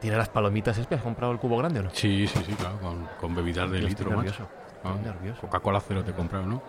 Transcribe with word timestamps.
¿Tiene 0.00 0.16
las 0.16 0.28
palomitas 0.28 0.76
Espe? 0.78 0.94
¿Has 0.94 1.02
comprado 1.02 1.32
el 1.32 1.38
cubo 1.38 1.58
grande 1.58 1.80
o 1.80 1.82
no? 1.84 1.90
Sí, 1.92 2.26
sí, 2.26 2.42
sí, 2.44 2.54
claro, 2.54 2.78
con, 2.80 3.06
con 3.20 3.34
bebidas 3.34 3.70
de 3.70 3.80
Yo 3.82 3.88
litro, 3.88 4.08
estoy 4.10 4.16
macho. 4.16 4.30
nervioso. 4.42 4.48
Ah, 4.84 4.88
Estoy 4.96 5.04
nervioso. 5.12 5.40
Coca-Cola 5.42 5.80
cero 5.86 6.02
te 6.04 6.10
he 6.12 6.14
comprado, 6.14 6.46
¿no? 6.46 6.62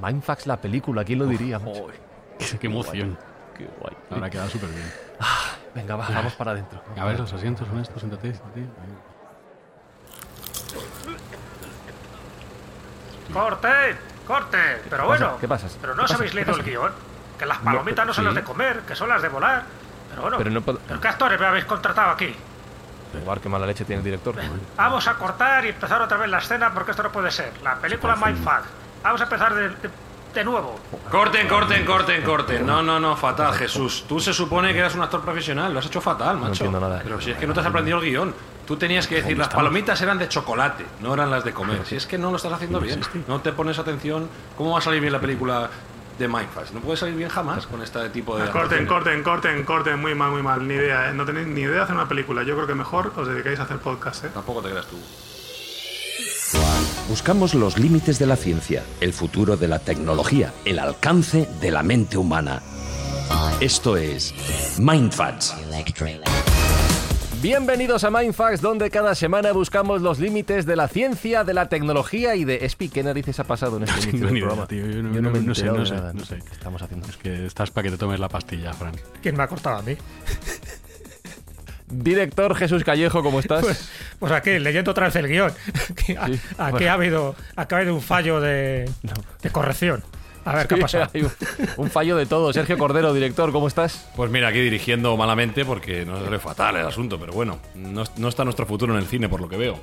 Mindfax 0.00 0.46
la 0.46 0.56
película, 0.60 1.04
¿quién 1.04 1.18
lo 1.18 1.26
diría? 1.26 1.58
macho? 1.58 1.88
Qué, 2.38 2.58
qué 2.58 2.66
emoción. 2.68 3.18
Qué 3.58 3.68
guay. 3.80 3.96
Ahora 4.10 4.30
queda 4.30 4.48
súper 4.48 4.68
bien. 4.70 4.90
Venga, 5.74 5.96
va, 5.96 6.08
vamos 6.08 6.32
para 6.34 6.52
adentro. 6.52 6.80
A 6.96 7.04
ver, 7.04 7.18
los 7.18 7.32
asientos 7.32 7.66
son 7.66 7.80
estos, 7.80 8.00
siéntate, 8.00 8.32
siéntate. 8.34 8.66
¡Corte! 13.32 13.68
¡Corte! 14.26 14.58
Pero 14.88 15.06
bueno. 15.06 15.36
¿Qué 15.40 15.48
pasa? 15.48 15.68
Pero 15.80 15.92
¿Qué 15.92 15.96
no 15.98 16.04
os 16.04 16.10
habéis 16.12 16.30
¿Qué 16.32 16.36
leído 16.38 16.56
el 16.56 16.62
guion. 16.64 16.92
Que 17.38 17.46
las 17.46 17.58
palomitas 17.58 18.06
no, 18.06 18.12
son 18.12 18.22
sí. 18.24 18.26
las 18.26 18.34
de 18.34 18.42
comer, 18.42 18.80
que 18.80 18.94
son 18.94 19.08
las 19.08 19.22
de 19.22 19.28
volar. 19.28 19.62
Pero 20.10 20.22
bueno. 20.22 20.38
Pero 20.38 20.50
no 20.50 20.60
puedo- 20.60 20.78
¿pero 20.86 21.00
qué 21.00 21.08
actores 21.08 21.40
me 21.40 21.46
habéis 21.46 21.64
contratado 21.64 22.10
aquí? 22.10 22.34
Joder, 23.24 23.40
qué 23.40 23.48
mala 23.48 23.66
leche 23.66 23.84
tiene 23.84 23.98
el 24.00 24.04
director. 24.04 24.34
Vamos 24.76 25.06
a 25.08 25.14
cortar 25.14 25.64
y 25.64 25.68
empezar 25.70 26.00
otra 26.02 26.16
vez 26.18 26.28
la 26.30 26.38
escena 26.38 26.72
porque 26.72 26.90
esto 26.92 27.02
no 27.02 27.10
puede 27.12 27.30
ser. 27.30 27.52
La 27.62 27.76
película 27.76 28.16
Mindfuck. 28.16 28.62
Vamos 29.02 29.20
a 29.20 29.24
empezar 29.24 29.54
de, 29.54 29.68
de- 29.70 29.90
de 30.34 30.44
nuevo. 30.44 30.78
Corten, 31.10 31.48
corten, 31.48 31.84
corten, 31.84 32.22
corten. 32.22 32.64
No, 32.64 32.82
no, 32.84 33.00
no, 33.00 33.16
fatal, 33.16 33.52
Jesús. 33.54 34.04
Tú 34.08 34.20
se 34.20 34.32
supone 34.32 34.72
que 34.72 34.78
eras 34.78 34.94
un 34.94 35.02
actor 35.02 35.22
profesional, 35.22 35.72
lo 35.72 35.80
has 35.80 35.86
hecho 35.86 36.00
fatal, 36.00 36.36
macho. 36.36 36.52
entiendo 36.64 36.78
nada. 36.78 37.00
Pero 37.02 37.20
si 37.20 37.32
es 37.32 37.36
que 37.36 37.48
no 37.48 37.52
te 37.54 37.58
has 37.60 37.66
aprendido 37.66 37.98
el 37.98 38.04
guion. 38.04 38.34
Tú 38.64 38.76
tenías 38.76 39.08
que 39.08 39.16
decir, 39.16 39.36
las 39.36 39.48
palomitas 39.48 40.00
eran 40.00 40.16
de 40.18 40.28
chocolate, 40.28 40.86
no 41.00 41.12
eran 41.14 41.28
las 41.32 41.42
de 41.42 41.52
comer. 41.52 41.84
Si 41.84 41.96
es 41.96 42.06
que 42.06 42.16
no 42.16 42.30
lo 42.30 42.36
estás 42.36 42.52
haciendo 42.52 42.78
bien. 42.78 43.00
No 43.26 43.40
te 43.40 43.50
pones 43.52 43.80
atención. 43.80 44.28
¿Cómo 44.56 44.70
va 44.70 44.78
a 44.78 44.82
salir 44.82 45.00
bien 45.00 45.12
la 45.12 45.18
película 45.20 45.68
de 46.20 46.28
Mindfast? 46.28 46.72
No 46.72 46.80
puede 46.80 46.96
salir 46.96 47.16
bien 47.16 47.28
jamás 47.28 47.66
con 47.66 47.82
este 47.82 48.08
tipo 48.10 48.38
de... 48.38 48.48
Corten, 48.50 48.86
corten, 48.86 49.22
corten, 49.24 49.64
corten, 49.64 49.98
muy 49.98 50.14
mal, 50.14 50.30
muy 50.30 50.42
mal, 50.42 50.68
ni 50.68 50.74
idea, 50.74 51.10
¿eh? 51.10 51.14
no 51.14 51.24
tenéis 51.24 51.48
ni 51.48 51.62
idea 51.62 51.76
de 51.76 51.80
hacer 51.80 51.96
una 51.96 52.08
película. 52.08 52.44
Yo 52.44 52.54
creo 52.54 52.66
que 52.68 52.74
mejor 52.74 53.12
os 53.16 53.26
dedicáis 53.26 53.58
a 53.58 53.64
hacer 53.64 53.78
podcast, 53.78 54.24
¿eh? 54.24 54.30
Tampoco 54.32 54.62
te 54.62 54.70
creas 54.70 54.86
tú. 54.86 54.96
Buscamos 57.08 57.54
los 57.54 57.78
límites 57.78 58.18
de 58.18 58.26
la 58.26 58.36
ciencia, 58.36 58.84
el 59.00 59.12
futuro 59.12 59.56
de 59.56 59.66
la 59.66 59.80
tecnología, 59.80 60.52
el 60.64 60.78
alcance 60.78 61.48
de 61.60 61.70
la 61.70 61.82
mente 61.82 62.16
humana. 62.16 62.62
Esto 63.60 63.96
es 63.96 64.34
Mindfats. 64.78 65.56
Bienvenidos 67.42 68.04
a 68.04 68.10
Mindfax, 68.10 68.60
donde 68.60 68.90
cada 68.90 69.14
semana 69.14 69.52
buscamos 69.52 70.02
los 70.02 70.18
límites 70.18 70.66
de 70.66 70.76
la 70.76 70.88
ciencia, 70.88 71.42
de 71.42 71.54
la 71.54 71.70
tecnología 71.70 72.34
y 72.34 72.44
de... 72.44 72.66
Espi, 72.66 72.90
¿qué 72.90 73.02
narices 73.02 73.40
ha 73.40 73.44
pasado 73.44 73.78
en 73.78 73.84
este 73.84 74.00
inicio 74.10 74.26
del 74.26 74.36
idea, 74.36 74.46
programa? 74.48 74.66
tío, 74.68 74.86
yo 74.86 75.02
no- 75.02 75.08
me 75.10 75.20
no- 75.22 75.30
no 75.30 75.54
sé, 75.54 75.64
no 75.64 75.86
sé, 75.86 75.94
nada. 75.94 76.12
no 76.12 76.22
sé. 76.24 76.36
¿Qué 76.36 76.52
estamos 76.52 76.82
haciendo? 76.82 77.08
Es 77.08 77.16
que 77.16 77.46
estás 77.46 77.70
para 77.70 77.84
que 77.84 77.92
te 77.92 77.96
tomes 77.98 78.20
la 78.20 78.28
pastilla, 78.28 78.74
Fran. 78.74 78.92
¿Quién 79.22 79.36
me 79.38 79.42
ha 79.42 79.48
cortado 79.48 79.78
a 79.78 79.82
mí? 79.82 79.96
Director 81.88 82.54
Jesús 82.54 82.84
Callejo, 82.84 83.22
¿cómo 83.22 83.40
estás? 83.40 83.62
Pues, 83.64 83.90
pues 84.18 84.32
aquí, 84.32 84.58
leyendo 84.58 84.90
otra 84.90 85.06
vez 85.06 85.16
el 85.16 85.26
guion. 85.28 85.50
Aquí, 85.90 86.16
a- 86.16 86.26
Sí, 86.26 86.40
aquí 86.58 86.70
bueno. 86.72 86.90
ha, 86.90 86.92
habido, 86.92 87.34
ha 87.56 87.62
habido 87.62 87.94
un 87.94 88.02
fallo 88.02 88.40
de, 88.40 88.88
de 89.42 89.50
corrección. 89.50 90.02
A 90.44 90.54
ver, 90.54 90.66
¿qué 90.68 90.74
ha 90.74 90.76
Sí, 90.76 90.82
pasado? 90.82 91.10
hay 91.12 91.22
un, 91.22 91.30
un 91.76 91.90
fallo 91.90 92.16
de 92.16 92.26
todo. 92.26 92.52
Sergio 92.52 92.78
Cordero, 92.78 93.12
director, 93.12 93.52
¿cómo 93.52 93.68
estás? 93.68 94.08
Pues 94.16 94.30
mira, 94.30 94.48
aquí 94.48 94.60
dirigiendo 94.60 95.16
malamente 95.16 95.64
porque 95.64 96.04
nos 96.06 96.22
sale 96.24 96.38
fatal 96.38 96.76
el 96.76 96.86
asunto, 96.86 97.18
pero 97.20 97.32
bueno, 97.32 97.58
no, 97.74 98.04
no 98.16 98.28
está 98.28 98.44
nuestro 98.44 98.66
futuro 98.66 98.92
en 98.94 99.00
el 99.00 99.06
cine 99.06 99.28
por 99.28 99.40
lo 99.40 99.48
que 99.48 99.56
veo. 99.56 99.78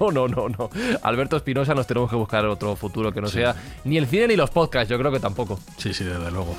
No, 0.00 0.10
no, 0.10 0.28
no, 0.28 0.48
no. 0.50 0.68
Alberto 1.02 1.36
Espinosa, 1.38 1.74
nos 1.74 1.86
tenemos 1.86 2.10
que 2.10 2.16
buscar 2.16 2.44
otro 2.44 2.76
futuro 2.76 3.10
que 3.10 3.22
no 3.22 3.28
sea 3.28 3.54
ni 3.84 3.96
el 3.96 4.06
cine 4.06 4.28
ni 4.28 4.36
los 4.36 4.50
podcasts, 4.50 4.90
yo 4.90 4.98
creo 4.98 5.10
que 5.10 5.18
tampoco. 5.20 5.58
Sí, 5.78 5.94
sí, 5.94 6.04
desde 6.04 6.30
luego. 6.30 6.54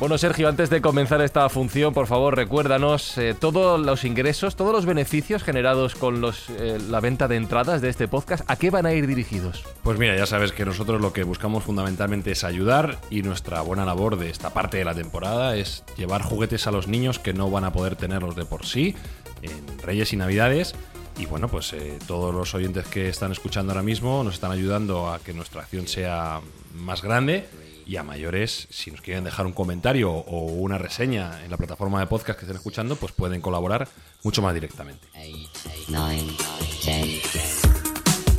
Bueno, 0.00 0.18
Sergio, 0.18 0.48
antes 0.48 0.70
de 0.70 0.82
comenzar 0.82 1.22
esta 1.22 1.48
función, 1.48 1.94
por 1.94 2.08
favor, 2.08 2.34
recuérdanos 2.34 3.16
eh, 3.16 3.32
todos 3.32 3.80
los 3.80 4.04
ingresos, 4.04 4.56
todos 4.56 4.72
los 4.72 4.86
beneficios 4.86 5.44
generados 5.44 5.94
con 5.94 6.20
los, 6.20 6.50
eh, 6.50 6.78
la 6.90 6.98
venta 6.98 7.28
de 7.28 7.36
entradas 7.36 7.80
de 7.80 7.90
este 7.90 8.08
podcast, 8.08 8.44
¿a 8.50 8.56
qué 8.56 8.70
van 8.70 8.86
a 8.86 8.92
ir 8.92 9.06
dirigidos? 9.06 9.64
Pues 9.84 9.98
mira, 9.98 10.16
ya 10.16 10.26
sabes 10.26 10.50
que 10.50 10.64
nosotros 10.64 11.00
lo 11.00 11.12
que 11.12 11.22
buscamos 11.22 11.62
fundamentalmente 11.62 12.32
es 12.32 12.42
ayudar 12.42 12.98
y 13.08 13.22
nuestra 13.22 13.60
buena 13.62 13.84
labor 13.84 14.18
de 14.18 14.30
esta 14.30 14.50
parte 14.50 14.78
de 14.78 14.84
la 14.84 14.94
temporada 14.94 15.56
es 15.56 15.84
llevar 15.96 16.22
juguetes 16.22 16.66
a 16.66 16.72
los 16.72 16.88
niños 16.88 17.20
que 17.20 17.32
no 17.32 17.48
van 17.50 17.64
a 17.64 17.72
poder 17.72 17.94
tenerlos 17.94 18.34
de 18.34 18.44
por 18.44 18.66
sí 18.66 18.96
en 19.42 19.78
Reyes 19.78 20.12
y 20.12 20.16
Navidades. 20.16 20.74
Y 21.18 21.26
bueno, 21.26 21.46
pues 21.46 21.72
eh, 21.72 21.98
todos 22.08 22.34
los 22.34 22.52
oyentes 22.56 22.86
que 22.88 23.08
están 23.08 23.30
escuchando 23.30 23.72
ahora 23.72 23.84
mismo 23.84 24.24
nos 24.24 24.34
están 24.34 24.50
ayudando 24.50 25.12
a 25.12 25.20
que 25.20 25.32
nuestra 25.32 25.62
acción 25.62 25.86
sea 25.86 26.40
más 26.74 27.00
grande. 27.00 27.46
Y 27.86 27.96
a 27.96 28.02
mayores, 28.02 28.66
si 28.70 28.90
nos 28.90 29.00
quieren 29.00 29.24
dejar 29.24 29.46
un 29.46 29.52
comentario 29.52 30.10
o 30.10 30.46
una 30.46 30.78
reseña 30.78 31.44
en 31.44 31.50
la 31.50 31.56
plataforma 31.56 32.00
de 32.00 32.06
podcast 32.06 32.38
que 32.38 32.46
estén 32.46 32.56
escuchando, 32.56 32.96
pues 32.96 33.12
pueden 33.12 33.40
colaborar 33.40 33.88
mucho 34.22 34.42
más 34.42 34.54
directamente. 34.54 35.06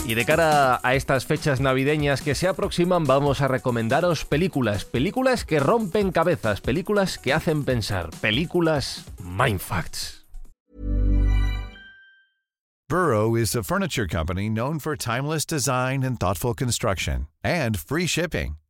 Y 0.07 0.13
de 0.13 0.25
cara 0.25 0.79
a 0.83 0.93
estas 0.93 1.25
fechas 1.25 1.61
navideñas 1.61 2.21
que 2.21 2.35
se 2.35 2.47
aproximan, 2.47 3.05
vamos 3.05 3.41
a 3.41 3.47
recomendaros 3.47 4.25
películas, 4.25 4.85
películas 4.85 5.45
que 5.45 5.59
rompen 5.59 6.11
cabezas, 6.11 6.61
películas 6.61 7.17
que 7.17 7.33
hacen 7.33 7.65
pensar, 7.65 8.11
películas 8.21 9.05
Mindfacts. 9.19 10.25
Burrow 12.87 13.35
is 13.35 13.55
a 13.55 13.63
furniture 13.63 14.05
company 14.05 14.47
known 14.47 14.77
for 14.77 14.95
timeless 14.95 15.43
design 15.43 16.03
and 16.03 16.19
thoughtful 16.19 16.53
construction 16.53 17.25
and 17.43 17.79
free 17.79 18.05
shipping, 18.05 18.57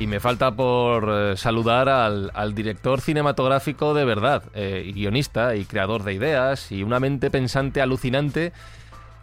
Y 0.00 0.06
me 0.06 0.18
falta 0.18 0.50
por 0.56 1.10
eh, 1.10 1.36
saludar 1.36 1.90
al, 1.90 2.54
director 2.54 3.02
cinematográfico 3.02 3.92
de 3.92 4.06
verdad, 4.06 4.44
eh, 4.54 4.90
guionista 4.94 5.54
y 5.56 5.66
creador 5.66 6.04
de 6.04 6.14
ideas, 6.14 6.72
y 6.72 6.82
una 6.82 6.98
mente 6.98 7.30
pensante 7.30 7.82
alucinante 7.82 8.54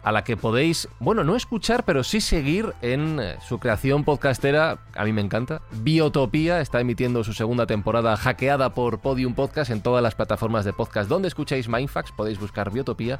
a 0.04 0.12
la 0.12 0.22
que 0.22 0.36
podéis, 0.36 0.88
bueno, 1.00 1.24
no 1.24 1.34
escuchar, 1.34 1.84
pero 1.84 2.04
sí 2.04 2.20
seguir 2.20 2.74
en 2.80 3.18
eh, 3.18 3.36
su 3.44 3.58
creación 3.58 4.04
podcastera, 4.04 4.78
a 4.94 5.04
mí 5.04 5.12
me 5.12 5.20
encanta. 5.20 5.62
Biotopía 5.72 6.60
está 6.60 6.80
emitiendo 6.80 7.24
su 7.24 7.32
segunda 7.32 7.66
temporada 7.66 8.16
hackeada 8.16 8.72
por 8.72 9.00
Podium 9.00 9.34
Podcast 9.34 9.72
en 9.72 9.82
todas 9.82 10.00
las 10.00 10.14
plataformas 10.14 10.64
de 10.64 10.72
podcast 10.72 11.08
donde 11.10 11.26
escucháis 11.26 11.68
Mindfax, 11.68 12.12
podéis 12.12 12.38
buscar 12.38 12.70
Biotopía. 12.70 13.18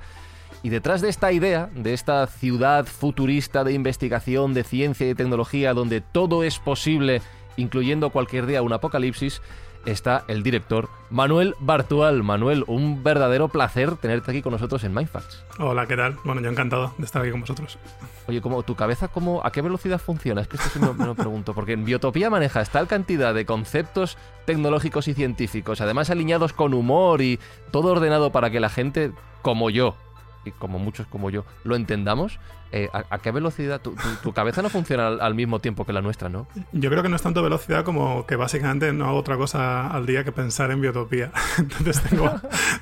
Y 0.63 0.71
detrás 0.71 1.01
de 1.01 1.09
esta 1.09 1.33
idea, 1.33 1.71
de 1.75 1.93
esta 1.93 2.27
ciudad 2.27 2.87
futurista 2.87 3.65
de 3.65 3.73
investigación, 3.73 4.55
de 4.55 4.65
ciencia 4.65 5.09
y 5.09 5.15
tecnología, 5.15 5.75
donde 5.75 6.01
todo 6.01 6.43
es 6.43 6.59
posible, 6.59 7.21
incluyendo 7.59 8.11
cualquier 8.11 8.47
día 8.47 8.63
un 8.63 8.73
apocalipsis, 8.73 9.43
está 9.85 10.25
el 10.29 10.43
director 10.43 10.89
Manuel 11.11 11.55
Bartual. 11.61 12.23
Manuel, 12.23 12.65
un 12.67 13.03
verdadero 13.03 13.49
placer 13.49 13.97
tenerte 13.97 14.31
aquí 14.31 14.43
con 14.43 14.53
nosotros 14.53 14.85
en 14.85 14.95
Mindfacts. 14.95 15.45
Hola, 15.59 15.87
¿qué 15.87 15.97
tal? 15.97 16.17
Bueno, 16.25 16.41
yo 16.41 16.51
encantado 16.51 16.95
de 16.99 17.05
estar 17.05 17.23
aquí 17.23 17.31
con 17.31 17.41
vosotros. 17.41 17.79
Oye, 18.27 18.41
¿cómo, 18.41 18.63
¿tu 18.63 18.75
cabeza 18.75 19.09
cómo, 19.09 19.41
a 19.45 19.51
qué 19.51 19.63
velocidad 19.63 19.99
funciona? 19.99 20.41
Es 20.41 20.49
que 20.49 20.57
esto 20.57 20.69
sí 20.69 20.79
me, 20.79 20.93
me 20.93 21.07
lo 21.07 21.15
pregunto, 21.15 21.55
porque 21.55 21.73
en 21.73 21.85
Biotopía 21.85 22.31
manejas 22.31 22.71
tal 22.71 22.87
cantidad 22.87 23.35
de 23.35 23.47
conceptos 23.47 24.19
tecnológicos 24.45 25.09
y 25.09 25.15
científicos, 25.15 25.81
además 25.81 26.11
alineados 26.11 26.53
con 26.53 26.75
humor 26.75 27.23
y 27.23 27.39
todo 27.71 27.93
ordenado 27.93 28.31
para 28.31 28.51
que 28.51 28.61
la 28.61 28.69
gente, 28.69 29.13
como 29.43 29.71
yo, 29.71 29.97
y 30.45 30.51
como 30.53 30.79
muchos 30.79 31.07
como 31.07 31.31
yo, 31.31 31.45
lo 31.65 31.77
entendamos, 31.77 32.39
eh, 32.73 32.89
¿a, 32.93 33.05
a 33.11 33.19
qué 33.19 33.31
velocidad? 33.31 33.81
Tu, 33.81 33.95
tu- 33.95 34.17
tu 34.23 34.33
cabeza 34.33 34.61
no 34.63 34.69
funciona 34.71 35.09
al, 35.09 35.21
al 35.21 35.35
mismo 35.35 35.59
tiempo 35.59 35.85
que 35.87 35.93
la 35.93 36.01
nuestra, 36.03 36.29
¿no? 36.29 36.47
Yo 36.73 36.91
creo 36.91 37.03
que 37.03 37.09
no 37.09 37.17
es 37.17 37.23
tanto 37.23 37.43
velocidad 37.43 37.85
como 37.85 38.27
que 38.27 38.37
básicamente 38.37 38.93
no 38.93 39.07
hago 39.07 39.19
otra 39.19 39.37
cosa 39.37 39.89
al 39.89 40.05
día 40.07 40.25
que 40.25 40.33
pensar 40.33 40.71
en 40.71 40.81
biotopía. 40.81 41.33
Entonces 41.59 42.01
tengo, 42.03 42.31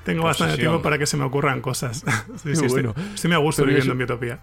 tengo 0.04 0.24
bastante 0.24 0.56
tiempo 0.56 0.82
para 0.82 0.98
que 0.98 1.06
se 1.06 1.16
me 1.16 1.24
ocurran 1.24 1.60
cosas. 1.60 2.04
Sí, 2.36 2.54
sí, 2.56 2.64
estoy, 2.66 2.68
bueno. 2.68 2.94
estoy 3.14 3.28
muy 3.28 3.36
a 3.36 3.38
gusto 3.38 3.62
viviendo 3.62 3.84
eso- 3.84 3.92
en 3.92 3.98
biotopía. 3.98 4.40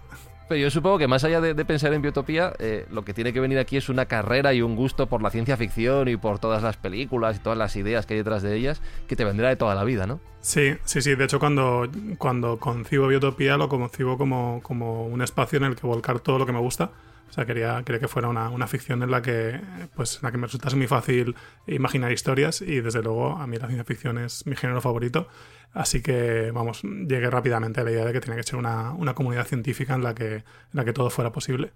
Pero 0.48 0.60
yo 0.60 0.70
supongo 0.70 0.98
que 0.98 1.08
más 1.08 1.24
allá 1.24 1.40
de, 1.40 1.64
pensar 1.64 1.94
en 1.94 2.02
biotopía, 2.02 2.52
eh, 2.58 2.86
lo 2.90 3.04
que 3.04 3.14
tiene 3.14 3.32
que 3.32 3.40
venir 3.40 3.58
aquí 3.58 3.76
es 3.76 3.88
una 3.88 4.06
carrera 4.06 4.52
y 4.52 4.60
un 4.60 4.76
gusto 4.76 5.06
por 5.06 5.22
la 5.22 5.30
ciencia 5.30 5.56
ficción 5.56 6.08
y 6.08 6.16
por 6.16 6.38
todas 6.38 6.62
las 6.62 6.76
películas 6.76 7.36
y 7.36 7.38
todas 7.38 7.56
las 7.56 7.74
ideas 7.76 8.04
que 8.04 8.14
hay 8.14 8.18
detrás 8.18 8.42
de 8.42 8.54
ellas, 8.54 8.82
que 9.08 9.16
te 9.16 9.24
vendrá 9.24 9.48
de 9.48 9.56
toda 9.56 9.74
la 9.74 9.84
vida, 9.84 10.06
¿no? 10.06 10.20
Sí, 10.40 10.76
sí, 10.84 11.00
sí. 11.00 11.14
De 11.14 11.24
hecho, 11.24 11.38
cuando, 11.38 11.88
cuando 12.18 12.58
concibo 12.58 13.08
Biotopía, 13.08 13.56
lo 13.56 13.70
concibo 13.70 14.18
como, 14.18 14.60
como 14.62 15.06
un 15.06 15.22
espacio 15.22 15.56
en 15.56 15.64
el 15.64 15.76
que 15.76 15.86
volcar 15.86 16.20
todo 16.20 16.38
lo 16.38 16.44
que 16.44 16.52
me 16.52 16.60
gusta. 16.60 16.90
O 17.34 17.36
sea, 17.36 17.46
quería, 17.46 17.82
quería 17.84 17.98
que 17.98 18.06
fuera 18.06 18.28
una, 18.28 18.48
una 18.48 18.68
ficción 18.68 19.02
en 19.02 19.10
la 19.10 19.20
que 19.20 19.60
pues, 19.96 20.18
en 20.18 20.20
la 20.22 20.30
que 20.30 20.38
me 20.38 20.46
resultase 20.46 20.76
muy 20.76 20.86
fácil 20.86 21.34
imaginar 21.66 22.12
historias 22.12 22.60
y 22.60 22.80
desde 22.80 23.02
luego 23.02 23.32
a 23.32 23.48
mí 23.48 23.56
la 23.56 23.66
ciencia 23.66 23.82
ficción 23.82 24.18
es 24.18 24.46
mi 24.46 24.54
género 24.54 24.80
favorito. 24.80 25.26
Así 25.72 26.00
que, 26.00 26.52
vamos, 26.52 26.82
llegué 26.84 27.28
rápidamente 27.28 27.80
a 27.80 27.82
la 27.82 27.90
idea 27.90 28.04
de 28.04 28.12
que 28.12 28.20
tenía 28.20 28.36
que 28.36 28.44
ser 28.44 28.54
una, 28.54 28.92
una 28.92 29.16
comunidad 29.16 29.48
científica 29.48 29.96
en 29.96 30.04
la 30.04 30.14
que, 30.14 30.36
en 30.36 30.44
la 30.74 30.84
que 30.84 30.92
todo 30.92 31.10
fuera 31.10 31.32
posible. 31.32 31.72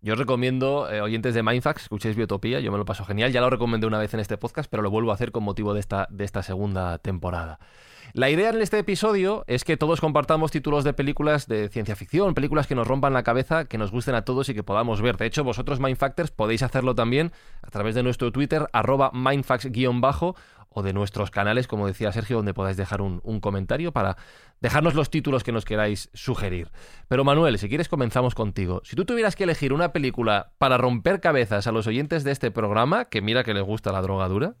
Yo 0.00 0.14
os 0.14 0.18
recomiendo, 0.18 0.90
eh, 0.90 1.02
oyentes 1.02 1.34
de 1.34 1.42
Mindfax, 1.42 1.82
escuchéis 1.82 2.16
Biotopía, 2.16 2.58
yo 2.60 2.72
me 2.72 2.78
lo 2.78 2.86
paso 2.86 3.04
genial, 3.04 3.32
ya 3.32 3.42
lo 3.42 3.50
recomendé 3.50 3.86
una 3.86 3.98
vez 3.98 4.14
en 4.14 4.20
este 4.20 4.38
podcast, 4.38 4.70
pero 4.70 4.82
lo 4.82 4.90
vuelvo 4.90 5.10
a 5.10 5.14
hacer 5.16 5.32
con 5.32 5.44
motivo 5.44 5.74
de 5.74 5.80
esta, 5.80 6.08
de 6.10 6.24
esta 6.24 6.42
segunda 6.42 6.96
temporada. 6.96 7.58
La 8.16 8.30
idea 8.30 8.48
en 8.48 8.62
este 8.62 8.78
episodio 8.78 9.44
es 9.46 9.62
que 9.62 9.76
todos 9.76 10.00
compartamos 10.00 10.50
títulos 10.50 10.84
de 10.84 10.94
películas 10.94 11.48
de 11.48 11.68
ciencia 11.68 11.96
ficción, 11.96 12.32
películas 12.32 12.66
que 12.66 12.74
nos 12.74 12.86
rompan 12.86 13.12
la 13.12 13.22
cabeza, 13.22 13.66
que 13.66 13.76
nos 13.76 13.90
gusten 13.90 14.14
a 14.14 14.22
todos 14.22 14.48
y 14.48 14.54
que 14.54 14.62
podamos 14.62 15.02
ver. 15.02 15.18
De 15.18 15.26
hecho, 15.26 15.44
vosotros, 15.44 15.80
Mindfactors, 15.80 16.30
podéis 16.30 16.62
hacerlo 16.62 16.94
también 16.94 17.32
a 17.60 17.68
través 17.68 17.94
de 17.94 18.02
nuestro 18.02 18.32
Twitter, 18.32 18.68
arroba 18.72 19.10
mindfax-bajo, 19.12 20.34
o 20.70 20.82
de 20.82 20.94
nuestros 20.94 21.30
canales, 21.30 21.66
como 21.66 21.86
decía 21.86 22.10
Sergio, 22.10 22.36
donde 22.36 22.54
podáis 22.54 22.78
dejar 22.78 23.02
un, 23.02 23.20
un 23.22 23.38
comentario 23.40 23.92
para 23.92 24.16
dejarnos 24.62 24.94
los 24.94 25.10
títulos 25.10 25.44
que 25.44 25.52
nos 25.52 25.66
queráis 25.66 26.08
sugerir. 26.14 26.70
Pero 27.08 27.22
Manuel, 27.22 27.58
si 27.58 27.68
quieres 27.68 27.90
comenzamos 27.90 28.34
contigo. 28.34 28.80
Si 28.82 28.96
tú 28.96 29.04
tuvieras 29.04 29.36
que 29.36 29.44
elegir 29.44 29.74
una 29.74 29.92
película 29.92 30.52
para 30.56 30.78
romper 30.78 31.20
cabezas 31.20 31.66
a 31.66 31.72
los 31.72 31.86
oyentes 31.86 32.24
de 32.24 32.32
este 32.32 32.50
programa, 32.50 33.10
que 33.10 33.20
mira 33.20 33.44
que 33.44 33.52
les 33.52 33.62
gusta 33.62 33.92
la 33.92 34.00
drogadura. 34.00 34.54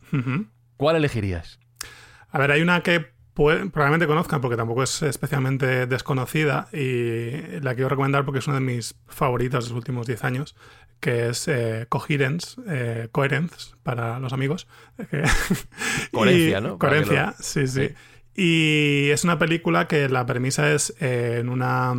¿cuál 0.76 0.96
elegirías? 0.96 1.58
A 2.28 2.38
ver, 2.38 2.50
hay 2.50 2.60
una 2.60 2.82
que 2.82 3.15
puede- 3.36 3.66
probablemente 3.70 4.06
conozcan 4.08 4.40
porque 4.40 4.56
tampoco 4.56 4.82
es 4.82 5.02
especialmente 5.02 5.86
desconocida 5.86 6.68
y 6.72 7.60
la 7.60 7.74
quiero 7.74 7.90
recomendar 7.90 8.24
porque 8.24 8.40
es 8.40 8.46
una 8.48 8.56
de 8.56 8.62
mis 8.62 8.96
favoritas 9.06 9.64
de 9.64 9.70
los 9.70 9.76
últimos 9.76 10.06
10 10.08 10.24
años, 10.24 10.56
que 10.98 11.28
es 11.28 11.46
eh, 11.46 11.86
Coherence, 11.88 12.60
eh, 12.66 13.08
Coherence 13.12 13.74
para 13.82 14.18
los 14.18 14.32
amigos. 14.32 14.66
Que- 15.10 15.22
Coherencia, 16.12 16.60
¿no? 16.60 16.78
Coherencia, 16.78 17.26
lo- 17.26 17.32
sí, 17.44 17.66
sí, 17.68 17.88
sí. 17.88 17.94
Y 18.34 19.10
es 19.10 19.24
una 19.24 19.38
película 19.38 19.86
que 19.86 20.08
la 20.08 20.26
premisa 20.26 20.72
es 20.72 20.94
eh, 21.00 21.38
en 21.40 21.48
una, 21.48 21.92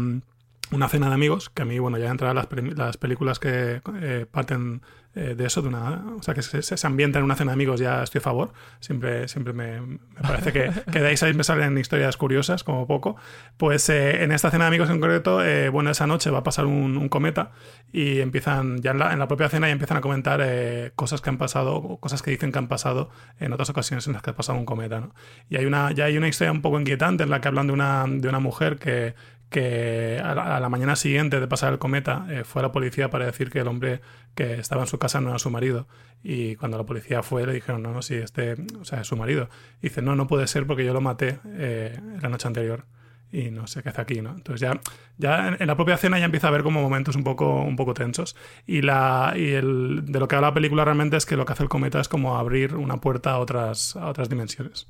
una 0.71 0.89
cena 0.89 1.07
de 1.07 1.13
amigos, 1.13 1.49
que 1.49 1.61
a 1.61 1.65
mí, 1.65 1.79
bueno, 1.79 1.97
ya 1.97 2.09
entrar 2.11 2.35
las, 2.35 2.47
las 2.75 2.97
películas 2.97 3.39
que 3.39 3.81
eh, 4.01 4.25
parten 4.29 4.81
eh, 5.17 5.35
de 5.35 5.45
eso, 5.47 5.63
de 5.63 5.69
una, 5.69 6.03
o 6.15 6.21
sea, 6.21 6.35
que 6.35 6.43
se, 6.43 6.61
se, 6.61 6.87
ambienta 6.87 7.17
en 7.17 7.25
una 7.25 7.35
cena 7.35 7.51
de 7.51 7.53
amigos, 7.53 7.79
ya 7.79 8.03
estoy 8.03 8.19
a 8.19 8.21
favor. 8.21 8.53
Siempre, 8.79 9.27
siempre 9.27 9.51
me, 9.51 9.81
me 9.81 9.97
parece 10.21 10.53
que, 10.53 10.71
que 10.91 10.99
de 10.99 11.07
ahí 11.07 11.33
me 11.33 11.43
salen 11.43 11.77
historias 11.77 12.17
curiosas, 12.17 12.63
como 12.63 12.85
poco. 12.85 13.15
Pues 13.57 13.89
eh, 13.89 14.23
en 14.23 14.31
esta 14.31 14.51
cena 14.51 14.65
de 14.65 14.67
amigos 14.67 14.89
en 14.91 14.99
concreto, 14.99 15.43
eh, 15.43 15.69
bueno, 15.69 15.89
esa 15.89 16.05
noche 16.05 16.29
va 16.29 16.39
a 16.39 16.43
pasar 16.43 16.67
un, 16.67 16.97
un 16.97 17.09
cometa 17.09 17.51
y 17.91 18.19
empiezan, 18.19 18.77
ya 18.81 18.91
en 18.91 18.99
la, 18.99 19.11
en 19.11 19.19
la 19.19 19.27
propia 19.27 19.49
cena, 19.49 19.67
ya 19.67 19.73
empiezan 19.73 19.97
a 19.97 20.01
comentar 20.01 20.39
eh, 20.43 20.91
cosas 20.95 21.21
que 21.21 21.29
han 21.29 21.37
pasado, 21.37 21.97
cosas 21.99 22.21
que 22.21 22.31
dicen 22.31 22.51
que 22.51 22.59
han 22.59 22.67
pasado 22.67 23.09
en 23.39 23.53
otras 23.53 23.71
ocasiones 23.71 24.05
en 24.05 24.13
las 24.13 24.21
que 24.21 24.29
ha 24.29 24.35
pasado 24.35 24.59
un 24.59 24.65
cometa, 24.65 24.99
¿no? 24.99 25.15
Y 25.49 25.57
hay 25.57 25.65
una, 25.65 25.91
ya 25.93 26.05
hay 26.05 26.17
una 26.17 26.27
historia 26.27 26.51
un 26.51 26.61
poco 26.61 26.79
inquietante 26.79 27.23
en 27.23 27.31
la 27.31 27.41
que 27.41 27.47
hablan 27.47 27.67
de 27.67 27.73
una, 27.73 28.05
de 28.07 28.29
una 28.29 28.39
mujer 28.39 28.77
que, 28.77 29.15
que 29.49 30.19
a 30.23 30.35
la, 30.35 30.57
a 30.57 30.59
la 30.59 30.69
mañana 30.69 30.95
siguiente 30.95 31.39
de 31.39 31.47
pasar 31.47 31.71
el 31.71 31.79
cometa 31.79 32.25
eh, 32.29 32.43
fue 32.43 32.61
a 32.61 32.63
la 32.63 32.71
policía 32.71 33.09
para 33.09 33.25
decir 33.25 33.49
que 33.49 33.59
el 33.59 33.67
hombre 33.67 34.01
que 34.35 34.55
estaba 34.55 34.81
en 34.81 34.87
su 34.87 34.99
casa 34.99 35.21
no 35.21 35.29
era 35.29 35.39
su 35.39 35.49
marido. 35.49 35.87
Y 36.23 36.55
cuando 36.55 36.77
la 36.77 36.85
policía 36.85 37.23
fue 37.23 37.45
le 37.45 37.53
dijeron, 37.53 37.81
no, 37.81 37.93
no, 37.93 38.01
sí, 38.01 38.15
este, 38.15 38.55
o 38.79 38.85
sea, 38.85 39.01
es 39.01 39.07
su 39.07 39.15
marido. 39.15 39.49
Y 39.81 39.89
dice, 39.89 40.01
no, 40.01 40.15
no 40.15 40.27
puede 40.27 40.47
ser 40.47 40.67
porque 40.67 40.85
yo 40.85 40.93
lo 40.93 41.01
maté 41.01 41.39
eh, 41.45 41.97
la 42.21 42.29
noche 42.29 42.47
anterior. 42.47 42.85
Y 43.29 43.51
no 43.51 43.67
sé 43.67 43.83
qué 43.83 43.89
hace 43.89 43.99
aquí, 44.01 44.21
¿no? 44.21 44.31
Entonces 44.31 44.61
ya, 44.61 44.79
ya 45.17 45.49
en, 45.59 45.67
la 45.67 45.75
propia 45.75 45.97
cena 45.97 46.17
ya 46.17 46.25
empieza 46.25 46.47
a 46.47 46.49
haber 46.49 46.63
como 46.63 46.81
momentos 46.81 47.15
un 47.17 47.25
poco, 47.25 47.61
un 47.61 47.75
poco 47.75 47.93
tensos. 47.93 48.35
Y, 48.65 48.81
la, 48.81 49.33
y 49.35 49.51
el, 49.51 50.03
de 50.05 50.19
lo 50.19 50.27
que 50.29 50.35
habla 50.35 50.49
la 50.49 50.53
película 50.53 50.85
realmente 50.85 51.17
es 51.17 51.25
que 51.25 51.35
lo 51.35 51.45
que 51.45 51.53
hace 51.53 51.63
el 51.63 51.69
cometa 51.69 51.99
es 51.99 52.07
como 52.07 52.37
abrir 52.37 52.75
una 52.75 53.01
puerta 53.01 53.31
a 53.31 53.39
otras, 53.39 53.95
a 53.97 54.07
otras 54.07 54.29
dimensiones. 54.29 54.87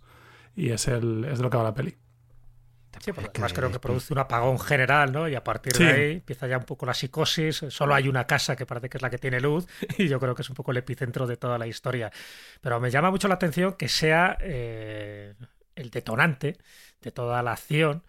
Y 0.56 0.70
es, 0.70 0.88
el, 0.88 1.26
es 1.26 1.40
de 1.40 1.44
lo 1.44 1.50
que 1.50 1.58
habla 1.58 1.70
la 1.70 1.76
peli. 1.76 1.98
Sí, 3.00 3.12
porque 3.14 3.30
además 3.34 3.54
creo 3.54 3.72
que 3.72 3.80
produce 3.80 4.14
un 4.14 4.20
apagón 4.20 4.60
general, 4.60 5.12
¿no? 5.12 5.28
Y 5.28 5.36
a 5.36 5.44
partir 5.44 5.74
Sí. 5.76 5.84
de 5.84 5.92
ahí 5.92 6.12
empieza 6.14 6.48
ya 6.48 6.58
un 6.58 6.64
poco 6.66 6.86
la 6.86 6.94
psicosis. 6.94 7.66
Solo 7.70 7.94
hay 7.96 8.08
una 8.08 8.26
casa 8.28 8.56
que 8.56 8.66
parece 8.66 8.90
que 8.90 8.98
es 8.98 9.02
la 9.02 9.10
que 9.10 9.18
tiene 9.18 9.40
luz 9.40 9.68
y 9.98 10.08
yo 10.08 10.20
creo 10.20 10.36
que 10.36 10.42
es 10.42 10.50
un 10.50 10.56
poco 10.56 10.72
el 10.72 10.78
epicentro 10.78 11.28
de 11.28 11.38
toda 11.38 11.58
la 11.58 11.68
historia. 11.68 12.12
Pero 12.62 12.80
me 12.80 12.90
llama 12.92 13.12
mucho 13.12 13.28
la 13.28 13.36
atención 13.36 13.74
que 13.74 13.88
sea 13.90 14.38
eh, 14.42 15.34
el 15.76 15.90
detonante 15.90 16.58
de 17.02 17.12
toda 17.12 17.42
la 17.44 17.54
acción 17.54 18.04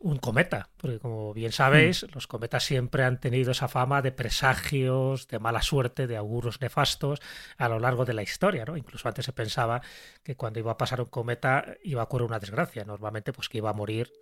un 0.00 0.18
cometa, 0.18 0.68
porque 0.76 0.98
como 0.98 1.32
bien 1.32 1.52
sabéis, 1.52 2.04
los 2.14 2.26
cometas 2.26 2.64
siempre 2.64 3.04
han 3.04 3.20
tenido 3.20 3.52
esa 3.52 3.68
fama 3.68 4.02
de 4.02 4.12
presagios, 4.12 5.28
de 5.28 5.38
mala 5.38 5.62
suerte, 5.62 6.06
de 6.06 6.16
auguros 6.16 6.60
nefastos 6.60 7.20
a 7.56 7.68
lo 7.68 7.78
largo 7.78 8.04
de 8.04 8.12
la 8.14 8.22
historia, 8.22 8.64
¿no? 8.64 8.76
Incluso 8.76 9.08
antes 9.08 9.24
se 9.24 9.32
pensaba 9.32 9.80
que 10.22 10.36
cuando 10.36 10.58
iba 10.58 10.72
a 10.72 10.76
pasar 10.76 11.00
un 11.00 11.06
cometa 11.06 11.64
iba 11.82 12.00
a 12.02 12.04
ocurrir 12.04 12.26
una 12.26 12.38
desgracia, 12.40 12.84
normalmente 12.84 13.32
pues 13.32 13.48
que 13.48 13.58
iba 13.58 13.70
a 13.70 13.74
morir 13.74 14.12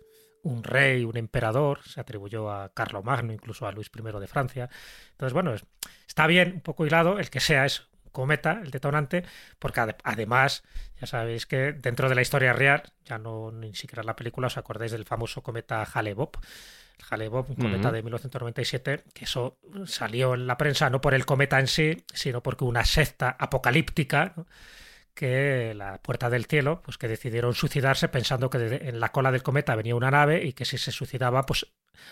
un 0.43 0.63
rey, 0.63 1.05
un 1.05 1.17
emperador, 1.17 1.81
se 1.83 1.99
atribuyó 2.01 2.51
a 2.51 2.73
Carlomagno, 2.73 3.31
incluso 3.33 3.65
a 3.65 3.71
Luis 3.71 3.89
I 3.97 4.19
de 4.19 4.27
Francia. 4.27 4.69
Entonces, 5.11 5.33
bueno, 5.33 5.53
es- 5.53 5.65
está 6.07 6.27
bien, 6.27 6.53
un 6.53 6.61
poco 6.61 6.85
hilado, 6.85 7.17
el 7.17 7.29
que 7.29 7.39
sea 7.39 7.65
es 7.65 7.87
cometa, 8.13 8.61
el 8.63 8.71
detonante, 8.71 9.25
porque 9.59 9.81
ade- 9.81 9.97
además, 10.05 10.63
ya 11.01 11.07
sabéis 11.07 11.45
que 11.45 11.73
dentro 11.73 12.07
de 12.07 12.15
la 12.15 12.21
historia 12.21 12.53
real, 12.53 12.83
ya 13.03 13.17
no 13.17 13.51
ni 13.51 13.75
siquiera 13.75 14.03
la 14.03 14.15
película, 14.15 14.47
os 14.47 14.57
acordáis 14.57 14.93
del 14.93 15.03
famoso 15.05 15.43
cometa 15.43 15.83
Hale-Bopp, 15.83 16.37
Hale-Bopp, 17.09 17.49
un 17.49 17.55
cometa 17.57 17.91
de 17.91 18.01
1997, 18.03 19.03
que 19.13 19.25
eso 19.25 19.59
salió 19.85 20.35
en 20.35 20.47
la 20.47 20.57
prensa 20.57 20.89
no 20.89 21.01
por 21.01 21.13
el 21.13 21.25
cometa 21.25 21.59
en 21.59 21.67
sí, 21.67 22.05
sino 22.13 22.41
porque 22.41 22.63
una 22.63 22.85
secta 22.85 23.35
apocalíptica, 23.37 24.33
¿no? 24.37 24.47
que 25.13 25.73
la 25.75 26.01
puerta 26.01 26.29
del 26.29 26.45
cielo, 26.45 26.81
pues 26.83 26.97
que 26.97 27.07
decidieron 27.07 27.53
suicidarse 27.53 28.07
pensando 28.09 28.49
que 28.49 28.57
en 28.81 28.99
la 28.99 29.11
cola 29.11 29.31
del 29.31 29.43
cometa 29.43 29.75
venía 29.75 29.95
una 29.95 30.11
nave 30.11 30.43
y 30.43 30.53
que 30.53 30.65
si 30.65 30.77
se 30.77 30.91
suicidaba, 30.91 31.45
pues 31.45 31.67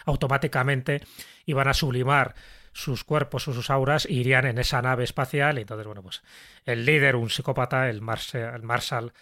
automáticamente 0.06 1.02
iban 1.46 1.68
a 1.68 1.74
sublimar 1.74 2.36
sus 2.74 3.04
cuerpos 3.04 3.48
o 3.48 3.54
sus 3.54 3.70
auras 3.70 4.06
irían 4.10 4.46
en 4.46 4.58
esa 4.58 4.82
nave 4.82 5.04
espacial. 5.04 5.58
Y 5.58 5.62
entonces, 5.62 5.86
bueno, 5.86 6.02
pues 6.04 6.22
el 6.66 6.86
líder, 6.86 7.16
un 7.16 7.30
psicópata, 7.30 7.90
el, 7.90 8.02
Marse- 8.02 8.54
el 8.56 8.64
Marshall 8.64 9.14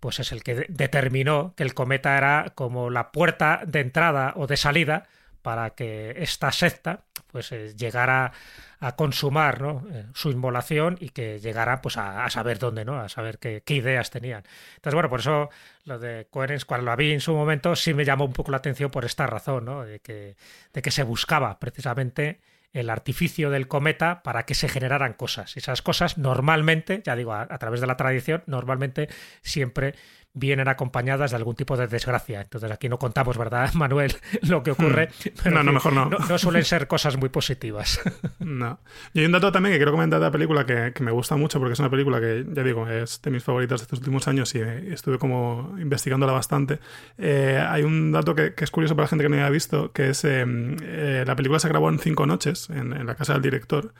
pues 0.00 0.20
es 0.20 0.32
el 0.32 0.42
que 0.42 0.54
de- 0.54 0.66
determinó 0.68 1.54
que 1.56 1.62
el 1.62 1.74
cometa 1.74 2.16
era 2.16 2.52
como 2.54 2.90
la 2.90 3.12
puerta 3.12 3.62
de 3.66 3.80
entrada 3.80 4.32
o 4.36 4.46
de 4.46 4.56
salida 4.56 5.06
para 5.42 5.70
que 5.70 6.14
esta 6.18 6.50
secta 6.52 7.04
pues 7.30 7.52
eh, 7.52 7.74
llegara 7.76 8.32
a 8.80 8.96
consumar 8.96 9.60
¿no? 9.60 9.86
Eh, 9.92 10.06
su 10.14 10.30
inmolación 10.30 10.96
y 11.00 11.10
que 11.10 11.38
llegara 11.40 11.80
pues 11.80 11.96
a, 11.96 12.28
saber 12.30 12.58
dónde, 12.58 12.84
¿no? 12.84 12.98
A 12.98 13.08
saber 13.08 13.38
qué, 13.38 13.62
ideas 13.68 14.10
tenían. 14.10 14.44
Entonces, 14.76 14.94
bueno, 14.94 15.08
por 15.08 15.20
eso 15.20 15.50
lo 15.84 15.98
de 15.98 16.26
Coherence, 16.30 16.66
cuando 16.66 16.90
lo 16.90 16.96
vi 16.96 17.12
en 17.12 17.20
su 17.20 17.34
momento, 17.34 17.76
sí 17.76 17.94
me 17.94 18.04
llamó 18.04 18.24
un 18.24 18.32
poco 18.32 18.50
la 18.50 18.58
atención 18.58 18.90
por 18.90 19.04
esta 19.04 19.26
razón, 19.26 19.64
¿no? 19.64 19.84
De 19.84 20.00
que, 20.00 20.36
de 20.72 20.82
que 20.82 20.90
se 20.90 21.02
buscaba 21.02 21.58
precisamente 21.58 22.40
el 22.72 22.90
artificio 22.90 23.50
del 23.50 23.66
cometa 23.66 24.22
para 24.22 24.44
que 24.44 24.54
se 24.54 24.68
generaran 24.68 25.14
cosas. 25.14 25.56
Y 25.56 25.60
esas 25.60 25.82
cosas 25.82 26.18
normalmente, 26.18 27.02
ya 27.04 27.16
digo, 27.16 27.32
a 27.32 27.58
través 27.58 27.80
de 27.80 27.86
la 27.86 27.96
tradición, 27.96 28.42
normalmente 28.46 29.08
siempre 29.42 29.94
vienen 30.38 30.68
acompañadas 30.68 31.30
de 31.30 31.36
algún 31.36 31.54
tipo 31.54 31.76
de 31.76 31.86
desgracia. 31.86 32.40
Entonces 32.40 32.70
aquí 32.70 32.88
no 32.88 32.98
contamos, 32.98 33.36
¿verdad, 33.36 33.72
Manuel, 33.74 34.14
lo 34.42 34.62
que 34.62 34.72
ocurre? 34.72 35.10
Hmm. 35.44 35.52
no, 35.52 35.62
no, 35.62 35.72
mejor 35.72 35.92
no. 35.92 36.06
no. 36.06 36.38
suelen 36.38 36.64
ser 36.64 36.86
cosas 36.86 37.16
muy 37.16 37.28
positivas. 37.28 38.00
no. 38.38 38.80
Y 39.12 39.20
hay 39.20 39.26
un 39.26 39.32
dato 39.32 39.52
también 39.52 39.74
que 39.74 39.78
quiero 39.78 39.92
comentar 39.92 40.20
de 40.20 40.26
la 40.26 40.32
película 40.32 40.64
que, 40.64 40.92
que, 40.94 41.02
me 41.02 41.10
gusta 41.10 41.36
mucho 41.36 41.58
porque 41.58 41.74
es 41.74 41.78
una 41.78 41.90
película 41.90 42.20
que, 42.20 42.46
ya 42.52 42.62
digo, 42.62 42.88
es 42.88 43.20
de 43.22 43.30
mis 43.30 43.42
favoritas 43.42 43.80
de 43.80 43.84
estos 43.84 43.98
últimos 43.98 44.28
años 44.28 44.54
y 44.54 44.60
estuve 44.60 45.18
como 45.18 45.76
investigándola 45.78 46.32
bastante. 46.32 46.78
Eh, 47.18 47.62
hay 47.66 47.82
un 47.82 48.12
dato 48.12 48.34
que, 48.34 48.54
que, 48.54 48.64
es 48.64 48.70
curioso 48.70 48.94
para 48.94 49.04
la 49.04 49.08
gente 49.08 49.24
que 49.24 49.28
no 49.28 49.36
haya 49.36 49.50
visto, 49.50 49.92
que 49.92 50.10
es 50.10 50.24
eh, 50.24 50.44
eh, 50.46 51.24
la 51.26 51.36
película 51.36 51.58
se 51.58 51.68
grabó 51.68 51.88
en 51.88 51.98
cinco 51.98 52.26
noches 52.26 52.70
en, 52.70 52.92
en 52.92 53.06
la 53.06 53.14
casa 53.14 53.34
del 53.34 53.42
director 53.42 53.92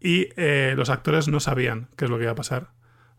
y 0.00 0.28
eh, 0.36 0.74
los 0.76 0.88
actores 0.90 1.28
no 1.28 1.40
sabían 1.40 1.88
qué 1.96 2.06
es 2.06 2.10
lo 2.10 2.16
que 2.16 2.24
iba 2.24 2.32
a 2.32 2.36
pasar. 2.36 2.68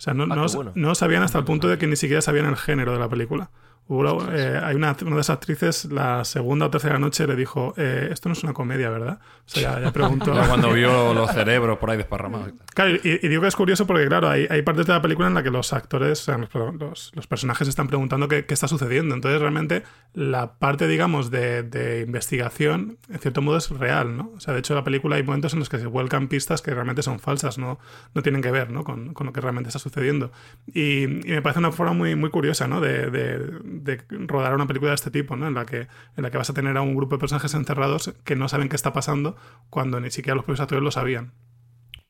O 0.01 0.03
sea, 0.03 0.15
no, 0.15 0.23
Ah, 0.23 0.35
no, 0.35 0.47
bueno. 0.47 0.71
no 0.73 0.95
sabían 0.95 1.21
hasta 1.21 1.37
el 1.37 1.43
punto 1.45 1.67
de 1.67 1.77
que 1.77 1.85
ni 1.85 1.95
siquiera 1.95 2.23
sabían 2.23 2.47
el 2.47 2.57
género 2.57 2.91
de 2.93 2.97
la 2.97 3.07
película. 3.07 3.51
Hubo, 3.91 4.23
eh, 4.31 4.57
hay 4.63 4.77
una, 4.77 4.95
una, 5.01 5.15
de 5.15 5.21
esas 5.21 5.31
actrices, 5.31 5.83
la 5.91 6.23
segunda 6.23 6.67
o 6.67 6.69
tercera 6.69 6.97
noche, 6.97 7.27
le 7.27 7.35
dijo: 7.35 7.73
eh, 7.75 8.07
Esto 8.09 8.29
no 8.29 8.33
es 8.33 8.41
una 8.41 8.53
comedia, 8.53 8.89
¿verdad? 8.89 9.19
O 9.19 9.49
sea, 9.49 9.79
ya, 9.79 9.81
ya 9.81 9.91
preguntó. 9.91 10.33
Ya 10.41 10.47
cuando 10.47 10.71
vio 10.71 11.13
los 11.13 11.29
cerebros 11.31 11.77
por 11.77 11.89
ahí 11.89 11.97
desparramados. 11.97 12.53
Claro, 12.73 12.91
y, 12.91 12.99
y, 13.03 13.27
digo 13.27 13.41
que 13.41 13.49
es 13.49 13.55
curioso 13.57 13.85
porque, 13.85 14.07
claro, 14.07 14.29
hay, 14.29 14.47
hay, 14.49 14.61
partes 14.61 14.85
de 14.85 14.93
la 14.93 15.01
película 15.01 15.27
en 15.27 15.33
la 15.33 15.43
que 15.43 15.49
los 15.49 15.73
actores, 15.73 16.21
o 16.21 16.23
sea, 16.23 16.37
los, 16.37 16.49
los, 16.53 17.11
los, 17.13 17.27
personajes 17.27 17.67
están 17.67 17.87
preguntando 17.87 18.29
qué, 18.29 18.45
qué, 18.45 18.53
está 18.53 18.69
sucediendo. 18.69 19.13
Entonces, 19.13 19.41
realmente, 19.41 19.83
la 20.13 20.53
parte, 20.53 20.87
digamos, 20.87 21.29
de, 21.29 21.63
de, 21.63 21.99
investigación, 21.99 22.97
en 23.09 23.19
cierto 23.19 23.41
modo, 23.41 23.57
es 23.57 23.71
real, 23.71 24.15
¿no? 24.15 24.31
O 24.37 24.39
sea, 24.39 24.53
de 24.53 24.61
hecho, 24.61 24.71
en 24.71 24.77
la 24.77 24.85
película 24.85 25.17
hay 25.17 25.23
momentos 25.23 25.51
en 25.51 25.59
los 25.59 25.67
que 25.67 25.79
se 25.79 25.87
vuelcan 25.87 26.29
pistas 26.29 26.61
que 26.61 26.73
realmente 26.73 27.03
son 27.03 27.19
falsas, 27.19 27.57
no, 27.57 27.77
no 28.13 28.21
tienen 28.21 28.41
que 28.41 28.51
ver 28.51 28.69
¿no? 28.69 28.85
Con, 28.85 29.13
con, 29.13 29.27
lo 29.27 29.33
que 29.33 29.41
realmente 29.41 29.67
está 29.67 29.79
sucediendo. 29.79 30.31
Y, 30.67 31.03
y, 31.03 31.31
me 31.33 31.41
parece 31.41 31.59
una 31.59 31.73
forma 31.73 31.91
muy, 31.91 32.15
muy 32.15 32.29
curiosa, 32.29 32.69
¿no? 32.69 32.79
De, 32.79 33.11
de 33.11 33.80
rodar 34.09 34.53
una 34.55 34.67
película 34.67 34.91
de 34.91 34.95
este 34.95 35.11
tipo, 35.11 35.35
¿no? 35.35 35.47
En 35.47 35.53
la, 35.53 35.65
que, 35.65 35.81
en 35.81 36.23
la 36.23 36.31
que 36.31 36.37
vas 36.37 36.49
a 36.49 36.53
tener 36.53 36.75
a 36.77 36.81
un 36.81 36.95
grupo 36.95 37.15
de 37.15 37.19
personajes 37.19 37.53
encerrados 37.53 38.13
que 38.23 38.35
no 38.35 38.47
saben 38.47 38.69
qué 38.69 38.75
está 38.75 38.93
pasando 38.93 39.35
cuando 39.69 39.99
ni 39.99 40.11
siquiera 40.11 40.35
los 40.35 40.45
propios 40.45 40.61
actores 40.61 40.83
lo 40.83 40.91
sabían. 40.91 41.33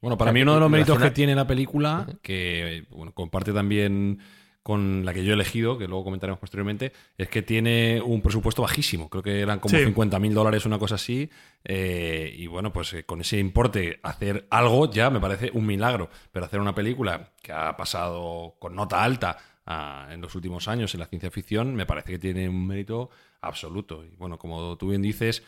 Bueno, 0.02 0.18
para 0.18 0.32
mí 0.32 0.42
uno 0.42 0.56
de 0.56 0.60
los 0.60 0.70
méritos 0.70 0.98
que 1.00 1.12
tiene 1.12 1.36
la 1.36 1.46
película, 1.46 2.08
que 2.24 2.86
bueno, 2.90 3.14
comparte 3.14 3.54
también 3.54 4.20
con 4.64 5.06
la 5.06 5.14
que 5.14 5.24
yo 5.24 5.32
he 5.32 5.34
elegido, 5.34 5.80
que 5.80 5.88
luego 5.88 6.04
comentaremos 6.04 6.40
posteriormente, 6.40 6.92
es 7.18 7.28
que 7.30 7.42
tiene 7.42 8.00
un 8.04 8.22
presupuesto 8.22 8.62
bajísimo. 8.62 9.10
Creo 9.10 9.24
que 9.24 9.42
eran 9.42 9.60
como 9.60 9.76
Sí. 9.76 9.84
50 9.86 10.20
mil 10.20 10.34
dólares, 10.36 10.66
una 10.68 10.78
cosa 10.80 10.96
así. 10.96 11.30
eh, 11.64 12.34
y 12.38 12.46
bueno, 12.48 12.72
pues 12.74 12.94
eh, 12.94 13.04
con 13.04 13.22
ese 13.22 13.38
importe, 13.40 14.00
hacer 14.04 14.48
algo 14.52 14.90
ya 14.92 15.10
me 15.12 15.20
parece 15.20 15.50
un 15.54 15.66
milagro. 15.66 16.10
Pero 16.32 16.46
hacer 16.46 16.60
una 16.60 16.74
película 16.76 17.30
que 17.42 17.52
ha 17.52 17.76
pasado 17.78 18.56
con 18.60 18.76
nota 18.76 19.04
alta 19.04 19.38
en 19.66 20.22
los 20.22 20.36
últimos 20.36 20.68
años 20.68 20.94
en 20.94 21.00
la 21.00 21.06
ciencia 21.06 21.32
ficción, 21.32 21.76
me 21.76 21.86
parece 21.86 22.14
que 22.14 22.20
tiene 22.20 22.50
un 22.50 22.68
mérito 22.68 23.10
absoluto. 23.42 24.04
Y 24.04 24.16
bueno, 24.16 24.38
como 24.38 24.78
tú 24.78 24.90
bien 24.90 25.02
dices, 25.02 25.44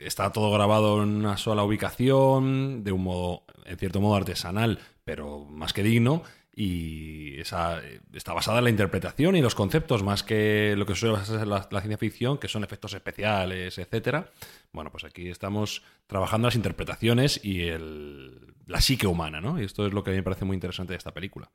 está 0.00 0.32
todo 0.32 0.50
grabado 0.52 1.02
en 1.02 1.10
una 1.10 1.36
sola 1.36 1.64
ubicación, 1.64 2.84
de 2.84 2.92
un 2.92 3.02
modo, 3.02 3.44
en 3.64 3.78
cierto 3.78 4.00
modo, 4.00 4.16
artesanal, 4.16 4.78
pero 5.04 5.44
más 5.44 5.72
que 5.72 5.82
digno. 5.82 6.22
Y 6.58 7.38
esa, 7.38 7.82
está 8.14 8.32
basada 8.32 8.58
en 8.58 8.64
la 8.64 8.70
interpretación 8.70 9.36
y 9.36 9.42
los 9.42 9.54
conceptos, 9.54 10.02
más 10.02 10.22
que 10.22 10.74
lo 10.74 10.86
que 10.86 10.94
suele 10.94 11.22
ser 11.22 11.46
la, 11.46 11.68
la, 11.70 11.80
ciencia 11.80 11.98
ficción, 11.98 12.38
que 12.38 12.48
son 12.48 12.64
efectos 12.64 12.94
especiales, 12.94 13.76
etcétera. 13.76 14.30
Bueno, 14.72 14.90
pues 14.90 15.04
aquí 15.04 15.28
estamos 15.28 15.82
trabajando 16.06 16.48
las 16.48 16.56
interpretaciones 16.56 17.44
y 17.44 17.68
el, 17.68 18.54
la 18.66 18.80
psique 18.80 19.06
humana, 19.06 19.42
¿no? 19.42 19.60
Y 19.60 19.64
esto 19.64 19.86
es 19.86 19.92
lo 19.92 20.02
que 20.02 20.10
a 20.10 20.12
mí 20.12 20.18
me 20.18 20.22
parece 20.22 20.46
muy 20.46 20.54
interesante 20.54 20.94
de 20.94 20.98
esta 20.98 21.12
película. 21.12 21.50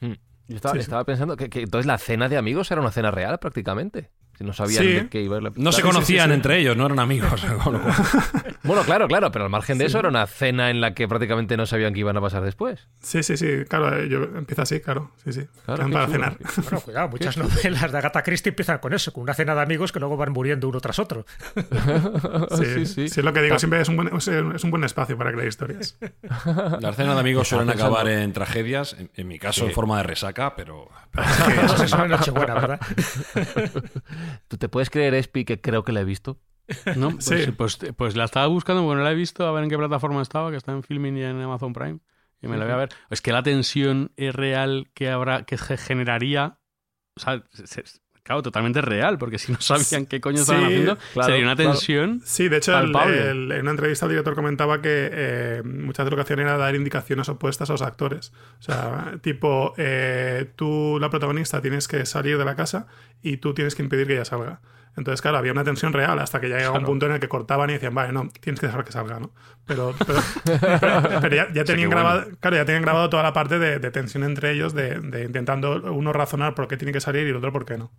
Hmm. 0.00 0.14
Yo 0.48 0.56
estaba, 0.56 0.74
Sí, 0.74 0.80
sí. 0.82 0.82
estaba 0.82 1.04
pensando 1.04 1.36
que, 1.36 1.48
que 1.50 1.62
entonces 1.62 1.86
la 1.86 1.98
cena 1.98 2.28
de 2.28 2.36
amigos 2.36 2.70
era 2.70 2.80
una 2.80 2.92
cena 2.92 3.10
real 3.10 3.38
prácticamente. 3.38 4.10
No 4.40 4.52
sabían 4.52 4.82
Sí. 4.82 4.92
de 4.92 5.08
qué 5.08 5.20
iba 5.22 5.36
a 5.36 5.38
ir 5.38 5.42
la- 5.44 5.52
No 5.56 5.70
se 5.72 5.76
sí, 5.80 5.82
sí, 5.82 5.88
conocían 5.88 6.28
sí. 6.30 6.34
entre 6.34 6.58
ellos, 6.58 6.76
no 6.76 6.86
eran 6.86 6.98
amigos. 7.00 7.44
Bueno, 8.64 8.82
claro, 8.82 9.06
claro, 9.08 9.30
pero 9.30 9.44
al 9.44 9.50
margen 9.50 9.76
de 9.76 9.84
eso 9.84 9.98
era 9.98 10.08
una 10.08 10.26
cena 10.26 10.70
en 10.70 10.80
la 10.80 10.94
que 10.94 11.06
prácticamente 11.06 11.54
no 11.58 11.66
sabían 11.66 11.92
qué 11.92 12.00
iban 12.00 12.16
a 12.16 12.20
pasar 12.22 12.42
después. 12.42 12.88
Sí, 13.02 13.22
sí, 13.22 13.36
sí, 13.36 13.46
claro, 13.68 13.94
eh, 13.98 14.08
yo 14.08 14.22
empieza 14.22 14.62
así, 14.62 14.80
claro, 14.80 15.10
sí, 15.22 15.34
sí. 15.34 15.42
Claro, 15.66 15.82
para 15.90 16.06
chulo. 16.06 16.08
cenar. 16.16 16.38
Bueno, 16.62 16.80
cuidado, 16.80 17.08
muchas 17.10 17.36
novelas 17.36 17.92
de 17.92 17.98
Agatha 17.98 18.22
Christie 18.22 18.48
empiezan 18.50 18.78
con 18.78 18.94
eso, 18.94 19.12
con 19.12 19.22
una 19.24 19.34
cena 19.34 19.54
de 19.54 19.60
amigos 19.60 19.92
que 19.92 20.00
luego 20.00 20.16
van 20.16 20.32
muriendo 20.32 20.66
uno 20.68 20.80
tras 20.80 20.98
otro. 20.98 21.26
Sí, 22.56 22.64
sí, 22.64 22.86
sí, 22.86 23.08
sí. 23.08 23.20
es 23.20 23.24
lo 23.24 23.32
que 23.34 23.42
digo, 23.42 23.58
siempre 23.58 23.80
es 23.82 23.88
un 23.90 23.96
buen, 23.96 24.10
es 24.16 24.64
un 24.64 24.70
buen 24.70 24.84
espacio 24.84 25.18
para 25.18 25.30
crear 25.32 25.46
historias. 25.46 25.98
Las 26.80 26.96
cenas 26.96 27.14
de 27.14 27.20
amigos 27.20 27.48
suelen 27.48 27.68
acabar 27.68 28.08
en 28.08 28.32
tragedias, 28.32 28.96
en, 28.98 29.10
en 29.14 29.28
mi 29.28 29.38
caso 29.38 29.66
en 29.66 29.72
forma 29.72 29.98
de 29.98 30.04
resaca, 30.04 30.54
pero, 30.56 30.88
pero 31.12 31.26
Eso 31.66 31.84
es 31.84 31.92
en 31.92 32.08
Nochebuena, 32.08 32.54
¿verdad? 32.54 32.80
¿Tú 34.48 34.56
te 34.56 34.68
puedes 34.68 34.90
creer, 34.90 35.14
Espi, 35.14 35.44
que 35.44 35.60
creo 35.60 35.84
que 35.84 35.92
la 35.92 36.00
he 36.00 36.04
visto? 36.04 36.40
No, 36.96 37.10
pues, 37.12 37.24
Sí. 37.24 37.50
pues, 37.52 37.78
pues 37.96 38.16
la 38.16 38.24
estaba 38.24 38.46
buscando 38.46 38.82
porque 38.82 38.96
no 38.98 39.04
la 39.04 39.12
he 39.12 39.14
visto, 39.14 39.46
a 39.46 39.52
ver 39.52 39.64
en 39.64 39.70
qué 39.70 39.76
plataforma 39.78 40.22
estaba, 40.22 40.50
que 40.50 40.56
está 40.56 40.72
en 40.72 40.82
Filming 40.82 41.16
y 41.18 41.22
en 41.22 41.40
Amazon 41.40 41.72
Prime. 41.72 42.00
Y 42.42 42.48
me 42.48 42.58
la 42.58 42.64
voy 42.64 42.74
a 42.74 42.76
ver. 42.76 42.88
Es 43.10 43.22
que 43.22 43.32
la 43.32 43.42
tensión 43.42 44.12
es 44.16 44.34
real 44.34 44.90
que 44.94 45.08
habrá, 45.08 45.44
que 45.44 45.56
se 45.56 45.76
generaría. 45.78 46.58
O 47.16 47.20
sea, 47.20 47.42
se- 47.52 47.66
se- 47.66 48.00
claro, 48.24 48.42
totalmente 48.42 48.80
real, 48.80 49.18
porque 49.18 49.38
si 49.38 49.52
no 49.52 49.60
sabían 49.60 50.06
qué 50.06 50.20
coño 50.20 50.40
estaban 50.40 50.62
Sí, 50.62 50.66
haciendo, 50.66 50.98
claro, 51.12 51.28
sería 51.28 51.44
una 51.44 51.54
claro. 51.54 51.70
tensión. 51.70 52.20
Sí, 52.24 52.48
de 52.48 52.56
hecho, 52.56 52.72
el- 52.76 52.90
Palpable. 52.90 53.30
el- 53.30 53.52
en 53.52 53.60
una 53.60 53.70
entrevista 53.70 54.06
el 54.06 54.10
director 54.10 54.34
comentaba 54.34 54.82
que 54.82 55.08
eh, 55.12 55.62
muchas 55.64 56.04
de 56.06 56.10
lo 56.10 56.16
que 56.16 56.22
hacían 56.22 56.40
era 56.40 56.56
dar 56.56 56.74
indicaciones 56.74 57.28
opuestas 57.28 57.70
a 57.70 57.74
los 57.74 57.82
actores. 57.82 58.32
O 58.58 58.62
sea, 58.62 59.14
tipo, 59.22 59.74
eh, 59.76 60.50
tú, 60.56 60.98
la 61.00 61.10
protagonista, 61.10 61.60
tienes 61.60 61.86
que 61.86 62.04
salir 62.06 62.36
de 62.38 62.44
la 62.44 62.56
casa 62.56 62.86
y 63.22 63.36
tú 63.36 63.54
tienes 63.54 63.74
que 63.74 63.82
impedir 63.82 64.06
que 64.06 64.14
ella 64.14 64.24
salga. 64.24 64.60
Entonces, 64.96 65.20
claro, 65.22 65.38
había 65.38 65.50
una 65.50 65.64
tensión 65.64 65.92
real 65.92 66.16
hasta 66.20 66.40
que 66.40 66.48
ya 66.48 66.56
llegaba 66.56 66.78
un 66.78 66.84
punto 66.84 67.06
en 67.06 67.12
el 67.12 67.18
que 67.18 67.26
cortaban 67.28 67.68
y 67.68 67.72
decían, 67.72 67.94
vale, 67.96 68.12
no, 68.12 68.28
tienes 68.40 68.60
que 68.60 68.66
dejar 68.68 68.84
que 68.84 68.92
salga, 68.92 69.18
¿no? 69.18 69.32
Pero, 69.66 69.92
pero, 70.06 70.20
pero- 70.80 71.20
pero 71.20 71.34
ya, 71.34 71.48
ya 71.52 71.64
tenían 71.64 71.90
bueno. 71.90 72.04
grabado, 72.04 72.30
claro, 72.38 72.56
ya 72.56 72.64
tenían 72.64 72.82
grabado 72.82 73.10
toda 73.10 73.24
la 73.24 73.32
parte 73.32 73.58
de, 73.58 73.80
de 73.80 73.90
tensión 73.90 74.22
entre 74.22 74.52
ellos, 74.52 74.72
de, 74.72 75.00
de 75.00 75.24
intentando 75.24 75.92
uno 75.92 76.12
razonar 76.12 76.54
por 76.54 76.68
qué 76.68 76.76
tiene 76.76 76.92
que 76.92 77.00
salir 77.00 77.26
y 77.26 77.30
el 77.30 77.36
otro 77.36 77.52
por 77.52 77.64
qué 77.66 77.76
no. 77.76 77.90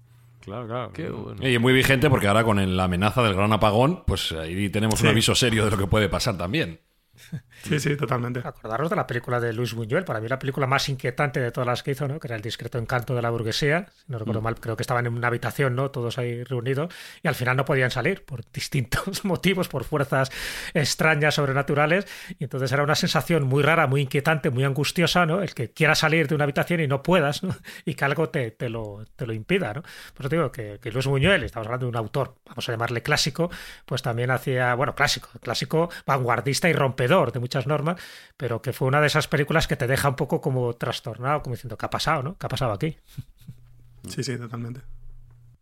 Claro, 0.46 0.68
claro. 0.68 0.92
Qué 0.94 1.10
bueno. 1.10 1.48
Y 1.48 1.58
muy 1.60 1.74
vigente 1.74 2.10
porque 2.10 2.28
ahora 2.28 2.44
con 2.44 2.78
la 2.78 2.84
amenaza 2.86 3.24
del 3.24 3.34
gran 3.34 3.52
apagón, 3.52 4.04
pues 4.06 4.32
ahí 4.32 4.70
tenemos 4.70 5.00
Sí. 5.00 5.06
un 5.06 5.12
aviso 5.12 5.34
serio 5.36 5.66
de 5.66 5.72
lo 5.72 5.78
que 5.78 5.88
puede 5.88 6.08
pasar 6.08 6.38
también. 6.38 6.80
Sí, 7.64 7.80
sí, 7.80 7.96
totalmente. 7.96 8.42
Acordaros 8.44 8.90
de 8.90 8.96
la 8.96 9.08
película 9.08 9.40
de 9.40 9.54
Luis 9.54 9.74
Buñuel, 9.74 10.04
para 10.04 10.20
mí 10.20 10.28
la 10.28 10.38
película 10.40 10.68
más 10.68 10.88
inquietante 10.90 11.40
de 11.40 11.52
todas 11.52 11.68
las 11.68 11.84
que 11.84 11.92
hizo, 11.92 12.08
¿no? 12.08 12.20
que 12.20 12.28
era 12.28 12.36
El 12.36 12.42
discreto 12.42 12.78
encanto 12.78 13.16
de 13.16 13.22
la 13.22 13.30
burguesía. 13.30 13.88
Si 13.96 14.12
no 14.12 14.20
recuerdo 14.20 14.42
mal, 14.42 14.60
creo 14.60 14.76
que 14.76 14.84
estaban 14.84 15.06
en 15.06 15.14
una 15.14 15.28
habitación, 15.28 15.76
¿no? 15.76 15.92
todos 15.92 16.18
ahí 16.18 16.44
reunidos, 16.44 16.94
y 17.24 17.28
al 17.28 17.36
final 17.36 17.58
no 17.58 17.66
podían 17.66 17.92
salir 17.92 18.24
por 18.26 18.42
distintos 18.54 19.26
motivos, 19.26 19.68
por 19.68 19.84
fuerzas 19.84 20.32
extrañas, 20.74 21.36
sobrenaturales. 21.36 22.06
Y 22.40 22.44
entonces 22.44 22.72
era 22.72 22.84
una 22.84 22.96
sensación 22.96 23.44
muy 23.44 23.64
rara, 23.64 23.88
muy 23.88 24.02
inquietante, 24.02 24.50
muy 24.50 24.64
angustiosa, 24.64 25.26
¿no? 25.26 25.42
el 25.42 25.54
que 25.54 25.72
quieras 25.72 26.00
salir 26.00 26.28
de 26.28 26.36
una 26.36 26.44
habitación 26.44 26.82
y 26.82 26.88
no 26.88 27.02
puedas, 27.02 27.44
¿no? 27.44 27.56
y 27.86 27.96
que 27.96 28.06
algo 28.06 28.30
te, 28.30 28.52
te, 28.52 28.70
lo, 28.70 29.06
te 29.16 29.26
lo 29.26 29.34
impida. 29.34 29.74
¿no? 29.74 29.82
Por 30.14 30.26
eso 30.26 30.30
digo 30.30 30.52
que, 30.52 30.80
que 30.82 30.92
Luis 30.92 31.08
Buñuel, 31.08 31.44
estamos 31.44 31.68
hablando 31.68 31.86
de 31.86 31.90
un 31.90 31.96
autor, 31.96 32.36
vamos 32.46 32.68
a 32.68 32.72
llamarle 32.72 33.02
clásico, 33.02 33.50
pues 33.86 34.02
también 34.02 34.32
hacía, 34.32 34.76
bueno, 34.76 34.96
clásico, 34.96 35.30
clásico 35.42 35.90
vanguardista 36.06 36.70
y 36.70 36.74
rompedor 37.08 37.32
de 37.32 37.40
muchas 37.40 37.68
normas, 37.68 38.02
pero 38.38 38.62
que 38.62 38.74
fue 38.74 38.88
una 38.88 39.02
de 39.02 39.08
esas 39.08 39.28
películas 39.28 39.68
que 39.68 39.76
te 39.76 39.88
deja 39.88 40.10
un 40.10 40.16
poco 40.16 40.42
como 40.42 40.74
trastornado, 40.74 41.42
como 41.42 41.56
diciendo, 41.56 41.78
¿qué 41.78 41.86
ha 41.86 41.90
pasado, 41.90 42.24
no? 42.24 42.38
¿Qué 42.38 42.46
ha 42.46 42.50
pasado 42.50 42.72
aquí? 42.72 42.98
Sí, 44.08 44.24
sí, 44.24 44.38
totalmente. 44.38 44.82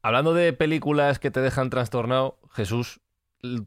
Hablando 0.02 0.34
de 0.34 0.52
películas 0.52 1.18
que 1.18 1.32
te 1.32 1.40
dejan 1.40 1.70
trastornado, 1.70 2.42
Jesús, 2.52 3.00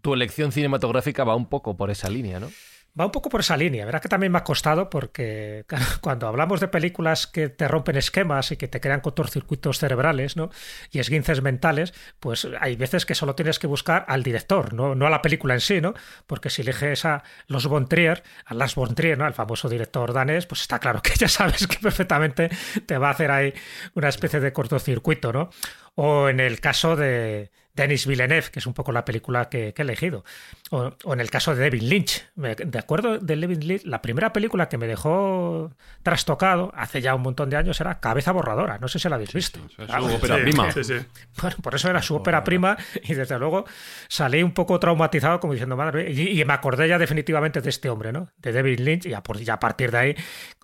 tu 0.03 0.13
elección 0.13 0.53
cinematográfica 0.53 1.25
va 1.25 1.35
un 1.35 1.49
poco 1.49 1.79
por 1.79 1.91
esa 1.91 2.11
línea, 2.11 2.41
¿no? 2.41 2.51
Va 2.99 3.05
un 3.05 3.13
poco 3.13 3.29
por 3.29 3.41
esa 3.41 3.57
línea. 3.57 3.85
Verás 3.85 4.01
que 4.01 4.09
también 4.09 4.33
me 4.33 4.39
ha 4.39 4.45
costado 4.45 4.89
porque 4.89 5.67
cuando 6.01 6.27
hablamos 6.27 6.61
de 6.61 6.69
películas 6.69 7.27
que 7.27 7.49
te 7.49 7.69
rompen 7.69 7.97
esquemas 7.97 8.53
y 8.53 8.57
que 8.57 8.69
te 8.69 8.81
crean 8.81 9.01
cortocircuitos 9.01 9.79
cerebrales 9.79 10.37
¿no? 10.37 10.51
y 10.91 10.99
esguinces 10.99 11.43
mentales, 11.43 11.93
pues 12.21 12.49
hay 12.59 12.77
veces 12.77 13.05
que 13.05 13.15
solo 13.15 13.35
tienes 13.35 13.59
que 13.59 13.67
buscar 13.67 14.07
al 14.09 14.23
director, 14.23 14.73
no, 14.73 14.95
no 14.95 15.07
a 15.07 15.11
la 15.11 15.21
película 15.21 15.55
en 15.55 15.61
sí, 15.61 15.81
¿no? 15.81 15.95
Porque 16.27 16.49
si 16.49 16.63
eliges 16.63 17.05
a 17.05 17.23
los 17.49 17.67
von 17.67 17.87
Trier, 17.87 18.23
a 18.47 18.55
Lars 18.55 18.75
von 18.75 18.95
Trier, 18.95 19.19
¿no? 19.19 19.27
el 19.27 19.35
famoso 19.35 19.69
director 19.69 20.13
danés, 20.13 20.47
pues 20.47 20.63
está 20.63 20.79
claro 20.79 21.03
que 21.03 21.13
ya 21.19 21.29
sabes 21.29 21.67
que 21.67 21.79
perfectamente 21.79 22.49
te 22.87 22.97
va 22.97 23.09
a 23.09 23.11
hacer 23.11 23.31
ahí 23.31 23.53
una 23.95 24.09
especie 24.09 24.41
de 24.41 24.53
cortocircuito, 24.53 25.33
¿no? 25.33 25.51
O 25.95 26.29
en 26.29 26.41
el 26.41 26.61
caso 26.61 26.97
de 26.97 27.51
Denis 27.77 28.07
Villeneuve, 28.07 28.51
que 28.51 28.59
es 28.59 28.67
un 28.67 28.75
poco 28.75 28.91
la 28.91 29.05
película 29.05 29.49
que, 29.49 29.73
que 29.75 29.83
he 29.83 29.85
elegido. 29.85 30.25
O, 30.71 30.91
o, 31.05 31.13
en 31.13 31.21
el 31.21 31.31
caso 31.31 31.55
de 31.55 31.63
David 31.63 31.83
Lynch. 31.83 32.25
De 32.35 32.79
acuerdo 32.79 33.19
de 33.19 33.37
David 33.37 33.63
Lynch, 33.63 33.85
la 33.85 34.03
primera 34.03 34.33
película 34.33 34.69
que 34.69 34.79
me 34.79 34.87
dejó 34.87 35.71
trastocado 36.03 36.73
hace 36.75 37.01
ya 37.01 37.15
un 37.15 37.23
montón 37.23 37.51
de 37.51 37.57
años 37.57 37.81
era 37.81 38.01
Cabeza 38.01 38.33
Borradora. 38.33 38.79
No 38.79 38.89
sé 38.89 38.99
si 38.99 39.09
la 39.09 39.17
habéis 39.17 39.33
visto. 39.33 39.61
Sí, 39.69 39.83
es 39.83 39.89
su 39.91 40.15
ópera 40.17 40.37
Sí, 40.37 40.43
prima. 40.43 40.73
Sí, 40.73 40.85
sí. 40.85 40.95
Bueno, 41.41 41.57
por 41.63 41.75
eso 41.75 41.91
era 41.91 42.03
su 42.03 42.15
ópera 42.17 42.43
prima 42.43 42.77
y 43.03 43.15
desde 43.15 43.39
luego 43.39 43.65
salí 44.09 44.43
un 44.43 44.53
poco 44.53 44.81
traumatizado 44.81 45.39
como 45.41 45.53
diciendo, 45.53 45.77
madre 45.77 46.05
mía", 46.05 46.11
y, 46.33 46.41
y 46.41 46.45
me 46.45 46.53
acordé 46.55 46.89
ya 46.89 46.99
definitivamente 46.99 47.61
de 47.61 47.69
este 47.71 47.91
hombre, 47.91 48.13
¿no? 48.13 48.29
De 48.39 48.53
David 48.53 48.81
Lynch 48.81 49.07
y 49.07 49.15
a, 49.15 49.23
por- 49.23 49.41
y 49.41 49.49
a 49.51 49.59
partir 49.61 49.91
de 49.91 49.99
ahí 49.99 50.15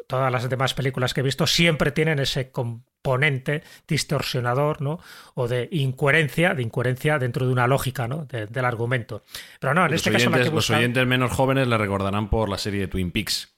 todas 0.06 0.32
las 0.32 0.48
demás 0.48 0.74
películas 0.74 1.14
que 1.14 1.20
he 1.20 1.24
visto 1.24 1.46
siempre 1.46 1.90
tienen 1.92 2.18
ese 2.18 2.50
com- 2.50 2.82
imponente, 3.02 3.62
distorsionador, 3.88 4.80
¿no? 4.80 5.00
O 5.34 5.48
de 5.48 5.68
incoherencia, 5.72 6.54
de 6.54 6.62
incoherencia 6.62 7.18
dentro 7.18 7.46
de 7.46 7.52
una 7.52 7.66
lógica, 7.66 8.06
¿no? 8.06 8.26
del 8.26 8.64
argumento. 8.64 9.24
Pero 9.58 9.74
no, 9.74 9.84
en 9.86 9.90
los 9.90 9.98
este 10.00 10.12
caso 10.12 10.26
oyentes, 10.28 10.46
la 10.46 10.50
que 10.50 10.54
Los 10.54 10.64
buscan- 10.70 10.78
oyentes 10.78 11.06
menos 11.06 11.32
jóvenes 11.32 11.66
le 11.66 11.76
recordarán 11.78 12.30
por 12.30 12.48
la 12.48 12.58
serie 12.58 12.80
de 12.80 12.86
Twin 12.88 13.10
Peaks. 13.10 13.48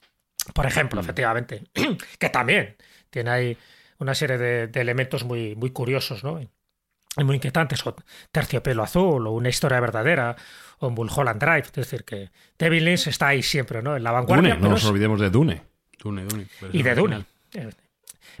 por 0.53 0.65
Mm. 0.65 0.67
ejemplo, 0.67 1.01
efectivamente, 1.01 1.63
que 2.19 2.29
también 2.29 2.75
tiene 3.11 3.29
ahí 3.31 3.57
una 3.99 4.13
serie 4.15 4.37
de, 4.37 4.67
de 4.67 4.81
elementos 4.81 5.23
muy, 5.23 5.55
muy 5.55 5.69
curiosos, 5.71 6.23
¿no? 6.23 6.39
Y 6.41 7.23
muy 7.23 7.35
inquietantes, 7.35 7.85
o 7.87 7.95
Terciopelo 8.31 8.83
Azul, 8.83 9.25
o 9.27 9.31
Una 9.31 9.49
Historia 9.49 9.79
Verdadera, 9.79 10.35
o 10.79 10.89
Mulholland 10.89 11.39
Drive. 11.41 11.63
Es 11.67 11.71
decir, 11.73 12.03
que 12.03 12.29
David 12.59 12.81
Lynch 12.81 13.07
está 13.07 13.27
ahí 13.29 13.41
siempre, 13.41 13.81
¿no? 13.81 13.95
En 13.95 14.03
la 14.03 14.11
vanguardia. 14.11 14.55
Dune, 14.55 14.61
no 14.61 14.69
nos 14.69 14.81
es- 14.83 14.89
olvidemos 14.89 15.19
de 15.21 15.29
Dune. 15.29 15.61
Dune, 15.97 16.25
Dune. 16.25 16.47
y 16.73 16.83
de 16.83 16.93
Dune. 16.95 17.25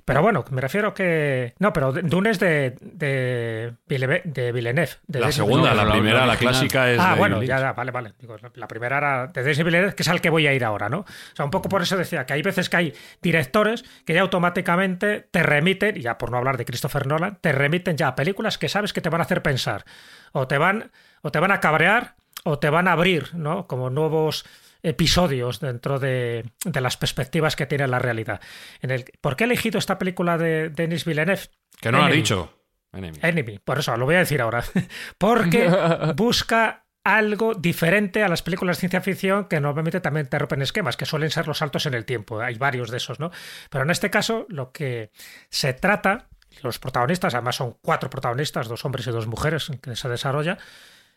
Pero 0.05 0.21
bueno, 0.21 0.43
me 0.51 0.61
refiero 0.61 0.93
que. 0.93 1.53
No, 1.59 1.73
pero 1.73 1.91
Dune 1.91 2.29
es 2.31 2.39
de, 2.39 2.75
de, 2.81 3.73
Villeneuve- 3.87 4.23
de 4.23 4.51
Villeneuve. 4.51 4.89
de 5.07 5.19
La 5.19 5.31
segunda, 5.31 5.73
la 5.73 5.91
primera, 5.91 6.25
la 6.25 6.37
clásica 6.37 6.91
es 6.91 6.99
Ah, 6.99 7.13
de 7.13 7.19
bueno, 7.19 7.37
Lynch. 7.37 7.47
ya, 7.49 7.59
ya, 7.59 7.73
vale, 7.73 7.91
vale. 7.91 8.13
Digo, 8.19 8.35
la 8.55 8.67
primera 8.67 8.97
era 8.97 9.27
de 9.27 9.41
Denis 9.43 9.63
Villeneuve, 9.63 9.95
que 9.95 10.03
es 10.03 10.09
al 10.09 10.21
que 10.21 10.29
voy 10.29 10.45
a 10.47 10.53
ir 10.53 10.63
ahora, 10.63 10.89
¿no? 10.89 10.99
O 10.99 11.05
sea, 11.35 11.45
un 11.45 11.51
poco 11.51 11.69
por 11.69 11.81
eso 11.81 11.97
decía 11.97 12.25
que 12.25 12.33
hay 12.33 12.41
veces 12.41 12.69
que 12.69 12.77
hay 12.77 12.93
directores 13.21 13.83
que 14.05 14.13
ya 14.13 14.21
automáticamente 14.21 15.27
te 15.31 15.43
remiten, 15.43 15.97
y 15.97 16.01
ya 16.01 16.17
por 16.17 16.31
no 16.31 16.37
hablar 16.37 16.57
de 16.57 16.65
Christopher 16.65 17.07
Nolan, 17.07 17.37
te 17.41 17.51
remiten 17.51 17.97
ya 17.97 18.09
a 18.09 18.15
películas 18.15 18.57
que 18.57 18.69
sabes 18.69 18.93
que 18.93 19.01
te 19.01 19.09
van 19.09 19.21
a 19.21 19.23
hacer 19.25 19.41
pensar. 19.41 19.85
O 20.31 20.47
te 20.47 20.57
van, 20.57 20.91
o 21.21 21.31
te 21.31 21.39
van 21.39 21.51
a 21.51 21.59
cabrear, 21.59 22.15
o 22.43 22.59
te 22.59 22.69
van 22.69 22.87
a 22.87 22.91
abrir, 22.91 23.33
¿no? 23.33 23.65
Como 23.67 23.89
nuevos 23.89 24.45
episodios 24.85 25.59
dentro 25.59 25.99
de, 25.99 26.45
de 26.63 26.81
las 26.81 26.95
perspectivas 26.95 27.55
que 27.55 27.65
tiene 27.65 27.87
la 27.87 27.99
realidad. 27.99 28.39
En 28.81 28.91
el, 28.91 29.05
¿Por 29.19 29.35
qué 29.35 29.43
he 29.43 29.47
elegido 29.47 29.79
esta 29.79 29.97
película 29.97 30.37
de 30.37 30.69
Denis 30.69 31.05
Villeneuve? 31.05 31.41
Que 31.81 31.91
no 31.91 31.97
lo 31.97 32.05
ha 32.05 32.11
dicho. 32.11 32.53
Enemy. 32.93 33.19
Enemy, 33.21 33.59
por 33.59 33.79
eso 33.79 33.97
lo 33.97 34.05
voy 34.05 34.15
a 34.15 34.19
decir 34.19 34.41
ahora. 34.41 34.63
Porque 35.17 35.69
busca 36.15 36.85
algo 37.03 37.53
diferente 37.53 38.23
a 38.23 38.29
las 38.29 38.41
películas 38.41 38.77
de 38.77 38.81
ciencia 38.81 39.01
ficción 39.01 39.45
que 39.45 39.59
normalmente 39.59 39.99
también 39.99 40.27
te 40.27 40.39
rompen 40.39 40.61
esquemas, 40.61 40.97
que 40.97 41.05
suelen 41.05 41.29
ser 41.29 41.47
los 41.47 41.57
saltos 41.57 41.85
en 41.87 41.93
el 41.93 42.05
tiempo. 42.05 42.39
Hay 42.39 42.55
varios 42.55 42.89
de 42.89 42.97
esos, 42.97 43.19
¿no? 43.19 43.31
Pero 43.69 43.83
en 43.83 43.91
este 43.91 44.09
caso, 44.09 44.45
lo 44.49 44.71
que 44.71 45.11
se 45.49 45.73
trata, 45.73 46.29
los 46.61 46.79
protagonistas, 46.79 47.33
además 47.33 47.57
son 47.57 47.77
cuatro 47.81 48.09
protagonistas, 48.09 48.67
dos 48.67 48.85
hombres 48.85 49.05
y 49.07 49.11
dos 49.11 49.27
mujeres 49.27 49.69
en 49.69 49.77
que 49.79 49.95
se 49.95 50.09
desarrolla, 50.09 50.57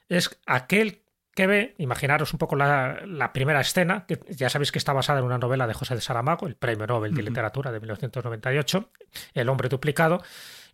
es 0.09 0.39
aquel 0.47 1.03
que 1.35 1.47
ve, 1.47 1.75
imaginaros 1.79 2.33
un 2.33 2.39
poco 2.39 2.57
la, 2.57 3.01
la 3.07 3.33
primera 3.33 3.61
escena, 3.61 4.07
que 4.07 4.21
ya 4.29 4.49
sabéis 4.51 4.73
que 4.73 4.79
está 4.79 4.93
basada 4.93 5.21
en 5.21 5.25
una 5.25 5.39
novela 5.39 5.67
de 5.67 5.75
José 5.75 5.95
de 5.95 6.01
Saramago, 6.01 6.47
el 6.47 6.57
premio 6.57 6.87
Nobel 6.87 7.15
de 7.15 7.23
Literatura 7.23 7.71
de 7.71 7.81
1998, 7.81 8.91
El 9.35 9.49
hombre 9.49 9.69
duplicado. 9.69 10.23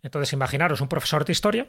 Entonces, 0.01 0.33
imaginaros 0.33 0.81
un 0.81 0.87
profesor 0.87 1.25
de 1.25 1.31
historia, 1.31 1.67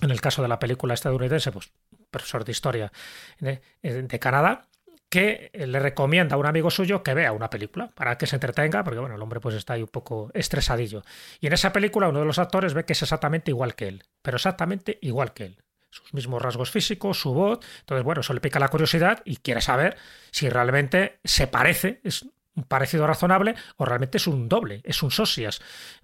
en 0.00 0.10
el 0.10 0.20
caso 0.20 0.42
de 0.42 0.48
la 0.48 0.58
película 0.58 0.94
estadounidense, 0.94 1.52
pues 1.52 1.72
profesor 2.10 2.44
de 2.44 2.52
historia 2.52 2.92
de, 3.40 3.60
de 3.82 4.18
Canadá, 4.18 4.68
que 5.08 5.50
le 5.54 5.78
recomienda 5.78 6.36
a 6.36 6.38
un 6.38 6.46
amigo 6.46 6.70
suyo 6.70 7.02
que 7.02 7.14
vea 7.14 7.32
una 7.32 7.48
película 7.50 7.88
para 7.94 8.18
que 8.18 8.26
se 8.26 8.36
entretenga, 8.36 8.84
porque 8.84 8.98
bueno, 9.00 9.14
el 9.14 9.22
hombre 9.22 9.40
pues 9.40 9.54
está 9.54 9.74
ahí 9.74 9.82
un 9.82 9.88
poco 9.88 10.30
estresadillo. 10.34 11.02
Y 11.40 11.46
en 11.46 11.54
esa 11.54 11.72
película 11.72 12.08
uno 12.08 12.20
de 12.20 12.26
los 12.26 12.38
actores 12.38 12.74
ve 12.74 12.84
que 12.84 12.92
es 12.92 13.02
exactamente 13.02 13.50
igual 13.50 13.74
que 13.74 13.88
él, 13.88 14.04
pero 14.22 14.36
exactamente 14.36 14.98
igual 15.00 15.32
que 15.32 15.44
él. 15.44 15.58
Sus 15.90 16.12
mismos 16.14 16.42
rasgos 16.42 16.70
físicos, 16.70 17.20
su 17.20 17.32
voz. 17.32 17.60
Entonces, 17.80 18.04
bueno, 18.04 18.20
eso 18.20 18.34
le 18.34 18.40
pica 18.40 18.58
la 18.58 18.68
curiosidad 18.68 19.22
y 19.24 19.36
quiere 19.36 19.60
saber 19.60 19.96
si 20.30 20.48
realmente 20.48 21.20
se 21.24 21.46
parece, 21.46 22.00
es 22.04 22.26
un 22.54 22.64
parecido 22.64 23.06
razonable 23.06 23.54
o 23.76 23.84
realmente 23.84 24.18
es 24.18 24.26
un 24.26 24.48
doble, 24.48 24.80
es 24.84 25.02
un 25.02 25.10
socias. 25.10 25.60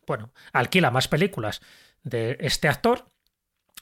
Bueno, 0.07 0.33
alquila 0.53 0.91
más 0.91 1.09
películas 1.09 1.61
de 2.03 2.37
este 2.41 2.69
actor 2.69 3.07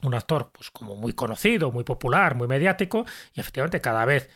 un 0.03 0.15
actor 0.15 0.51
pues 0.53 0.71
como 0.71 0.97
muy 0.97 1.13
conocido, 1.13 1.71
muy 1.71 1.85
popular, 1.85 2.35
muy 2.35 2.49
mediático 2.49 3.05
y 3.35 3.41
efectivamente 3.41 3.81
cada 3.81 4.05
vez 4.05 4.31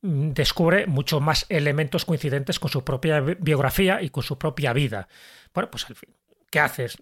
mm, 0.00 0.30
descubre 0.30 0.86
muchos 0.86 1.20
más 1.20 1.46
elementos 1.48 2.04
coincidentes 2.04 2.58
con 2.58 2.70
su 2.70 2.84
propia 2.84 3.20
bi- 3.20 3.36
biografía 3.38 4.02
y 4.02 4.10
con 4.10 4.22
su 4.24 4.38
propia 4.38 4.72
vida. 4.72 5.06
Bueno, 5.54 5.70
pues 5.70 5.84
al 5.88 5.94
fin, 5.94 6.12
¿qué 6.52 6.60
haces? 6.60 6.96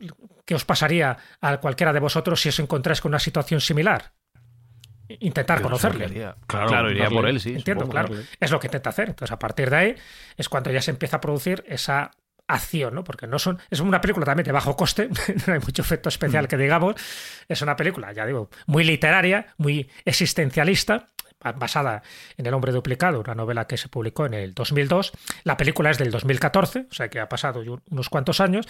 ¿Qué 0.46 0.54
os 0.54 0.64
pasaría 0.64 1.18
a 1.42 1.58
cualquiera 1.58 1.92
de 1.92 2.00
vosotros 2.00 2.40
si 2.40 2.48
os 2.48 2.58
encontráis 2.60 3.00
con 3.00 3.10
una 3.10 3.18
situación 3.18 3.60
similar? 3.60 4.12
Intentar 5.18 5.60
conocerle. 5.60 6.06
Iría- 6.06 6.36
Claro, 6.46 6.68
Claro, 6.68 6.90
iría 6.90 7.10
por 7.10 7.26
él, 7.26 7.40
sí. 7.40 7.50
Entiendo, 7.56 7.84
supongo. 7.84 8.06
claro. 8.08 8.22
Es 8.38 8.50
lo 8.52 8.60
que 8.60 8.68
intenta 8.68 8.90
hacer. 8.90 9.08
Entonces, 9.08 9.32
a 9.32 9.38
partir 9.40 9.68
de 9.68 9.76
ahí 9.76 9.94
es 10.36 10.48
cuando 10.48 10.70
ya 10.70 10.80
se 10.80 10.92
empieza 10.92 11.16
a 11.16 11.20
producir 11.20 11.64
esa 11.66 12.12
acción, 12.46 12.94
¿no? 12.94 13.02
Porque 13.02 13.26
no 13.26 13.38
son. 13.40 13.58
Es 13.70 13.80
una 13.80 14.00
película 14.00 14.24
también 14.24 14.44
de 14.44 14.52
bajo 14.52 14.76
coste, 14.76 15.08
no 15.48 15.52
hay 15.52 15.58
mucho 15.60 15.82
efecto 15.82 16.08
especial 16.08 16.46
que 16.46 16.56
digamos. 16.56 16.94
Es 17.48 17.60
una 17.62 17.74
película, 17.74 18.12
ya 18.12 18.24
digo, 18.24 18.50
muy 18.66 18.84
literaria, 18.84 19.46
muy 19.56 19.90
existencialista, 20.04 21.06
basada 21.56 22.02
en 22.36 22.46
El 22.46 22.54
hombre 22.54 22.72
duplicado, 22.72 23.20
una 23.20 23.34
novela 23.34 23.66
que 23.66 23.76
se 23.76 23.88
publicó 23.88 24.26
en 24.26 24.34
el 24.34 24.54
2002. 24.54 25.12
La 25.44 25.56
película 25.56 25.90
es 25.90 25.98
del 25.98 26.10
2014, 26.10 26.86
o 26.90 26.94
sea 26.94 27.08
que 27.08 27.20
ha 27.20 27.28
pasado 27.28 27.62
unos 27.90 28.08
cuantos 28.08 28.40
años. 28.40 28.66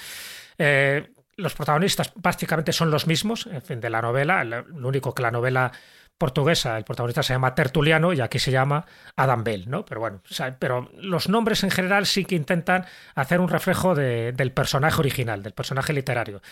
Eh, 0.58 1.10
los 1.36 1.54
protagonistas 1.54 2.12
básicamente 2.16 2.72
son 2.72 2.90
los 2.90 3.06
mismos, 3.06 3.46
en 3.46 3.62
fin, 3.62 3.80
de 3.80 3.90
la 3.90 4.02
novela. 4.02 4.44
Lo 4.44 4.88
único 4.88 5.14
que 5.14 5.22
la 5.22 5.30
novela 5.30 5.72
portuguesa, 6.18 6.76
el 6.76 6.84
protagonista 6.84 7.22
se 7.22 7.32
llama 7.32 7.54
Tertuliano 7.54 8.12
y 8.12 8.20
aquí 8.20 8.38
se 8.38 8.50
llama 8.50 8.84
Adam 9.16 9.42
Bell, 9.42 9.70
¿no? 9.70 9.86
Pero 9.86 10.00
bueno, 10.02 10.20
pero 10.58 10.90
los 10.98 11.30
nombres 11.30 11.64
en 11.64 11.70
general 11.70 12.04
sí 12.04 12.26
que 12.26 12.34
intentan 12.34 12.84
hacer 13.14 13.40
un 13.40 13.48
reflejo 13.48 13.94
de- 13.94 14.32
del 14.32 14.52
personaje 14.52 15.00
original, 15.00 15.42
del 15.42 15.54
personaje 15.54 15.94
literario. 15.94 16.42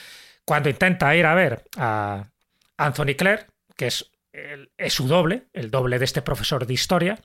Cuando 0.47 0.71
intenta 0.71 1.15
ir 1.15 1.27
a 1.27 1.35
ver 1.35 1.65
a 1.77 2.25
Anthony 2.79 3.15
Clare, 3.19 3.47
que 3.77 3.89
es, 3.89 4.11
es 4.77 4.93
su 4.93 5.09
doble, 5.09 5.49
el 5.53 5.71
doble 5.71 5.99
de 5.99 6.05
este 6.05 6.23
profesor 6.23 6.67
de 6.67 6.75
historia, 6.75 7.21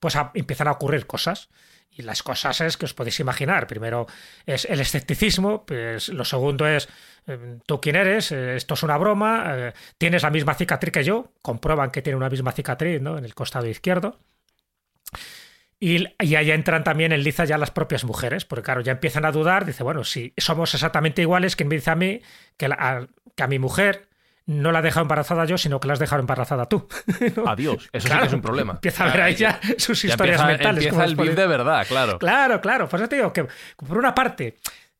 pues 0.00 0.16
empiezan 0.34 0.68
a 0.68 0.72
ocurrir 0.72 1.06
cosas. 1.06 1.48
Y 1.94 2.02
las 2.02 2.22
cosas 2.22 2.58
es 2.62 2.78
que 2.78 2.86
os 2.86 2.94
podéis 2.94 3.20
imaginar. 3.20 3.66
Primero 3.66 4.06
es 4.46 4.64
el 4.64 4.80
escepticismo, 4.80 5.66
pues 5.66 6.08
lo 6.08 6.24
segundo 6.24 6.66
es 6.66 6.88
eh, 7.26 7.58
tú 7.66 7.82
quién 7.82 7.96
eres, 7.96 8.32
Eh, 8.32 8.56
esto 8.56 8.74
es 8.74 8.82
una 8.82 8.96
broma, 8.96 9.44
eh, 9.48 9.72
tienes 9.98 10.22
la 10.22 10.30
misma 10.30 10.54
cicatriz 10.54 10.90
que 10.90 11.04
yo, 11.04 11.34
comprueban 11.42 11.90
que 11.90 12.00
tiene 12.00 12.16
una 12.16 12.30
misma 12.30 12.52
cicatriz 12.52 13.02
¿no? 13.02 13.18
en 13.18 13.26
el 13.26 13.34
costado 13.34 13.66
izquierdo. 13.66 14.18
Y, 15.78 16.06
y 16.18 16.36
ahí 16.36 16.50
entran 16.50 16.82
también 16.84 17.12
en 17.12 17.22
liza 17.24 17.44
ya 17.44 17.58
las 17.58 17.72
propias 17.72 18.04
mujeres, 18.04 18.46
porque 18.46 18.62
claro, 18.62 18.80
ya 18.80 18.92
empiezan 18.92 19.24
a 19.26 19.32
dudar, 19.32 19.66
dice, 19.66 19.82
bueno, 19.82 20.04
si 20.04 20.32
somos 20.38 20.72
exactamente 20.72 21.22
iguales, 21.22 21.56
¿quién 21.56 21.68
me 21.68 21.74
dice 21.74 21.90
a 21.90 21.96
mí 21.96 22.22
que, 22.56 22.66
a, 22.66 23.06
que 23.36 23.42
a 23.42 23.48
mi 23.48 23.58
mujer 23.58 24.08
no 24.46 24.72
la 24.72 24.80
he 24.80 24.82
dejado 24.82 25.02
embarazada 25.02 25.44
yo, 25.44 25.58
sino 25.58 25.80
que 25.80 25.86
la 25.88 25.94
has 25.94 25.98
dejado 25.98 26.20
embarazada 26.20 26.66
tú? 26.66 26.88
¿No? 27.36 27.48
Adiós. 27.48 27.88
Eso 27.92 28.08
sí 28.08 28.14
que 28.18 28.26
es 28.26 28.32
un 28.32 28.42
problema. 28.42 28.72
Empieza 28.74 29.04
a 29.04 29.12
ver 29.12 29.20
ahí 29.22 29.34
ya 29.34 29.60
sus 29.78 30.02
Ya 30.02 30.10
historias 30.10 30.40
empieza, 30.40 30.46
mentales. 30.46 30.84
empieza 30.84 31.04
el 31.04 31.16
beef 31.16 31.34
de 31.36 31.46
verdad, 31.46 31.86
claro. 31.88 32.18
Claro, 32.18 32.60
claro. 32.60 32.88
Pues 32.88 33.08
te 33.08 33.16
digo 33.16 33.32
que 33.32 33.46
por 33.76 33.98
una 33.98 34.14
parte 34.14 34.56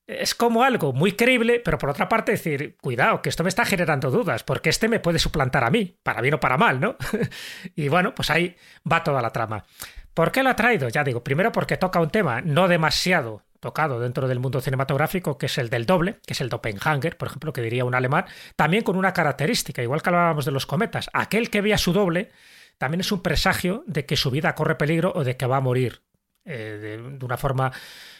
es 0.06 0.34
como 0.34 0.62
algo 0.62 0.92
muy 0.92 1.12
creíble, 1.12 1.60
pero 1.64 1.78
por 1.78 1.90
otra 1.90 2.08
parte 2.08 2.32
decir, 2.32 2.76
cuidado, 2.80 3.22
que 3.22 3.28
esto 3.28 3.42
me 3.44 3.48
está 3.48 3.64
generando 3.64 4.10
dudas, 4.10 4.42
porque 4.42 4.68
este 4.70 4.88
me 4.88 5.00
puede 5.00 5.18
suplantar 5.18 5.64
a 5.64 5.70
mí, 5.70 5.96
para 6.02 6.20
bien 6.20 6.34
o 6.34 6.40
para 6.40 6.58
mal, 6.58 6.80
¿no? 6.80 6.96
y 7.76 7.88
bueno, 7.88 8.14
pues 8.14 8.30
ahí 8.30 8.56
va 8.90 9.02
toda 9.04 9.22
la 9.22 9.30
trama. 9.30 9.64
¿Por 10.12 10.30
qué 10.32 10.42
lo 10.42 10.50
ha 10.50 10.56
traído? 10.56 10.88
Ya 10.88 11.04
digo, 11.04 11.24
primero 11.24 11.52
porque 11.52 11.76
toca 11.76 12.00
un 12.00 12.10
tema 12.10 12.40
no 12.42 12.68
demasiado 12.68 13.42
tocado 13.62 14.00
dentro 14.00 14.26
del 14.26 14.40
mundo 14.40 14.60
cinematográfico, 14.60 15.38
que 15.38 15.46
es 15.46 15.56
el 15.56 15.70
del 15.70 15.86
doble, 15.86 16.18
que 16.26 16.34
es 16.34 16.40
el 16.40 16.48
doppelganger, 16.48 17.16
por 17.16 17.28
ejemplo, 17.28 17.52
que 17.52 17.62
diría 17.62 17.84
un 17.84 17.94
alemán, 17.94 18.26
también 18.56 18.82
con 18.82 18.96
una 18.96 19.12
característica, 19.12 19.82
igual 19.82 20.02
que 20.02 20.10
hablábamos 20.10 20.44
de 20.44 20.50
los 20.50 20.66
cometas, 20.66 21.08
aquel 21.12 21.48
que 21.48 21.60
ve 21.60 21.72
a 21.72 21.78
su 21.78 21.92
doble 21.92 22.30
también 22.76 23.00
es 23.00 23.12
un 23.12 23.22
presagio 23.22 23.84
de 23.86 24.04
que 24.04 24.16
su 24.16 24.32
vida 24.32 24.56
corre 24.56 24.74
peligro 24.74 25.12
o 25.14 25.22
de 25.22 25.36
que 25.36 25.46
va 25.46 25.58
a 25.58 25.60
morir 25.60 26.02
eh, 26.44 26.98
de, 27.00 27.18
de 27.18 27.24
una 27.24 27.36
forma 27.36 27.72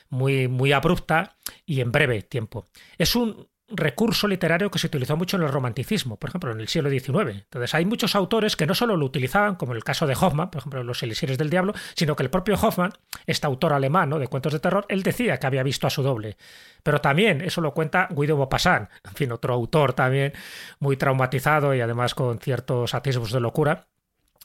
muy, 0.09 0.47
muy 0.47 0.71
abrupta 0.71 1.37
y 1.67 1.81
en 1.81 1.91
breve 1.91 2.23
tiempo. 2.23 2.67
Es 2.97 3.17
un 3.17 3.49
recurso 3.77 4.29
literario 4.29 4.71
que 4.71 4.79
se 4.79 4.87
utilizó 4.87 5.17
mucho 5.17 5.37
en 5.37 5.43
el 5.43 5.49
romanticismo, 5.49 6.17
por 6.17 6.31
ejemplo, 6.31 6.53
en 6.53 6.61
el 6.61 6.69
siglo 6.69 6.91
XIX. 6.91 7.43
Entonces, 7.45 7.75
hay 7.75 7.85
muchos 7.85 8.15
autores 8.15 8.57
que 8.57 8.67
no 8.67 8.75
solo 8.75 8.97
lo 8.97 9.07
utilizaban, 9.07 9.57
como 9.57 9.73
el 9.75 9.85
caso 9.85 10.07
de 10.07 10.15
Hoffman, 10.15 10.51
por 10.51 10.61
ejemplo, 10.61 10.83
Los 10.83 11.03
Elixires 11.03 11.39
del 11.39 11.51
Diablo, 11.51 11.75
sino 11.95 12.17
que 12.17 12.23
el 12.23 12.31
propio 12.31 12.55
Hoffman, 12.55 12.93
este 13.27 13.47
autor 13.47 13.73
alemán 13.73 14.11
¿no? 14.11 14.19
de 14.19 14.29
cuentos 14.29 14.53
de 14.53 14.61
terror, 14.61 14.87
él 14.89 15.03
decía 15.03 15.39
que 15.39 15.47
había 15.47 15.63
visto 15.63 15.87
a 15.87 15.91
su 15.91 16.03
doble. 16.03 16.37
Pero 16.83 17.01
también 17.01 17.41
eso 17.41 17.61
lo 17.61 17.73
cuenta 17.73 18.09
Guido 18.11 18.37
Maupassant, 18.37 18.91
en 19.05 19.15
fin, 19.15 19.33
otro 19.33 19.55
autor 19.55 19.93
también 19.93 20.33
muy 20.79 20.97
traumatizado 20.97 21.75
y 21.75 21.81
además 21.81 22.15
con 22.15 22.39
ciertos 22.39 22.95
atisbos 22.95 23.33
de 23.33 23.41
locura 23.41 23.87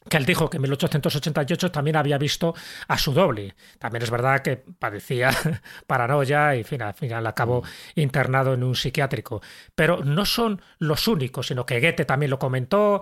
que 0.09 0.17
él 0.17 0.25
dijo 0.25 0.49
que 0.49 0.57
en 0.57 0.63
1888 0.63 1.71
también 1.71 1.95
había 1.95 2.17
visto 2.17 2.53
a 2.87 2.97
su 2.97 3.13
doble. 3.13 3.55
También 3.79 4.03
es 4.03 4.09
verdad 4.09 4.41
que 4.41 4.57
padecía 4.57 5.31
paranoia 5.87 6.55
y 6.55 6.59
en 6.59 6.65
fin, 6.65 6.81
al 6.81 6.93
final 6.93 7.25
acabó 7.27 7.63
internado 7.95 8.53
en 8.53 8.63
un 8.63 8.75
psiquiátrico. 8.75 9.41
Pero 9.75 10.03
no 10.03 10.25
son 10.25 10.61
los 10.79 11.07
únicos, 11.07 11.47
sino 11.47 11.65
que 11.65 11.79
Goethe 11.79 12.05
también 12.05 12.29
lo 12.29 12.39
comentó. 12.39 13.01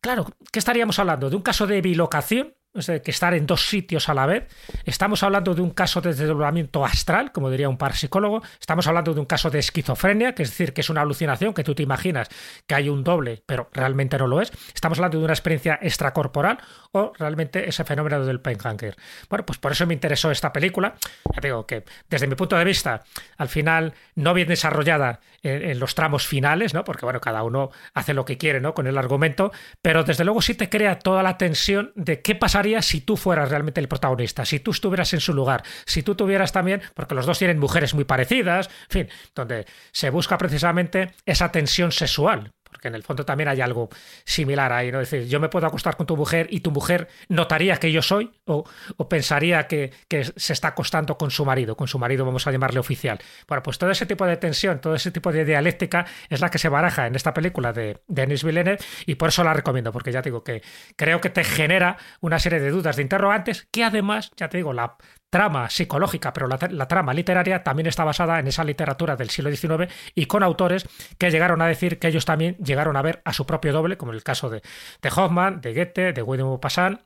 Claro, 0.00 0.26
¿qué 0.52 0.58
estaríamos 0.58 0.98
hablando? 0.98 1.30
¿De 1.30 1.36
un 1.36 1.42
caso 1.42 1.66
de 1.66 1.80
bilocación? 1.80 2.54
Que 2.74 3.10
estar 3.10 3.34
en 3.34 3.46
dos 3.46 3.68
sitios 3.68 4.08
a 4.08 4.14
la 4.14 4.26
vez. 4.26 4.48
Estamos 4.84 5.22
hablando 5.22 5.54
de 5.54 5.62
un 5.62 5.70
caso 5.70 6.00
de 6.00 6.12
desdoblamiento 6.12 6.84
astral, 6.84 7.30
como 7.30 7.48
diría 7.48 7.68
un 7.68 7.78
parapsicólogo. 7.78 8.42
Estamos 8.58 8.86
hablando 8.88 9.14
de 9.14 9.20
un 9.20 9.26
caso 9.26 9.48
de 9.48 9.60
esquizofrenia, 9.60 10.34
que 10.34 10.42
es 10.42 10.50
decir, 10.50 10.72
que 10.72 10.80
es 10.80 10.90
una 10.90 11.02
alucinación 11.02 11.54
que 11.54 11.62
tú 11.62 11.74
te 11.74 11.84
imaginas 11.84 12.28
que 12.66 12.74
hay 12.74 12.88
un 12.88 13.04
doble, 13.04 13.42
pero 13.46 13.68
realmente 13.72 14.18
no 14.18 14.26
lo 14.26 14.40
es. 14.40 14.50
Estamos 14.74 14.98
hablando 14.98 15.18
de 15.18 15.24
una 15.24 15.34
experiencia 15.34 15.78
extracorporal 15.80 16.58
o 16.90 17.12
realmente 17.16 17.68
ese 17.68 17.84
fenómeno 17.84 18.24
del 18.24 18.40
Penhanger. 18.40 18.96
Bueno, 19.28 19.46
pues 19.46 19.58
por 19.58 19.70
eso 19.70 19.86
me 19.86 19.94
interesó 19.94 20.32
esta 20.32 20.52
película. 20.52 20.96
Ya 21.32 21.40
digo 21.40 21.66
que 21.66 21.84
desde 22.10 22.26
mi 22.26 22.34
punto 22.34 22.56
de 22.56 22.64
vista, 22.64 23.04
al 23.36 23.48
final 23.48 23.94
no 24.16 24.34
bien 24.34 24.48
desarrollada 24.48 25.20
en, 25.42 25.78
los 25.78 25.94
tramos 25.94 26.26
finales, 26.26 26.74
¿no? 26.74 26.84
Porque 26.84 27.04
bueno, 27.06 27.20
cada 27.20 27.42
uno 27.44 27.70
hace 27.92 28.14
lo 28.14 28.24
que 28.24 28.36
quiere, 28.36 28.60
¿no? 28.60 28.74
Con 28.74 28.86
el 28.86 28.98
argumento, 28.98 29.52
pero 29.80 30.02
desde 30.02 30.24
luego 30.24 30.42
sí 30.42 30.54
te 30.54 30.68
crea 30.68 30.98
toda 30.98 31.22
la 31.22 31.38
tensión 31.38 31.92
de 31.94 32.20
qué 32.20 32.34
si 32.82 33.00
tú 33.00 33.16
fueras 33.16 33.50
realmente 33.50 33.80
el 33.80 33.88
protagonista, 33.88 34.44
si 34.44 34.60
tú 34.60 34.70
estuvieras 34.70 35.12
en 35.14 35.20
su 35.20 35.32
lugar, 35.34 35.62
si 35.86 36.02
tú 36.02 36.14
tuvieras 36.14 36.52
también, 36.52 36.82
porque 36.94 37.14
los 37.14 37.26
dos 37.26 37.38
tienen 37.38 37.58
mujeres 37.58 37.94
muy 37.94 38.04
parecidas, 38.04 38.68
en 38.88 38.90
fin, 38.90 39.08
donde 39.34 39.66
se 39.92 40.10
busca 40.10 40.38
precisamente 40.38 41.12
esa 41.26 41.52
tensión 41.52 41.92
sexual, 41.92 42.52
en 42.88 42.94
el 42.94 43.02
fondo 43.02 43.24
también 43.24 43.48
hay 43.48 43.60
algo 43.60 43.88
similar 44.24 44.72
ahí, 44.72 44.90
¿no? 44.90 45.00
Es 45.00 45.10
decir, 45.10 45.28
yo 45.28 45.40
me 45.40 45.48
puedo 45.48 45.66
acostar 45.66 45.96
con 45.96 46.06
tu 46.06 46.16
mujer 46.16 46.46
y 46.50 46.60
tu 46.60 46.70
mujer 46.70 47.08
notaría 47.28 47.76
que 47.76 47.92
yo 47.92 48.02
soy 48.02 48.30
o, 48.46 48.64
pensaría 49.08 49.66
que, 49.66 49.92
se 50.36 50.52
está 50.52 50.68
acostando 50.68 51.18
con 51.18 51.30
su 51.30 51.44
marido, 51.44 51.76
con 51.76 51.88
su 51.88 51.98
marido 51.98 52.24
vamos 52.24 52.46
a 52.46 52.52
llamarle 52.52 52.80
oficial. 52.80 53.18
Bueno, 53.48 53.62
pues 53.62 53.78
todo 53.78 53.90
ese 53.90 54.06
tipo 54.06 54.26
de 54.26 54.36
tensión, 54.36 54.80
todo 54.80 54.94
ese 54.94 55.10
tipo 55.10 55.32
de 55.32 55.44
dialéctica 55.44 56.06
es 56.28 56.40
la 56.40 56.50
que 56.50 56.58
se 56.58 56.68
baraja 56.68 57.06
en 57.06 57.14
esta 57.14 57.34
película 57.34 57.72
de 57.72 58.00
Denis 58.06 58.44
Villeneuve 58.44 58.78
y 59.06 59.16
por 59.16 59.28
eso 59.28 59.44
la 59.44 59.52
recomiendo, 59.52 59.92
porque 59.92 60.12
ya 60.12 60.22
te 60.22 60.30
digo 60.30 60.44
que 60.44 60.62
creo 60.96 61.20
que 61.20 61.30
te 61.30 61.44
genera 61.44 61.96
una 62.20 62.38
serie 62.38 62.60
de 62.60 62.70
dudas, 62.70 62.96
de 62.96 63.02
interrogantes, 63.02 63.66
que 63.70 63.84
además, 63.84 64.30
ya 64.36 64.48
te 64.48 64.58
digo, 64.58 64.72
la 64.72 64.96
trama 65.34 65.68
psicológica, 65.68 66.32
pero 66.32 66.46
la, 66.46 66.86
trama 66.86 67.12
literaria 67.12 67.64
también 67.64 67.88
está 67.88 68.04
basada 68.04 68.38
en 68.38 68.46
esa 68.46 68.62
literatura 68.62 69.16
del 69.16 69.30
siglo 69.30 69.50
XIX 69.50 69.92
y 70.14 70.26
con 70.26 70.44
autores 70.44 70.86
que 71.18 71.32
llegaron 71.32 71.60
a 71.60 71.66
decir 71.66 71.98
que 71.98 72.06
ellos 72.06 72.24
también 72.24 72.56
llegaron 72.58 72.96
a 72.96 73.02
ver 73.02 73.20
a 73.24 73.32
su 73.32 73.44
propio 73.44 73.72
doble, 73.72 73.96
como 73.96 74.12
el 74.12 74.22
caso 74.22 74.48
de, 74.48 74.62
de 75.02 75.08
Hoffman, 75.08 75.60
de 75.60 75.74
Goethe, 75.74 76.12
de 76.12 76.22
William 76.22 76.46
Maupassant 76.46 77.00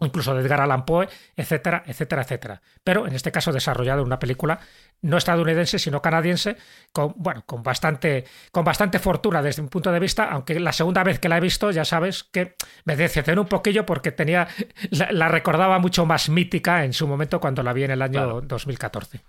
incluso 0.00 0.34
de 0.34 0.42
Edgar 0.42 0.60
Allan 0.60 0.84
Poe, 0.84 1.08
etcétera, 1.36 1.82
etcétera, 1.86 2.22
etcétera. 2.22 2.62
Pero 2.82 3.06
en 3.06 3.14
este 3.14 3.30
caso 3.30 3.52
desarrollado 3.52 4.00
en 4.00 4.06
una 4.06 4.18
película 4.18 4.60
no 5.02 5.16
estadounidense, 5.16 5.78
sino 5.78 6.02
canadiense, 6.02 6.56
con, 6.92 7.14
bueno, 7.16 7.44
con 7.46 7.62
bastante, 7.62 8.24
con 8.50 8.64
bastante 8.64 8.98
fortuna 8.98 9.42
desde 9.42 9.62
mi 9.62 9.68
punto 9.68 9.92
de 9.92 10.00
vista, 10.00 10.30
aunque 10.30 10.58
la 10.58 10.72
segunda 10.72 11.04
vez 11.04 11.18
que 11.18 11.28
la 11.28 11.38
he 11.38 11.40
visto, 11.40 11.70
ya 11.70 11.84
sabes 11.84 12.24
que 12.24 12.56
me 12.84 12.96
decepcionó 12.96 13.42
un 13.42 13.48
poquillo 13.48 13.86
porque 13.86 14.12
tenía, 14.12 14.48
la, 14.90 15.28
recordaba 15.28 15.78
mucho 15.78 16.06
más 16.06 16.28
mítica 16.28 16.84
en 16.84 16.92
su 16.92 17.06
momento 17.06 17.40
cuando 17.40 17.62
la 17.62 17.72
vi 17.72 17.84
en 17.84 17.92
el 17.92 18.02
año 18.02 18.40
2014. 18.40 19.20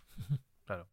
Claro. 0.65 0.87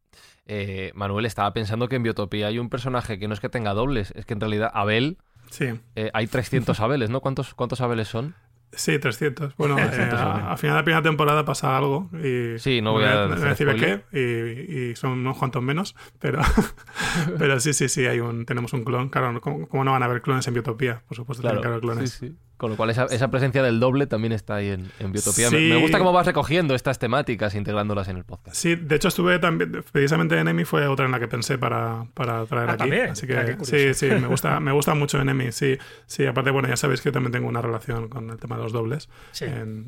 Eh, 0.45 0.91
Manuel 0.95 1.25
estaba 1.25 1.53
pensando 1.53 1.87
que 1.87 1.95
en 1.95 2.03
Biotopía 2.03 2.47
hay 2.47 2.59
un 2.59 2.69
personaje 2.69 3.17
que 3.17 3.27
no 3.27 3.33
es 3.33 3.39
que 3.39 3.49
tenga 3.49 3.73
dobles, 3.73 4.11
es 4.15 4.25
que 4.25 4.33
en 4.33 4.41
realidad 4.41 4.71
Abel... 4.73 5.17
Sí. 5.49 5.79
Eh, 5.95 6.09
hay 6.15 6.25
300 6.25 6.79
Abeles, 6.79 7.11
¿no? 7.11 7.21
¿Cuántos, 7.21 7.53
¿Cuántos 7.53 7.79
Abeles 7.79 8.07
son? 8.07 8.35
Sí, 8.75 8.99
300. 8.99 9.55
Bueno, 9.57 9.77
eh, 9.79 9.83
a, 9.83 10.57
final 10.57 10.75
de 10.75 10.79
la 10.79 10.83
primera 10.83 11.01
temporada 11.01 11.45
pasa 11.45 11.77
algo 11.77 12.09
y 12.13 12.59
sí, 12.59 12.81
no 12.81 12.93
voy 12.93 13.03
a, 13.05 13.27
decir 13.27 13.67
qué 13.75 14.91
y, 14.91 14.95
son 14.95 15.11
unos 15.11 15.37
cuantos 15.37 15.61
menos, 15.61 15.95
pero, 16.19 16.41
pero 17.37 17.59
sí, 17.59 17.73
sí, 17.73 17.89
sí, 17.89 18.05
hay 18.05 18.19
un, 18.19 18.45
tenemos 18.45 18.73
un 18.73 18.83
clon. 18.83 19.09
Claro, 19.09 19.39
¿cómo, 19.41 19.83
no 19.83 19.91
van 19.91 20.03
a 20.03 20.05
haber 20.05 20.21
clones 20.21 20.47
en 20.47 20.53
Biotopía? 20.53 21.03
Por 21.07 21.17
supuesto, 21.17 21.41
claro, 21.41 21.61
tienen 21.61 21.61
que 21.61 21.67
haber 21.67 21.81
clones. 21.81 22.11
Sí, 22.11 22.27
sí. 22.27 22.35
Con 22.63 22.69
lo 22.71 22.77
cual 22.77 22.91
esa, 22.91 23.07
esa, 23.07 23.29
presencia 23.29 23.61
del 23.61 23.81
doble 23.81 24.07
también 24.07 24.31
está 24.31 24.55
ahí 24.55 24.69
en, 24.69 24.89
en 24.99 25.11
Biotopía. 25.11 25.51
Me, 25.51 25.75
gusta 25.75 25.97
cómo 25.97 26.13
vas 26.13 26.25
recogiendo 26.25 26.75
estas 26.75 26.97
temáticas, 26.97 27.55
integrándolas 27.55 28.07
en 28.07 28.15
el 28.15 28.23
podcast. 28.23 28.55
Sí, 28.55 28.77
de 28.77 28.95
hecho 28.95 29.09
estuve 29.09 29.37
también, 29.37 29.83
precisamente 29.91 30.39
Enemy 30.39 30.63
fue 30.63 30.87
otra 30.87 31.05
en 31.05 31.11
la 31.11 31.19
que 31.19 31.27
pensé 31.27 31.57
para, 31.57 32.05
para 32.13 32.45
traer 32.45 32.69
ah, 32.69 32.73
aquí. 32.73 32.79
También. 32.83 33.09
Así 33.09 33.27
que 33.27 33.57
sí, 33.63 33.93
sí, 33.93 34.05
me 34.05 34.27
gusta, 34.27 34.61
me 34.61 34.71
gusta 34.71 34.95
mucho 34.95 35.19
Enemy, 35.19 35.51
sí. 35.51 35.77
Sí, 36.05 36.25
aparte, 36.25 36.51
bueno, 36.51 36.69
ya 36.69 36.77
sabéis 36.77 37.01
que 37.01 37.09
yo 37.09 37.11
también 37.11 37.33
tengo 37.33 37.49
una 37.49 37.61
relación 37.61 38.07
con 38.07 38.29
el 38.29 38.37
tema 38.37 38.55
de 38.55 38.63
los 38.63 38.71
dobles. 38.71 39.09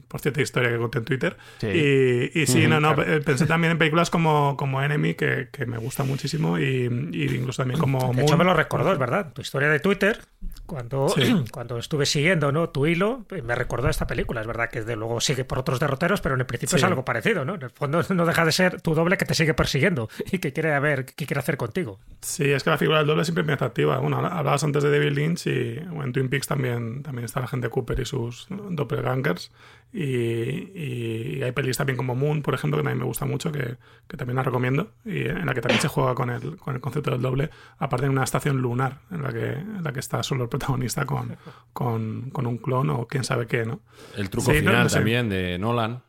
por 0.10 0.20
cierta 0.20 0.42
historia 0.42 0.70
que 0.70 0.78
conté 0.78 0.98
en 0.98 1.06
Twitter. 1.06 1.38
Y, 1.62 2.42
y, 2.42 2.46
sí, 2.46 2.68
no, 2.68 2.82
no, 2.82 2.94
pensé 2.94 3.46
también 3.46 3.72
en 3.72 3.78
películas 3.78 4.10
como, 4.10 4.58
como 4.58 4.82
Enemy, 4.82 5.14
que, 5.14 5.48
que 5.50 5.66
me 5.66 5.78
gusta 5.78 6.04
muchísimo, 6.04 6.60
y, 6.60 6.88
incluso 7.14 7.62
también 7.62 7.80
como... 7.80 8.14
De 8.14 8.24
hecho, 8.24 8.36
me 8.36 8.44
lo 8.44 8.54
recordó, 8.54 8.92
es 8.92 9.00
verdad. 9.00 9.32
Tu 9.32 9.42
historia 9.42 9.70
de 9.70 9.80
Twitter, 9.80 10.20
cuando, 10.66 11.08
cuando 11.54 11.78
estuve 11.78 12.06
siguiendo 12.06 12.52
¿no? 12.52 12.65
Tu 12.70 12.86
hilo, 12.86 13.26
me 13.44 13.56
recordó 13.56 13.90
esta 13.90 14.08
película. 14.08 14.42
Es 14.42 14.48
verdad 14.48 14.70
que 14.70 14.82
de 14.84 14.96
luego 14.96 15.20
sigue 15.22 15.46
por 15.46 15.60
otros 15.60 15.80
derroteros, 15.80 16.22
pero 16.22 16.36
en 16.36 16.42
el 16.42 16.48
principio 16.48 16.78
es 16.78 16.84
algo 16.84 17.06
parecido, 17.06 17.46
¿no? 17.46 17.56
En 17.56 17.64
el 17.64 17.70
fondo 17.70 18.02
no 18.10 18.26
deja 18.26 18.46
de 18.46 18.52
ser 18.52 18.82
tu 18.82 18.94
doble 18.94 19.18
que 19.18 19.26
te 19.26 19.34
sigue 19.34 19.54
persiguiendo 19.54 20.10
y 20.32 20.40
que 20.40 20.54
quiere 20.54 20.78
ver 20.80 21.06
qué 21.06 21.26
quiere 21.26 21.40
hacer 21.40 21.58
contigo. 21.58 22.00
Sí, 22.22 22.52
es 22.52 22.64
que 22.64 22.70
la 22.70 22.78
figura 22.78 23.00
del 23.00 23.08
doble 23.08 23.24
siempre 23.26 23.44
muy 23.44 23.54
atractiva. 23.54 23.98
Bueno, 24.00 24.18
hablabas 24.18 24.64
antes 24.64 24.84
de 24.84 24.92
David 24.92 25.12
Lynch 25.12 25.48
y 25.48 25.78
en 25.78 26.14
Twin 26.14 26.30
Peaks 26.30 26.48
también, 26.48 27.04
también 27.04 27.26
está 27.26 27.40
la 27.40 27.48
gente 27.48 27.70
Cooper 27.70 28.00
y 28.00 28.06
sus 28.06 28.48
doppelgangers. 28.50 29.52
Y, 29.98 31.42
hay 31.42 31.54
pelis 31.54 31.78
también 31.78 31.96
como 31.96 32.16
Moon, 32.16 32.42
por 32.42 32.54
ejemplo, 32.54 32.78
que 32.78 32.84
también 32.84 33.00
me 33.00 33.06
gusta 33.06 33.26
mucho, 33.26 33.50
que, 33.54 33.78
también 34.18 34.36
la 34.36 34.44
recomiendo, 34.44 34.92
y 35.06 35.22
en 35.22 35.46
la 35.46 35.54
que 35.54 35.62
también 35.62 35.80
se 35.80 35.88
juega 35.88 36.14
con 36.14 36.30
el, 36.30 36.58
con 36.58 36.76
el 36.76 36.82
concepto 36.82 37.12
del 37.12 37.22
doble, 37.22 37.50
aparte 37.78 38.06
de 38.06 38.10
una 38.10 38.26
estación 38.26 38.58
lunar, 38.58 39.00
en 39.10 39.24
la 39.24 39.32
que, 39.32 39.54
en 39.54 39.84
la 39.84 39.94
que 39.94 40.02
está 40.02 40.22
solo 40.22 40.44
el 40.44 40.50
protagonista 40.50 41.06
con, 41.06 41.38
con, 41.72 42.46
un 42.46 42.58
clon 42.58 42.90
o 42.90 43.08
quién 43.08 43.24
sabe 43.24 43.48
qué, 43.48 43.66
¿no? 43.66 43.80
El 44.18 44.30
truco 44.30 44.52
final 44.52 44.92
también 44.92 45.30
de 45.30 45.58
Nolan. 45.58 46.04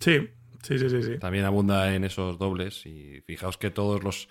Sí, 0.00 0.28
sí, 0.62 0.78
sí, 0.78 0.90
sí, 0.90 1.02
sí. 1.02 1.18
También 1.18 1.46
abunda 1.46 1.94
en 1.94 2.04
esos 2.04 2.38
dobles, 2.38 2.84
y 2.84 3.22
fijaos 3.22 3.56
que 3.56 3.70
todos 3.70 4.04
los 4.04 4.28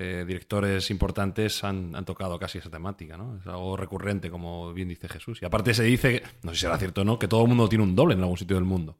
eh, 0.00 0.24
directores 0.24 0.92
importantes 0.92 1.64
han, 1.64 1.92
tocado 2.04 2.38
casi 2.38 2.58
esa 2.58 2.70
temática, 2.70 3.16
¿no? 3.16 3.38
Es 3.40 3.46
algo 3.48 3.76
recurrente, 3.76 4.30
como 4.30 4.72
bien 4.72 4.88
dice 4.88 5.08
Jesús. 5.08 5.42
Y 5.42 5.44
aparte 5.44 5.74
se 5.74 5.82
dice, 5.82 6.22
no 6.44 6.52
sé 6.52 6.56
si 6.56 6.60
será 6.60 6.78
cierto 6.78 7.00
o 7.00 7.04
no, 7.04 7.18
que 7.18 7.26
todo 7.26 7.42
el 7.42 7.48
mundo 7.48 7.68
tiene 7.68 7.82
un 7.82 7.96
doble 7.96 8.14
en 8.14 8.20
algún 8.20 8.38
sitio 8.38 8.54
del 8.54 8.64
mundo. 8.64 8.96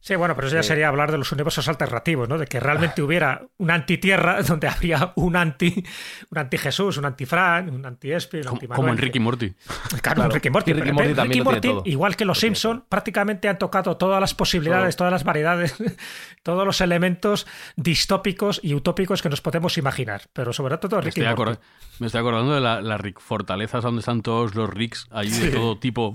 Sí, 0.00 0.14
bueno, 0.16 0.34
pero 0.34 0.46
eso 0.46 0.56
ya 0.56 0.62
sería 0.62 0.88
hablar 0.88 1.12
de 1.12 1.18
los 1.18 1.30
universos 1.32 1.68
alternativos, 1.68 2.28
¿no? 2.28 2.38
De 2.38 2.46
que 2.46 2.60
realmente 2.60 3.02
hubiera 3.02 3.42
una 3.58 3.74
antitierra 3.74 4.42
donde 4.46 4.68
había 4.68 5.12
un 5.16 5.36
anti, 5.36 5.84
un 6.30 6.38
anti 6.38 6.58
Jesús, 6.58 6.96
un 6.96 7.04
anti 7.04 7.26
Fran, 7.26 7.70
un 7.70 7.84
anti 7.84 8.12
Espi, 8.12 8.38
un 8.38 8.48
anti 8.48 8.66
Como 8.66 8.88
en 8.88 8.98
Ricky 8.98 9.20
Morty. 9.20 9.52
Claro, 10.00 10.28
Ricky 10.28 10.50
Morty. 10.50 10.72
Ricky 10.72 10.92
Morty, 10.92 11.14
también 11.14 11.44
Morty 11.44 11.70
igual 11.84 12.16
que 12.16 12.24
los 12.24 12.38
Simpson, 12.38 12.84
prácticamente 12.88 13.48
han 13.48 13.58
tocado 13.58 13.96
todas 13.96 14.20
las 14.20 14.34
posibilidades, 14.34 14.96
todas 14.96 15.12
las 15.12 15.24
variedades, 15.24 15.74
todos 16.42 16.64
los 16.64 16.80
elementos 16.80 17.46
distópicos 17.76 18.60
y 18.62 18.74
utópicos 18.74 19.22
que 19.22 19.28
nos 19.28 19.40
podemos 19.40 19.76
imaginar. 19.78 20.22
Pero 20.32 20.52
sobre 20.52 20.78
todo 20.78 21.00
Ricky 21.00 21.22
Morty. 21.22 21.58
Me 21.98 22.06
estoy 22.06 22.20
acordando 22.20 22.54
de 22.54 22.62
la, 22.62 22.80
las 22.80 23.00
fortalezas 23.18 23.84
donde 23.84 24.00
están 24.00 24.22
todos 24.22 24.54
los 24.54 24.70
Ricks 24.70 25.06
ahí 25.10 25.28
de 25.28 25.50
todo 25.50 25.78
tipo. 25.78 26.14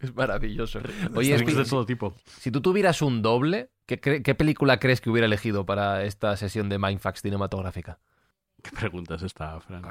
es 0.00 0.14
maravilloso. 0.14 0.80
Oye, 1.14 1.34
es 1.34 1.44
de 1.44 1.64
todo 1.64 1.84
tipo. 1.84 2.03
Si 2.26 2.50
tú 2.50 2.60
tuvieras 2.60 3.02
un 3.02 3.22
doble, 3.22 3.70
¿qué, 3.86 4.34
película 4.34 4.78
crees 4.78 5.00
que 5.00 5.10
hubiera 5.10 5.26
elegido 5.26 5.64
para 5.64 6.04
esta 6.04 6.36
sesión 6.36 6.68
de 6.68 6.78
Mindfax 6.78 7.22
cinematográfica? 7.22 7.98
¿Qué 8.62 8.70
preguntas 8.70 9.22
está, 9.22 9.60
Fran? 9.60 9.82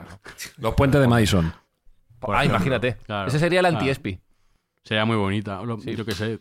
Los 0.58 0.74
puentes 0.76 1.00
de 1.00 1.08
Madison. 1.08 1.54
Ah, 2.22 2.46
imagínate. 2.46 2.98
Ese 3.28 3.40
sería 3.40 3.60
el 3.60 3.66
anti-espi. 3.66 4.20
Sería 4.84 5.06
muy 5.06 5.16
bonita. 5.16 5.62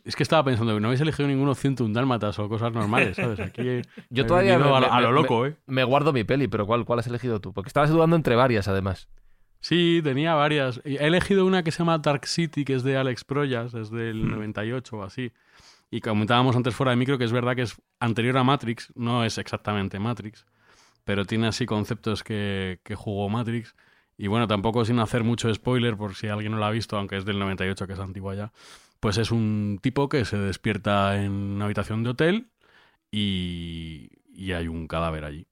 Es 0.04 0.16
que 0.16 0.22
estaba 0.22 0.44
pensando 0.44 0.74
que 0.74 0.80
no 0.80 0.88
habéis 0.88 1.00
elegido 1.00 1.28
ninguno 1.28 1.54
un 1.80 1.92
dálmatas 1.92 2.38
o 2.40 2.48
cosas 2.48 2.72
normales, 2.72 3.16
¿sabes? 3.16 3.38
Aquí 3.40 3.82
Yo 4.10 4.26
todavía 4.26 4.56
a, 4.56 5.00
lo 5.00 5.12
loco, 5.12 5.46
¿eh? 5.46 5.56
Me 5.66 5.84
guardo 5.84 6.12
mi 6.12 6.24
peli, 6.24 6.48
pero 6.48 6.66
¿cuál, 6.66 6.84
¿cuál 6.84 6.98
has 6.98 7.06
elegido 7.06 7.40
tú? 7.40 7.52
Porque 7.52 7.68
estabas 7.68 7.90
dudando 7.90 8.16
entre 8.16 8.34
varias, 8.34 8.66
además. 8.66 9.08
Sí, 9.60 10.00
tenía 10.02 10.34
varias. 10.34 10.80
He 10.84 11.06
elegido 11.06 11.46
una 11.46 11.62
que 11.62 11.70
se 11.70 11.78
llama 11.78 11.98
Dark 11.98 12.26
City, 12.26 12.64
que 12.64 12.74
es 12.74 12.82
de 12.82 12.96
Alex 12.96 13.22
Proyas, 13.22 13.70
desde 13.70 14.10
el 14.10 14.28
98 14.28 14.96
o 14.96 15.02
así. 15.04 15.32
Y 15.92 16.00
comentábamos 16.00 16.56
antes 16.56 16.74
fuera 16.74 16.92
de 16.92 16.96
micro 16.96 17.18
que 17.18 17.24
es 17.24 17.32
verdad 17.32 17.54
que 17.54 17.62
es 17.62 17.76
anterior 18.00 18.38
a 18.38 18.44
Matrix, 18.44 18.90
no 18.94 19.26
es 19.26 19.36
exactamente 19.36 19.98
Matrix, 19.98 20.46
pero 21.04 21.26
tiene 21.26 21.48
así 21.48 21.66
conceptos 21.66 22.24
que, 22.24 22.80
que 22.82 22.94
jugó 22.94 23.28
Matrix. 23.28 23.76
Y 24.16 24.28
bueno, 24.28 24.48
tampoco 24.48 24.86
sin 24.86 25.00
hacer 25.00 25.22
mucho 25.22 25.52
spoiler, 25.52 25.98
por 25.98 26.14
si 26.14 26.28
alguien 26.28 26.52
no 26.52 26.58
lo 26.58 26.64
ha 26.64 26.70
visto, 26.70 26.96
aunque 26.96 27.18
es 27.18 27.26
del 27.26 27.38
98, 27.38 27.86
que 27.86 27.92
es 27.92 27.98
antigua 27.98 28.34
ya, 28.34 28.52
pues 29.00 29.18
es 29.18 29.30
un 29.30 29.80
tipo 29.82 30.08
que 30.08 30.24
se 30.24 30.38
despierta 30.38 31.22
en 31.22 31.32
una 31.32 31.66
habitación 31.66 32.02
de 32.04 32.10
hotel 32.10 32.50
y, 33.10 34.08
y 34.32 34.52
hay 34.52 34.68
un 34.68 34.88
cadáver 34.88 35.26
allí. 35.26 35.46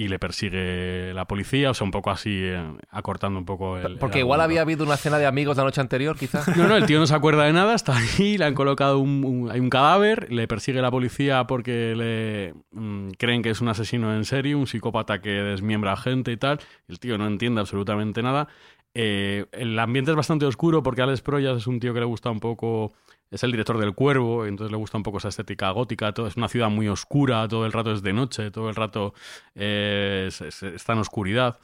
Y 0.00 0.08
le 0.08 0.18
persigue 0.18 1.12
la 1.12 1.24
policía, 1.26 1.70
o 1.70 1.74
sea, 1.74 1.84
un 1.84 1.90
poco 1.90 2.10
así, 2.10 2.30
eh, 2.32 2.62
acortando 2.90 3.38
un 3.38 3.44
poco 3.44 3.78
el... 3.78 3.98
Porque 3.98 4.18
el 4.18 4.24
igual 4.24 4.40
había 4.40 4.60
habido 4.60 4.84
una 4.84 4.96
cena 4.96 5.18
de 5.18 5.26
amigos 5.26 5.56
la 5.56 5.64
noche 5.64 5.80
anterior, 5.80 6.16
quizá. 6.16 6.44
No, 6.56 6.68
no, 6.68 6.76
el 6.76 6.86
tío 6.86 7.00
no 7.00 7.06
se 7.06 7.14
acuerda 7.16 7.44
de 7.44 7.52
nada, 7.52 7.74
está 7.74 7.96
ahí, 7.96 8.38
le 8.38 8.44
han 8.44 8.54
colocado 8.54 8.98
un, 9.00 9.24
un- 9.24 9.50
hay 9.50 9.58
un 9.58 9.70
cadáver, 9.70 10.32
le 10.32 10.46
persigue 10.46 10.80
la 10.80 10.90
policía 10.92 11.46
porque 11.48 11.94
le 11.96 12.54
mm, 12.70 13.10
creen 13.18 13.42
que 13.42 13.50
es 13.50 13.60
un 13.60 13.68
asesino 13.68 14.14
en 14.14 14.24
serie, 14.24 14.54
un 14.54 14.66
psicópata 14.68 15.20
que 15.20 15.30
desmiembra 15.30 15.94
a 15.94 15.96
gente 15.96 16.30
y 16.30 16.36
tal. 16.36 16.60
El 16.86 17.00
tío 17.00 17.18
no 17.18 17.26
entiende 17.26 17.60
absolutamente 17.60 18.22
nada. 18.22 18.46
Eh, 18.94 19.46
el 19.52 19.78
ambiente 19.78 20.12
es 20.12 20.16
bastante 20.16 20.46
oscuro 20.46 20.82
porque 20.82 21.02
Alex 21.02 21.20
Proyas 21.22 21.56
es 21.58 21.66
un 21.66 21.78
tío 21.80 21.92
que 21.92 22.00
le 22.00 22.06
gusta 22.06 22.30
un 22.30 22.40
poco, 22.40 22.92
es 23.30 23.42
el 23.42 23.50
director 23.50 23.78
del 23.78 23.94
Cuervo, 23.94 24.46
entonces 24.46 24.70
le 24.70 24.76
gusta 24.78 24.96
un 24.96 25.02
poco 25.02 25.18
esa 25.18 25.28
estética 25.28 25.70
gótica, 25.70 26.12
todo, 26.12 26.26
es 26.26 26.36
una 26.36 26.48
ciudad 26.48 26.70
muy 26.70 26.88
oscura, 26.88 27.46
todo 27.48 27.66
el 27.66 27.72
rato 27.72 27.92
es 27.92 28.02
de 28.02 28.12
noche, 28.12 28.50
todo 28.50 28.68
el 28.68 28.74
rato 28.74 29.14
eh, 29.54 30.26
es- 30.28 30.40
es- 30.40 30.62
está 30.62 30.92
en 30.94 31.00
oscuridad. 31.00 31.58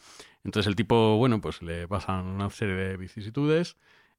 Entonces 0.45 0.67
el 0.69 0.77
tipo, 0.77 1.17
bueno, 1.17 1.41
pues 1.41 1.63
le 1.63 1.89
pasan 1.89 2.27
una 2.27 2.51
serie 2.51 2.75
de 2.75 2.97
vicisitudes. 2.99 3.77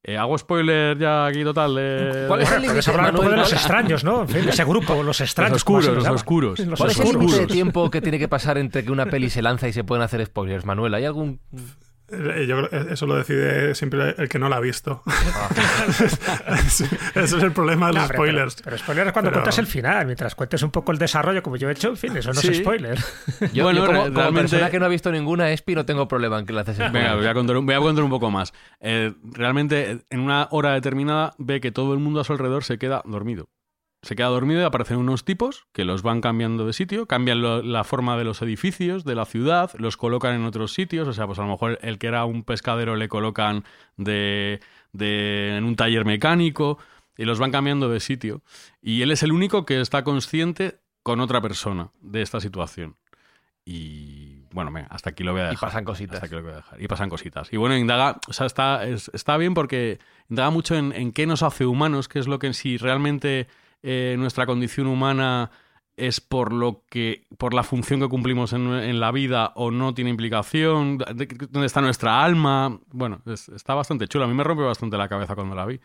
Eh, 0.08 0.18
hago 0.18 0.38
spoiler 0.38 0.98
ya 1.00 1.26
aquí 1.26 1.44
total 1.44 1.74
de... 1.76 2.26
¿Cuál 2.28 2.42
es 2.42 2.52
el 2.52 2.62
límite, 2.62 2.80
es 2.80 2.88
hablar 2.88 3.10
un 3.10 3.16
poco 3.18 3.30
de 3.32 3.38
los 3.38 3.52
extraños, 3.54 4.04
¿no? 4.04 4.22
En 4.22 4.28
fin, 4.28 4.48
ese 4.50 4.64
grupo, 4.64 5.02
los 5.02 5.20
extraños. 5.20 5.54
Los 5.54 5.62
oscuros, 5.62 5.86
los 5.96 6.08
oscuros. 6.08 6.60
Los 6.60 6.80
¿Cuál 6.80 6.92
es 6.92 7.00
el 7.00 7.10
límite 7.12 7.40
de 7.40 7.48
tiempo 7.48 7.90
que 7.90 8.02
tiene 8.02 8.20
que 8.20 8.28
pasar 8.28 8.60
entre 8.60 8.84
que 8.86 8.92
una 8.92 9.08
peli 9.08 9.32
se 9.32 9.42
lanza 9.42 9.68
y 9.68 9.74
se 9.74 9.84
pueden 9.84 10.04
hacer 10.04 10.24
spoilers, 10.26 10.64
Manuel? 10.66 10.94
¿Hay 10.94 11.06
algún...? 11.06 11.40
Eh, 12.12 12.46
Yo 12.48 12.68
creo 12.68 12.82
eso 12.92 13.08
lo 13.08 13.16
decide 13.16 13.74
siempre 13.74 14.14
el 14.18 14.30
que 14.30 14.38
no 14.38 14.48
la 14.48 14.58
ha 14.58 14.60
visto. 14.60 15.02
Ah. 15.08 15.50
Eso 17.16 17.38
es 17.38 17.44
el 17.44 17.52
problema 17.52 17.88
de 17.88 17.94
los 17.94 18.04
No, 18.04 18.08
pero- 18.08 18.18
spoilers. 18.20 18.56
Pero, 18.56 18.64
pero 18.66 18.78
spoiler 18.78 19.08
es 19.08 19.14
cuando 19.14 19.32
Pero- 19.32 19.42
cuentas 19.42 19.58
el 19.60 19.68
final, 19.68 20.06
mientras 20.06 20.36
cuentes 20.36 20.62
un 20.64 20.72
poco 20.72 20.92
el 20.92 20.98
desarrollo, 20.98 21.42
como 21.42 21.56
yo 21.58 21.70
he 21.70 21.72
hecho, 21.72 21.90
en 21.90 21.98
fin, 21.98 22.16
eso 22.18 22.32
no 22.34 22.40
Sí. 22.42 22.50
es 22.50 22.58
spoiler. 22.58 22.98
Yo, 23.54 23.64
Bueno, 23.64 23.80
yo 23.80 23.86
como, 23.88 23.98
re- 24.00 24.06
como 24.10 24.20
realmente- 24.20 24.42
persona 24.52 24.70
que 24.70 24.80
no 24.80 24.86
ha 24.86 24.90
visto 24.90 25.12
ninguna 25.12 25.52
Espi 25.52 25.76
no 25.76 25.86
tengo 25.86 26.08
problema 26.08 26.40
en 26.40 26.46
que 26.46 26.54
le 26.54 26.62
haces 26.62 26.76
spoilers. 26.76 26.94
Venga, 26.94 27.16
voy 27.16 27.26
a 27.28 27.34
contar 27.34 27.58
un, 27.58 27.66
voy 27.66 27.76
a 27.76 27.80
contar 27.80 28.04
un 28.04 28.10
poco 28.10 28.30
más. 28.32 28.54
Eh, 28.80 29.14
realmente, 29.24 30.00
en 30.10 30.20
una 30.20 30.48
hora 30.52 30.74
determinada, 30.74 31.34
ve 31.38 31.60
que 31.62 31.72
todo 31.72 31.94
el 31.94 32.00
mundo 32.00 32.20
a 32.20 32.24
su 32.24 32.34
alrededor 32.34 32.64
se 32.64 32.78
queda 32.78 33.02
dormido. 33.06 33.50
Se 34.06 34.16
queda 34.16 34.28
dormido 34.28 34.62
y 34.62 34.64
aparecen 34.64 34.98
unos 34.98 35.26
tipos 35.26 35.66
que 35.74 35.84
los 35.84 36.04
van 36.04 36.22
cambiando 36.22 36.68
de 36.68 36.74
sitio, 36.74 37.08
cambian 37.08 37.42
lo- 37.42 37.64
la 37.64 37.84
forma 37.84 38.16
de 38.18 38.24
los 38.24 38.40
edificios, 38.44 39.04
de 39.04 39.16
la 39.16 39.26
ciudad, 39.26 39.72
los 39.80 39.98
colocan 39.98 40.36
en 40.36 40.46
otros 40.46 40.74
sitios. 40.74 41.08
O 41.08 41.14
sea, 41.14 41.26
pues 41.26 41.40
a 41.40 41.42
lo 41.42 41.48
mejor 41.50 41.80
el 41.82 41.98
que 41.98 42.06
era 42.08 42.24
un 42.26 42.44
pescadero 42.44 42.96
le 42.96 43.10
colocan 43.10 43.64
de, 43.98 44.60
de- 44.94 45.58
en 45.58 45.64
un 45.64 45.76
taller 45.76 46.06
mecánico 46.06 46.78
y 47.18 47.26
los 47.26 47.40
van 47.40 47.50
cambiando 47.52 47.90
de 47.90 48.00
sitio. 48.00 48.42
Y 48.82 49.02
él 49.02 49.10
es 49.10 49.24
el 49.24 49.32
único 49.32 49.66
que 49.66 49.82
está 49.82 50.04
consciente 50.04 50.78
con 51.02 51.20
otra 51.20 51.42
persona 51.42 51.90
de 52.02 52.22
esta 52.22 52.40
situación. 52.40 52.96
Y 53.64 54.44
bueno, 54.52 54.72
venga, 54.72 54.88
hasta 54.92 55.10
aquí 55.10 55.24
lo 55.24 55.32
voy 55.32 55.42
a 55.42 55.48
Y 55.48 55.50
dejar. 55.52 55.70
pasan 55.70 55.84
cositas. 55.86 56.16
Hasta 56.16 56.28
aquí 56.28 56.36
lo 56.36 56.44
voy 56.44 56.52
a 56.52 56.56
dejar. 56.58 56.82
Y 56.82 56.88
pasan 56.88 57.10
cositas. 57.10 57.52
Y 57.52 57.58
bueno, 57.58 57.76
indaga, 57.76 58.20
o 58.28 58.34
sea, 58.34 58.46
está, 58.46 58.86
es- 58.86 59.10
está 59.14 59.38
bien 59.38 59.54
porque 59.56 60.00
indaga 60.30 60.52
mucho 60.52 60.76
en, 60.76 60.92
en 60.94 61.12
qué 61.12 61.26
nos 61.26 61.42
hace 61.42 61.66
humanos, 61.66 62.08
qué 62.08 62.20
es 62.20 62.28
lo 62.28 62.38
que 62.38 62.54
si 62.54 62.78
realmente 62.78 63.48
eh, 63.88 64.16
nuestra 64.18 64.46
condición 64.48 64.88
humana 64.88 65.52
es 65.96 66.20
por 66.20 66.52
lo 66.52 66.84
que 66.90 67.26
por 67.38 67.54
la 67.54 67.64
función 67.64 68.02
que 68.02 68.10
cumplimos 68.10 68.52
en, 68.52 68.68
en 68.74 69.00
la 69.00 69.12
vida 69.12 69.54
o 69.56 69.70
no 69.72 69.94
tiene 69.94 70.10
implicación, 70.10 70.98
de- 70.98 71.28
dónde 71.50 71.68
está 71.68 71.80
nuestra 71.82 72.24
alma. 72.24 72.80
Bueno, 72.92 73.22
es- 73.26 73.48
está 73.50 73.76
bastante 73.76 74.08
chulo. 74.08 74.26
A 74.26 74.28
mí 74.28 74.34
me 74.34 74.44
rompe 74.44 74.64
bastante 74.64 74.98
la 74.98 75.08
cabeza 75.08 75.36
cuando 75.36 75.56
la 75.56 75.66
vi, 75.66 75.80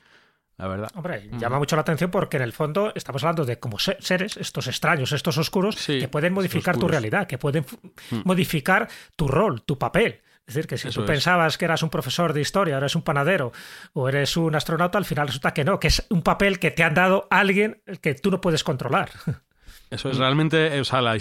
la 0.56 0.66
verdad. 0.66 0.90
Hombre, 0.96 1.30
llama 1.38 1.58
mucho 1.58 1.76
la 1.76 1.82
atención 1.82 2.10
porque 2.10 2.38
en 2.38 2.42
el 2.42 2.52
fondo 2.52 2.92
estamos 2.96 3.22
hablando 3.22 3.44
de 3.44 3.60
como 3.60 3.78
se- 3.78 3.98
seres, 4.00 4.36
estos 4.36 4.66
extraños, 4.66 5.12
estos 5.12 5.38
oscuros, 5.38 5.76
Sí, 5.76 6.00
que 6.00 6.08
pueden 6.08 6.32
modificar 6.32 6.76
tu 6.76 6.88
realidad, 6.88 7.28
que 7.28 7.38
pueden 7.38 7.64
fu- 7.64 7.78
modificar 8.24 8.88
tu 9.14 9.28
rol, 9.28 9.62
tu 9.62 9.78
papel. 9.78 10.22
Es 10.50 10.54
decir, 10.56 10.66
que 10.68 10.76
si 10.76 10.88
Eso 10.88 11.00
tú 11.00 11.04
es. 11.04 11.10
pensabas 11.16 11.56
que 11.56 11.64
eras 11.64 11.84
un 11.84 11.90
profesor 11.90 12.32
de 12.32 12.40
historia, 12.40 12.76
eres 12.78 12.96
un 12.96 13.02
panadero 13.02 13.52
o 13.92 14.08
eres 14.08 14.36
un 14.36 14.52
astronauta, 14.56 14.98
al 14.98 15.04
final 15.04 15.28
resulta 15.28 15.54
que 15.54 15.62
no, 15.64 15.78
que 15.78 15.86
es 15.86 16.04
un 16.10 16.22
papel 16.22 16.58
que 16.58 16.72
te 16.72 16.82
han 16.82 16.94
dado 16.94 17.28
alguien 17.30 17.80
que 18.02 18.14
tú 18.14 18.32
no 18.32 18.40
puedes 18.40 18.64
controlar. 18.64 19.10
Eso 19.90 20.10
es 20.10 20.18
realmente, 20.18 20.80
o 20.80 20.84
sea, 20.84 21.02
la- 21.02 21.16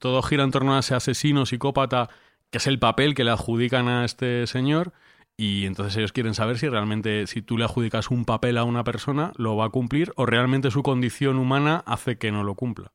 todo 0.00 0.20
gira 0.22 0.44
en 0.44 0.50
torno 0.50 0.76
a 0.76 0.80
ese 0.80 0.94
asesino, 0.94 1.46
psicópata, 1.46 2.10
que 2.50 2.58
es 2.58 2.66
el 2.66 2.78
papel 2.78 3.14
que 3.14 3.24
le 3.24 3.30
adjudican 3.30 3.88
a 3.88 4.04
este 4.04 4.46
señor. 4.46 4.92
Y 5.40 5.64
entonces 5.66 5.96
ellos 5.96 6.12
quieren 6.12 6.34
saber 6.34 6.58
si 6.58 6.68
realmente, 6.68 7.26
si 7.26 7.40
tú 7.42 7.56
le 7.56 7.64
adjudicas 7.64 8.10
un 8.10 8.24
papel 8.26 8.58
a 8.58 8.64
una 8.64 8.84
persona, 8.84 9.32
lo 9.36 9.56
va 9.56 9.66
a 9.66 9.70
cumplir 9.70 10.12
o 10.16 10.26
realmente 10.26 10.70
su 10.70 10.82
condición 10.82 11.38
humana 11.38 11.82
hace 11.86 12.18
que 12.18 12.32
no 12.32 12.44
lo 12.44 12.54
cumpla. 12.54 12.92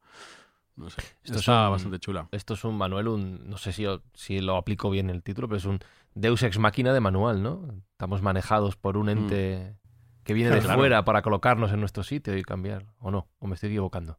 No 0.76 0.90
sé. 0.90 1.02
Esto 1.24 1.34
es 1.34 1.40
está 1.42 1.66
un- 1.68 1.72
bastante 1.74 2.00
chula. 2.00 2.28
Esto 2.32 2.56
es 2.56 2.64
un 2.64 2.78
Manuel, 2.78 3.08
un, 3.08 3.50
no 3.50 3.58
sé 3.58 3.72
si, 3.74 3.86
si 4.14 4.40
lo 4.42 4.58
aplico 4.58 4.90
bien 4.90 5.10
el 5.10 5.22
título, 5.24 5.48
pero 5.48 5.58
es 5.58 5.66
un 5.66 5.80
Deus 6.16 6.42
ex 6.44 6.58
máquina 6.60 6.94
de 6.94 7.00
manual, 7.00 7.44
¿no? 7.44 7.68
Estamos 7.92 8.22
manejados 8.22 8.76
por 8.76 8.98
un 8.98 9.10
ente 9.10 9.76
que 10.24 10.34
viene 10.34 10.50
de 10.52 10.62
Claro. 10.62 10.80
fuera 10.80 11.06
para 11.06 11.22
colocarnos 11.22 11.72
en 11.74 11.80
nuestro 11.80 12.04
sitio 12.04 12.36
y 12.38 12.44
cambiar, 12.44 12.86
¿o 13.00 13.12
no? 13.12 13.28
¿O 13.40 13.48
me 13.48 13.56
estoy 13.56 13.70
equivocando? 13.70 14.18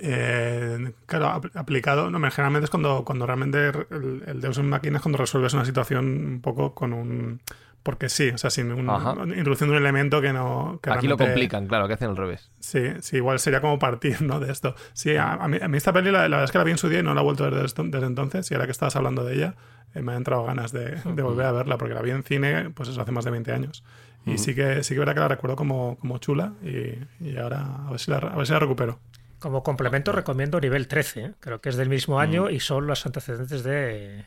Eh, 0.00 0.92
claro, 1.06 1.26
apl- 1.28 1.50
aplicado. 1.56 2.10
No, 2.10 2.18
generalmente 2.30 2.64
es 2.64 2.70
cuando, 2.70 3.04
cuando 3.04 3.26
realmente 3.26 3.68
el, 3.90 4.22
el 4.26 4.40
Deus 4.40 4.58
en 4.58 4.68
máquina 4.68 4.96
es 4.98 5.02
cuando 5.02 5.18
resuelves 5.18 5.54
una 5.54 5.64
situación 5.64 6.06
un 6.06 6.40
poco 6.40 6.74
con 6.74 6.92
un. 6.92 7.40
Porque 7.82 8.08
sí, 8.08 8.30
o 8.30 8.38
sea, 8.38 8.50
sin 8.50 8.70
un, 8.72 8.88
introduciendo 9.36 9.74
un 9.74 9.80
elemento 9.80 10.20
que 10.20 10.32
no. 10.32 10.78
que 10.82 10.90
Aquí 10.90 11.08
lo 11.08 11.16
complican, 11.16 11.66
claro, 11.66 11.88
que 11.88 11.94
hacen 11.94 12.10
al 12.10 12.16
revés. 12.16 12.50
Sí, 12.58 12.80
sí, 13.00 13.16
igual 13.16 13.38
sería 13.38 13.60
como 13.60 13.78
partir 13.78 14.20
¿no? 14.20 14.40
de 14.40 14.52
esto. 14.52 14.74
Sí, 14.92 15.16
a, 15.16 15.34
a 15.34 15.48
mí, 15.48 15.58
a 15.62 15.68
mí 15.68 15.76
esta 15.76 15.92
peli 15.92 16.10
la, 16.10 16.22
la 16.22 16.36
verdad 16.36 16.44
es 16.44 16.50
que 16.50 16.58
la 16.58 16.64
vi 16.64 16.72
en 16.72 16.78
su 16.78 16.88
día 16.88 17.00
y 17.00 17.02
no 17.02 17.14
la 17.14 17.20
he 17.20 17.24
vuelto 17.24 17.44
a 17.44 17.50
ver 17.50 17.62
desde, 17.62 17.82
desde 17.84 18.06
entonces. 18.06 18.50
Y 18.50 18.54
ahora 18.54 18.66
que 18.66 18.72
estabas 18.72 18.96
hablando 18.96 19.24
de 19.24 19.34
ella, 19.34 19.54
eh, 19.94 20.02
me 20.02 20.12
han 20.12 20.18
entrado 20.18 20.44
ganas 20.44 20.72
de, 20.72 20.96
de 20.96 21.22
volver 21.22 21.46
a 21.46 21.52
verla 21.52 21.78
porque 21.78 21.94
la 21.94 22.02
vi 22.02 22.10
en 22.10 22.24
cine, 22.24 22.70
pues 22.70 22.88
eso 22.88 23.00
hace 23.00 23.12
más 23.12 23.24
de 23.24 23.30
20 23.30 23.52
años. 23.52 23.84
Y 24.26 24.36
sí 24.36 24.54
que 24.54 24.82
sí 24.84 24.92
que 24.92 25.00
verá 25.00 25.14
que 25.14 25.20
la 25.20 25.28
recuerdo 25.28 25.56
como, 25.56 25.96
como 25.98 26.18
chula 26.18 26.52
y, 26.62 26.98
y 27.24 27.38
ahora 27.38 27.86
a 27.86 27.90
ver, 27.90 27.98
si 27.98 28.10
la, 28.10 28.18
a 28.18 28.36
ver 28.36 28.46
si 28.46 28.52
la 28.52 28.58
recupero. 28.58 28.98
Como 29.38 29.62
complemento 29.62 30.12
recomiendo 30.12 30.60
nivel 30.60 30.88
13, 30.88 31.20
¿eh? 31.20 31.34
creo 31.38 31.60
que 31.60 31.68
es 31.68 31.76
del 31.76 31.88
mismo 31.88 32.18
año 32.18 32.50
y 32.50 32.60
son 32.60 32.86
los 32.86 33.06
antecedentes 33.06 33.62
de, 33.62 34.24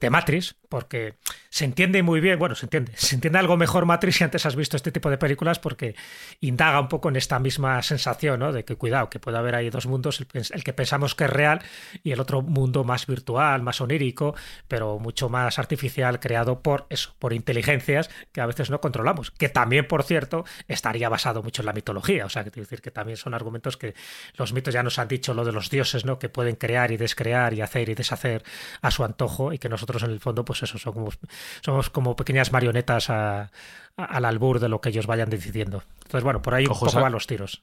de 0.00 0.10
Matrix, 0.10 0.56
porque 0.68 1.16
se 1.50 1.64
entiende 1.64 2.02
muy 2.02 2.20
bien, 2.20 2.38
bueno, 2.38 2.54
se 2.54 2.66
entiende, 2.66 2.92
se 2.96 3.14
entiende 3.14 3.38
algo 3.38 3.56
mejor 3.56 3.86
Matrix 3.86 4.16
si 4.16 4.24
antes 4.24 4.46
has 4.46 4.56
visto 4.56 4.76
este 4.76 4.92
tipo 4.92 5.10
de 5.10 5.18
películas 5.18 5.58
porque 5.58 5.94
indaga 6.40 6.80
un 6.80 6.88
poco 6.88 7.08
en 7.08 7.16
esta 7.16 7.38
misma 7.38 7.82
sensación, 7.82 8.40
¿no? 8.40 8.52
De 8.52 8.64
que 8.64 8.76
cuidado, 8.76 9.10
que 9.10 9.18
puede 9.18 9.36
haber 9.36 9.54
ahí 9.54 9.68
dos 9.68 9.86
mundos, 9.86 10.20
el, 10.20 10.26
el 10.50 10.64
que 10.64 10.72
pensamos 10.72 11.14
que 11.14 11.24
es 11.24 11.30
real 11.30 11.60
y 12.02 12.12
el 12.12 12.20
otro 12.20 12.40
mundo 12.40 12.84
más 12.84 13.06
virtual, 13.06 13.62
más 13.62 13.80
onírico, 13.80 14.34
pero 14.68 14.98
mucho 14.98 15.28
más 15.28 15.58
artificial, 15.58 16.20
creado 16.20 16.62
por 16.62 16.86
eso, 16.88 17.14
por 17.18 17.32
inteligencias 17.32 18.10
que 18.32 18.40
a 18.40 18.46
veces 18.46 18.70
no 18.70 18.80
controlamos, 18.80 19.30
que 19.30 19.48
también, 19.48 19.86
por 19.86 20.02
cierto, 20.02 20.44
estaría 20.68 21.08
basado 21.08 21.42
mucho 21.42 21.62
en 21.62 21.66
la 21.66 21.72
mitología, 21.72 22.24
o 22.24 22.28
sea, 22.28 22.44
que 22.44 22.50
decir 22.50 22.80
que 22.80 22.90
también 22.90 23.16
son 23.16 23.34
argumentos 23.34 23.76
que 23.76 23.94
los 24.36 24.52
mitos 24.52 24.72
ya 24.72 24.82
nos 24.82 24.98
han 24.98 25.08
dicho 25.08 25.34
lo 25.34 25.44
de 25.44 25.52
los 25.52 25.68
dioses, 25.68 26.04
¿no? 26.04 26.18
Que 26.18 26.28
pueden 26.28 26.56
crear 26.56 26.90
y 26.90 26.96
descrear 26.96 27.52
y 27.54 27.60
hacer 27.60 27.88
y 27.88 27.94
deshacer 27.94 28.42
a 28.80 28.90
su 28.90 29.04
antojo 29.04 29.52
y 29.52 29.58
que 29.58 29.68
nosotros 29.68 29.89
en 30.02 30.10
el 30.10 30.20
fondo, 30.20 30.44
pues 30.44 30.62
eso, 30.62 30.78
somos, 30.78 31.18
somos 31.64 31.90
como 31.90 32.16
pequeñas 32.16 32.52
marionetas 32.52 33.10
a- 33.10 33.50
a- 33.96 34.04
al 34.04 34.24
albur 34.24 34.60
de 34.60 34.68
lo 34.68 34.80
que 34.80 34.88
ellos 34.90 35.06
vayan 35.06 35.30
decidiendo. 35.30 35.82
Entonces, 36.04 36.22
bueno, 36.24 36.40
por 36.42 36.54
ahí 36.54 36.64
un 36.64 36.70
poco 36.86 37.00
van 37.00 37.12
los 37.12 37.26
tiros. 37.26 37.62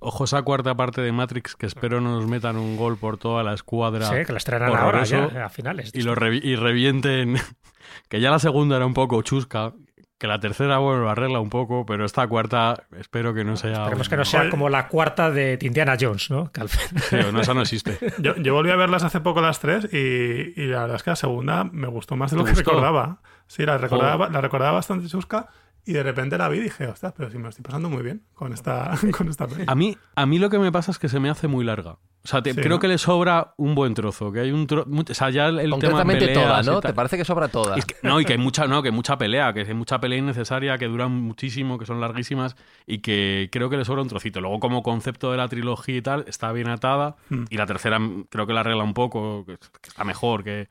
Ojo 0.00 0.24
esa 0.24 0.42
cuarta 0.42 0.74
parte 0.74 1.00
de 1.02 1.12
Matrix 1.12 1.54
que 1.54 1.66
espero 1.66 2.00
no 2.00 2.10
nos 2.18 2.26
metan 2.26 2.56
un 2.56 2.76
gol 2.76 2.96
por 2.98 3.16
toda 3.16 3.44
la 3.44 3.54
escuadra. 3.54 4.06
Sí, 4.06 4.24
que 4.26 4.32
la 4.32 4.38
estrenan 4.38 4.74
ahora 4.74 5.04
ya, 5.04 5.44
a 5.44 5.48
finales. 5.48 5.92
y 5.94 6.02
lo 6.02 6.16
revi- 6.16 6.42
y 6.42 6.56
revienten. 6.56 7.36
que 8.08 8.20
ya 8.20 8.30
la 8.30 8.38
segunda 8.40 8.76
era 8.76 8.86
un 8.86 8.94
poco 8.94 9.22
chusca. 9.22 9.72
Que 10.18 10.26
la 10.26 10.40
tercera, 10.40 10.78
bueno, 10.78 11.02
lo 11.02 11.10
arregla 11.10 11.38
un 11.38 11.48
poco, 11.48 11.86
pero 11.86 12.04
esta 12.04 12.26
cuarta 12.26 12.82
espero 12.98 13.34
que 13.34 13.44
no 13.44 13.56
sea. 13.56 13.84
Esperemos 13.84 14.08
un- 14.08 14.10
que 14.10 14.16
no 14.16 14.24
sea 14.24 14.50
como 14.50 14.68
la 14.68 14.88
cuarta 14.88 15.30
de 15.30 15.56
Indiana 15.62 15.96
Jones, 15.98 16.28
¿no? 16.30 16.50
Que 16.50 16.60
al 16.62 16.68
fin- 16.68 16.98
Sí, 16.98 17.16
no, 17.32 17.40
esa 17.40 17.54
no 17.54 17.60
existe. 17.62 17.96
Yo, 18.18 18.34
yo 18.36 18.52
volví 18.52 18.70
a 18.70 18.76
verlas 18.76 19.04
hace 19.04 19.20
poco 19.20 19.40
las 19.40 19.60
tres 19.60 19.88
y, 19.92 20.60
y 20.60 20.66
la 20.66 20.80
verdad 20.80 20.96
es 20.96 21.02
que 21.04 21.10
la 21.10 21.16
segunda 21.16 21.62
me 21.64 21.86
gustó 21.86 22.16
más 22.16 22.32
de 22.32 22.36
lo 22.36 22.42
¿Te 22.42 22.50
que 22.50 22.54
gustó? 22.56 22.70
recordaba. 22.72 23.18
Sí, 23.46 23.64
la 23.64 23.78
recordaba, 23.78 24.28
la 24.28 24.40
recordaba 24.40 24.72
bastante 24.72 25.06
chusca 25.06 25.46
y 25.88 25.94
de 25.94 26.02
repente 26.02 26.36
la 26.36 26.48
vi 26.50 26.58
y 26.58 26.62
dije, 26.62 26.86
ostras, 26.86 27.14
pero 27.16 27.30
si 27.30 27.38
me 27.38 27.44
lo 27.44 27.48
estoy 27.48 27.62
pasando 27.62 27.88
muy 27.88 28.02
bien 28.02 28.22
con 28.34 28.52
esta, 28.52 28.92
con 29.16 29.28
esta 29.28 29.46
peli. 29.46 29.64
A 29.66 29.74
mí, 29.74 29.96
a 30.14 30.26
mí 30.26 30.38
lo 30.38 30.50
que 30.50 30.58
me 30.58 30.70
pasa 30.70 30.90
es 30.90 30.98
que 30.98 31.08
se 31.08 31.18
me 31.18 31.30
hace 31.30 31.48
muy 31.48 31.64
larga. 31.64 31.92
O 32.24 32.28
sea, 32.28 32.42
te- 32.42 32.52
Sí, 32.52 32.56
creo 32.60 32.76
¿no? 32.76 32.78
que 32.78 32.88
le 32.88 32.98
sobra 32.98 33.54
un 33.56 33.74
buen 33.74 33.94
trozo. 33.94 34.30
Que 34.32 34.40
hay 34.40 34.50
un 34.50 34.66
tro- 34.66 34.84
O 34.86 35.14
sea, 35.14 35.30
ya 35.30 35.46
el, 35.46 35.56
tema 35.56 35.70
Concretamente 35.76 36.26
peleas 36.26 36.44
toda, 36.66 36.74
¿no? 36.74 36.80
¿Te 36.80 36.92
parece 36.92 37.16
que 37.16 37.24
sobra 37.24 37.48
toda? 37.48 37.76
Es 37.76 37.86
que- 37.86 37.94
no, 38.02 38.20
y 38.20 38.26
que 38.26 38.32
hay 38.34 38.38
mucha, 38.38 38.66
no, 38.66 38.82
que 38.82 38.88
hay 38.88 38.94
mucha 38.94 39.16
pelea, 39.16 39.52
que 39.54 39.60
hay 39.60 39.72
mucha 39.74 39.98
pelea 39.98 40.18
innecesaria, 40.18 40.76
que 40.76 40.86
duran 40.88 41.12
muchísimo, 41.12 41.78
que 41.78 41.86
son 41.86 42.00
larguísimas 42.00 42.54
y 42.86 42.98
que 42.98 43.48
creo 43.50 43.70
que 43.70 43.78
le 43.78 43.84
sobra 43.86 44.02
un 44.02 44.08
trocito. 44.08 44.40
Luego, 44.42 44.60
como 44.60 44.82
concepto 44.82 45.30
de 45.30 45.38
la 45.38 45.48
trilogía 45.48 45.96
y 45.96 46.02
tal, 46.02 46.24
está 46.28 46.52
bien 46.52 46.68
atada. 46.68 47.16
Hmm. 47.30 47.44
Y 47.48 47.56
la 47.56 47.64
tercera 47.64 47.98
creo 48.28 48.46
que 48.46 48.52
la 48.52 48.60
arregla 48.60 48.82
un 48.82 48.94
poco, 48.94 49.46
que 49.46 49.56
está 49.84 50.04
mejor, 50.04 50.44
que. 50.44 50.68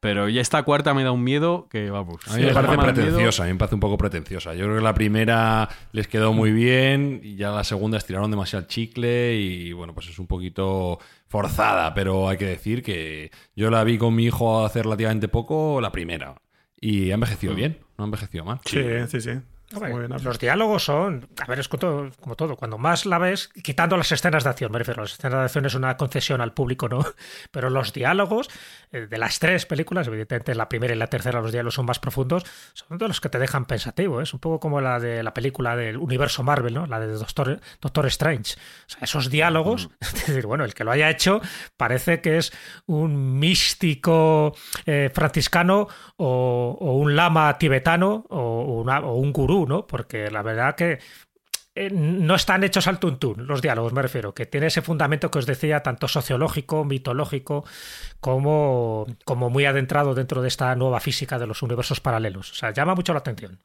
Pero 0.00 0.30
ya 0.30 0.40
esta 0.40 0.62
cuarta 0.62 0.94
me 0.94 1.04
da 1.04 1.12
un 1.12 1.22
miedo 1.22 1.68
que 1.70 1.90
vamos. 1.90 2.22
A 2.28 2.36
mí 2.36 2.42
me 2.42 2.48
Sí, 2.48 2.54
parece 2.54 2.76
me 2.76 2.82
pretenciosa, 2.84 3.42
a 3.42 3.46
mí 3.46 3.52
me 3.52 3.58
parece 3.58 3.74
un 3.74 3.80
poco 3.80 3.98
pretenciosa. 3.98 4.54
Yo 4.54 4.64
creo 4.64 4.76
que 4.76 4.82
la 4.82 4.94
primera 4.94 5.68
les 5.92 6.08
quedó 6.08 6.32
muy 6.32 6.52
bien 6.52 7.20
y 7.22 7.36
ya 7.36 7.50
la 7.50 7.64
segunda 7.64 7.98
estiraron 7.98 8.30
demasiado 8.30 8.62
el 8.62 8.66
chicle 8.68 9.36
y 9.36 9.72
bueno, 9.72 9.92
pues 9.94 10.08
es 10.08 10.18
un 10.18 10.26
poquito 10.26 10.98
forzada, 11.26 11.92
pero 11.92 12.28
hay 12.30 12.38
que 12.38 12.46
decir 12.46 12.82
que 12.82 13.30
yo 13.54 13.70
la 13.70 13.84
vi 13.84 13.98
con 13.98 14.14
mi 14.14 14.24
hijo 14.24 14.64
hace 14.64 14.82
relativamente 14.82 15.28
poco, 15.28 15.82
la 15.82 15.92
primera, 15.92 16.34
y 16.80 17.10
ha 17.10 17.14
envejecido 17.14 17.54
bien, 17.54 17.78
no 17.98 18.04
ha 18.04 18.06
envejecido 18.06 18.44
mal. 18.44 18.60
Sí, 18.64 18.82
sí, 19.06 19.20
sí. 19.20 19.32
Hombre, 19.72 19.90
Muy 19.92 20.06
bien. 20.08 20.24
los 20.24 20.38
diálogos 20.40 20.84
son, 20.84 21.28
a 21.40 21.46
ver, 21.46 21.60
es 21.60 21.68
como 21.68 21.78
todo, 21.78 22.10
como 22.20 22.34
todo, 22.34 22.56
cuando 22.56 22.76
más 22.76 23.06
la 23.06 23.18
ves, 23.18 23.50
quitando 23.62 23.96
las 23.96 24.10
escenas 24.10 24.42
de 24.42 24.50
acción, 24.50 24.72
me 24.72 24.78
refiero, 24.80 25.02
las 25.02 25.12
escenas 25.12 25.38
de 25.38 25.44
acción 25.44 25.64
es 25.66 25.74
una 25.76 25.96
concesión 25.96 26.40
al 26.40 26.52
público, 26.54 26.88
¿no? 26.88 27.04
Pero 27.52 27.70
los 27.70 27.92
diálogos 27.92 28.48
eh, 28.90 29.06
de 29.06 29.18
las 29.18 29.38
tres 29.38 29.66
películas, 29.66 30.08
evidentemente 30.08 30.56
la 30.56 30.68
primera 30.68 30.92
y 30.92 30.96
la 30.98 31.06
tercera 31.06 31.40
los 31.40 31.52
diálogos 31.52 31.74
son 31.74 31.86
más 31.86 32.00
profundos, 32.00 32.44
son 32.74 32.98
de 32.98 33.06
los 33.06 33.20
que 33.20 33.28
te 33.28 33.38
dejan 33.38 33.64
pensativo, 33.66 34.18
¿eh? 34.20 34.24
es 34.24 34.34
un 34.34 34.40
poco 34.40 34.58
como 34.58 34.80
la 34.80 34.98
de 34.98 35.22
la 35.22 35.32
película 35.34 35.76
del 35.76 35.98
universo 35.98 36.42
Marvel, 36.42 36.74
¿no? 36.74 36.86
La 36.86 36.98
de 36.98 37.06
Doctor, 37.06 37.60
Doctor 37.80 38.06
Strange. 38.06 38.54
O 38.56 38.90
sea, 38.90 38.98
esos 39.02 39.30
diálogos, 39.30 39.88
es 40.00 40.26
decir, 40.26 40.46
bueno, 40.46 40.64
el 40.64 40.74
que 40.74 40.82
lo 40.82 40.90
haya 40.90 41.08
hecho 41.10 41.40
parece 41.76 42.20
que 42.20 42.38
es 42.38 42.52
un 42.86 43.38
místico 43.38 44.52
eh, 44.86 45.10
franciscano 45.14 45.86
o, 46.16 46.76
o 46.80 46.92
un 46.96 47.14
lama 47.14 47.56
tibetano 47.56 48.24
o, 48.30 48.80
una- 48.82 49.00
o 49.00 49.14
un 49.14 49.32
gurú, 49.32 49.59
¿no? 49.66 49.86
Porque 49.86 50.30
la 50.30 50.42
verdad 50.42 50.74
que 50.74 50.98
eh, 51.74 51.90
no 51.92 52.34
están 52.34 52.64
hechos 52.64 52.86
al 52.88 52.98
tuntún 52.98 53.46
los 53.46 53.62
diálogos, 53.62 53.92
me 53.92 54.02
refiero, 54.02 54.34
que 54.34 54.44
tiene 54.46 54.66
ese 54.66 54.82
fundamento 54.82 55.30
que 55.30 55.38
os 55.38 55.46
decía, 55.46 55.82
tanto 55.82 56.08
sociológico, 56.08 56.84
mitológico, 56.84 57.64
como, 58.20 59.06
como 59.24 59.50
muy 59.50 59.64
adentrado 59.64 60.14
dentro 60.14 60.42
de 60.42 60.48
esta 60.48 60.74
nueva 60.74 61.00
física 61.00 61.38
de 61.38 61.46
los 61.46 61.62
universos 61.62 62.00
paralelos. 62.00 62.50
O 62.50 62.54
sea, 62.54 62.72
llama 62.72 62.94
mucho 62.94 63.12
la 63.12 63.20
atención. 63.20 63.58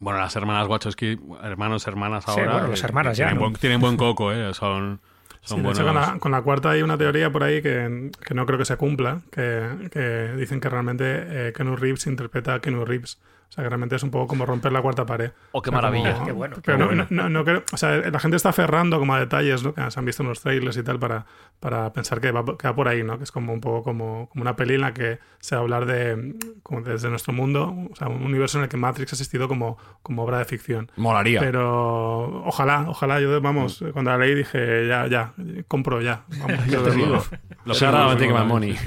Bueno, 0.00 0.18
las 0.18 0.34
hermanas 0.34 0.66
Wachowski, 0.66 1.18
hermanos, 1.44 1.86
hermanas 1.86 2.24
Sí, 2.24 2.30
ahora. 2.40 2.52
bueno, 2.54 2.68
las 2.68 2.82
hermanas 2.82 3.16
ya, 3.16 3.26
Tienen, 3.26 3.36
¿no? 3.36 3.48
buen, 3.48 3.52
tienen 3.60 3.80
buen 3.80 3.96
coco, 3.96 4.32
¿eh? 4.32 4.52
Son, 4.52 5.00
Sí, 5.44 5.54
de 5.60 5.70
hecho, 5.70 5.82
buenos. 5.82 6.06
con 6.06 6.12
la, 6.14 6.18
con 6.20 6.32
la 6.32 6.42
cuarta 6.42 6.70
hay 6.70 6.82
una 6.82 6.96
teoría 6.98 7.30
por 7.30 7.42
ahí 7.42 7.62
que, 7.62 8.10
que 8.24 8.34
no 8.34 8.46
creo 8.46 8.58
que 8.58 8.64
se 8.64 8.76
cumpla, 8.76 9.22
que, 9.32 9.88
que 9.92 10.32
dicen 10.36 10.60
que 10.60 10.68
realmente 10.68 11.04
eh, 11.48 11.52
Keanu 11.52 11.74
Reeves 11.76 12.06
interpreta 12.06 12.54
a 12.54 12.60
Keanu 12.60 12.84
Reeves. 12.84 13.20
O 13.52 13.54
sea, 13.54 13.64
que 13.64 13.68
realmente 13.68 13.96
es 13.96 14.02
un 14.02 14.10
poco 14.10 14.28
como 14.28 14.46
romper 14.46 14.72
la 14.72 14.80
cuarta 14.80 15.04
pared. 15.04 15.30
Oh, 15.50 15.60
qué 15.60 15.68
O 15.68 15.72
sea, 15.72 15.82
maravilla. 15.82 16.14
como- 16.14 16.24
Qué 16.24 16.32
bueno, 16.32 16.56
Pero 16.64 16.78
qué 16.78 16.80
no, 16.82 16.86
bueno. 16.86 17.06
no- 17.10 17.28
no 17.28 17.44
creo- 17.44 17.62
o 17.70 17.76
sea, 17.76 17.98
la 17.98 18.18
gente 18.18 18.38
está 18.38 18.48
aferrando 18.48 18.98
como 18.98 19.14
a 19.14 19.20
detalles, 19.20 19.62
¿no? 19.62 19.74
Que 19.74 19.90
se 19.90 20.00
han 20.00 20.06
visto 20.06 20.22
en 20.22 20.30
los 20.30 20.40
trailers 20.40 20.74
y 20.78 20.82
tal 20.82 20.98
para, 20.98 21.26
para 21.60 21.92
pensar 21.92 22.18
que 22.22 22.30
va, 22.32 22.42
que 22.56 22.66
va 22.66 22.74
por 22.74 22.88
ahí, 22.88 23.02
¿no? 23.02 23.18
Que 23.18 23.24
es 23.24 23.30
como 23.30 23.52
un 23.52 23.60
poco 23.60 23.82
como, 23.82 24.30
como 24.30 24.40
una 24.40 24.56
peli 24.56 24.76
en 24.76 24.80
la 24.80 24.94
que 24.94 25.18
se 25.38 25.54
va 25.54 25.60
a 25.60 25.62
hablar 25.64 25.84
de, 25.84 26.34
como 26.62 26.80
desde 26.80 27.10
nuestro 27.10 27.34
mundo, 27.34 27.76
o 27.92 27.94
sea, 27.94 28.08
un 28.08 28.22
universo 28.22 28.56
en 28.56 28.64
el 28.64 28.70
que 28.70 28.78
Matrix 28.78 29.12
ha 29.12 29.16
existido 29.16 29.48
como, 29.48 29.76
como 30.02 30.22
obra 30.24 30.38
de 30.38 30.46
ficción. 30.46 30.90
Molaría. 30.96 31.40
Pero 31.40 32.44
ojalá, 32.46 32.86
ojalá, 32.88 33.20
yo 33.20 33.38
vamos, 33.42 33.84
cuando 33.92 34.12
la 34.12 34.16
leí 34.16 34.34
dije, 34.34 34.88
ya, 34.88 35.06
ya, 35.08 35.34
compro 35.68 36.00
ya. 36.00 36.24
Vamos, 36.40 36.66
yo 36.68 36.82
te 36.82 36.92
digo. 36.92 37.22
Lo 37.66 37.74
que 37.74 37.84
ahora 37.84 38.14
my 38.16 38.44
money. 38.48 38.78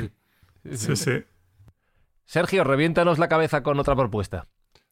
Sí, 0.71 0.95
sí. 0.95 1.23
Sergio, 2.28 2.63
reviéntanos 2.63 3.19
la 3.19 3.28
cabeza 3.28 3.62
con 3.62 3.80
otra 3.80 3.95
propuesta. 3.95 4.47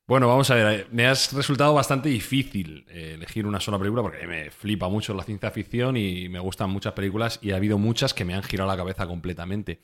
Bueno, 0.06 0.28
vamos 0.28 0.52
a 0.52 0.56
ver. 0.56 0.88
Me 0.92 1.08
has 1.08 1.32
resultado 1.32 1.74
bastante 1.74 2.10
difícil 2.10 2.86
eh, 2.90 3.14
elegir 3.16 3.48
una 3.48 3.62
sola 3.62 3.80
película 3.80 4.02
porque 4.02 4.28
me 4.28 4.52
flipa 4.52 4.90
mucho 4.90 5.14
la 5.14 5.24
ciencia 5.24 5.50
ficción 5.50 5.96
y 5.96 6.28
me 6.28 6.40
gustan 6.40 6.70
muchas 6.70 6.92
películas 6.92 7.40
y 7.42 7.52
ha 7.52 7.56
habido 7.56 7.78
muchas 7.78 8.14
que 8.14 8.26
me 8.26 8.34
han 8.34 8.44
girado 8.44 8.70
la 8.70 8.76
cabeza 8.76 9.08
completamente. 9.08 9.80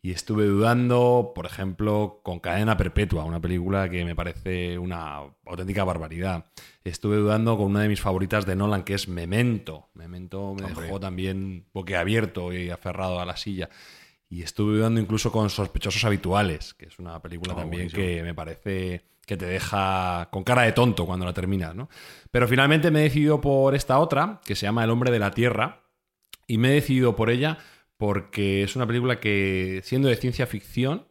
Y 0.00 0.12
estuve 0.12 0.44
dudando, 0.44 1.32
por 1.34 1.46
ejemplo, 1.46 2.20
con 2.22 2.38
Cadena 2.38 2.76
Perpetua, 2.76 3.24
una 3.24 3.40
película 3.40 3.88
que 3.88 4.04
me 4.04 4.14
parece 4.14 4.78
una 4.78 5.22
auténtica 5.44 5.82
barbaridad. 5.82 6.44
Estuve 6.84 7.16
dudando 7.16 7.56
con 7.56 7.66
una 7.66 7.80
de 7.80 7.88
mis 7.88 8.00
favoritas 8.02 8.46
de 8.46 8.54
Nolan, 8.54 8.84
que 8.84 8.94
es 8.94 9.08
Memento. 9.08 9.88
Memento 9.94 10.54
me 10.54 10.68
dejó 10.68 11.00
también 11.00 11.66
boquiabierto 11.72 12.52
y 12.52 12.70
aferrado 12.70 13.18
a 13.18 13.24
la 13.24 13.36
silla. 13.36 13.70
Y 14.28 14.42
estuve 14.42 14.78
dudando 14.78 15.00
incluso 15.00 15.30
con 15.30 15.50
Sospechosos 15.50 16.04
Habituales, 16.04 16.74
que 16.74 16.86
es 16.86 16.98
una 16.98 17.20
película 17.20 17.52
Oh, 17.52 17.56
también 17.56 17.88
buenísimo. 17.88 18.02
que 18.02 18.22
me 18.22 18.34
parece 18.34 19.04
que 19.26 19.36
te 19.36 19.46
deja 19.46 20.28
con 20.30 20.44
cara 20.44 20.62
de 20.62 20.72
tonto 20.72 21.06
cuando 21.06 21.24
la 21.24 21.32
terminas, 21.32 21.74
¿no? 21.74 21.88
Pero 22.30 22.46
finalmente 22.48 22.90
me 22.90 23.00
he 23.00 23.04
decidido 23.04 23.40
por 23.40 23.74
esta 23.74 23.98
otra, 23.98 24.40
que 24.44 24.54
se 24.54 24.66
llama 24.66 24.84
El 24.84 24.90
hombre 24.90 25.10
de 25.10 25.18
la 25.18 25.30
Tierra, 25.30 25.82
y 26.46 26.58
me 26.58 26.70
he 26.70 26.74
decidido 26.74 27.16
por 27.16 27.30
ella 27.30 27.58
porque 27.96 28.62
es 28.62 28.76
una 28.76 28.86
película 28.86 29.20
que, 29.20 29.80
siendo 29.84 30.08
de 30.08 30.16
ciencia 30.16 30.46
ficción, 30.46 31.06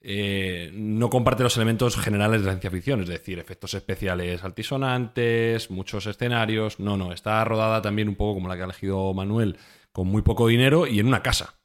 eh, 0.00 0.70
no 0.72 1.10
comparte 1.10 1.42
los 1.42 1.56
elementos 1.56 1.96
generales 1.96 2.40
de 2.40 2.46
la 2.46 2.52
ciencia 2.54 2.70
ficción, 2.70 3.02
es 3.02 3.08
decir, 3.08 3.38
efectos 3.38 3.74
especiales 3.74 4.42
altisonantes, 4.42 5.70
muchos 5.70 6.06
escenarios. 6.06 6.80
No, 6.80 6.96
no, 6.96 7.12
está 7.12 7.44
rodada 7.44 7.82
también 7.82 8.08
un 8.08 8.16
poco 8.16 8.34
como 8.34 8.48
la 8.48 8.56
que 8.56 8.62
ha 8.62 8.64
elegido 8.64 9.12
Manuel, 9.14 9.58
con 9.92 10.08
muy 10.08 10.22
poco 10.22 10.48
dinero 10.48 10.86
y 10.86 10.98
en 11.00 11.06
una 11.06 11.22
casa. 11.22 11.59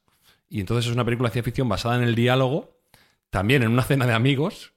Y 0.49 0.59
entonces 0.59 0.87
es 0.87 0.93
una 0.93 1.03
película 1.05 1.29
de 1.29 1.33
ciencia 1.33 1.51
ficción 1.51 1.67
basada 1.69 1.95
en 1.95 2.03
el 2.03 2.15
diálogo, 2.15 2.77
también 3.29 3.63
en 3.63 3.71
una 3.71 3.83
cena 3.83 4.05
de 4.05 4.13
amigos. 4.13 4.73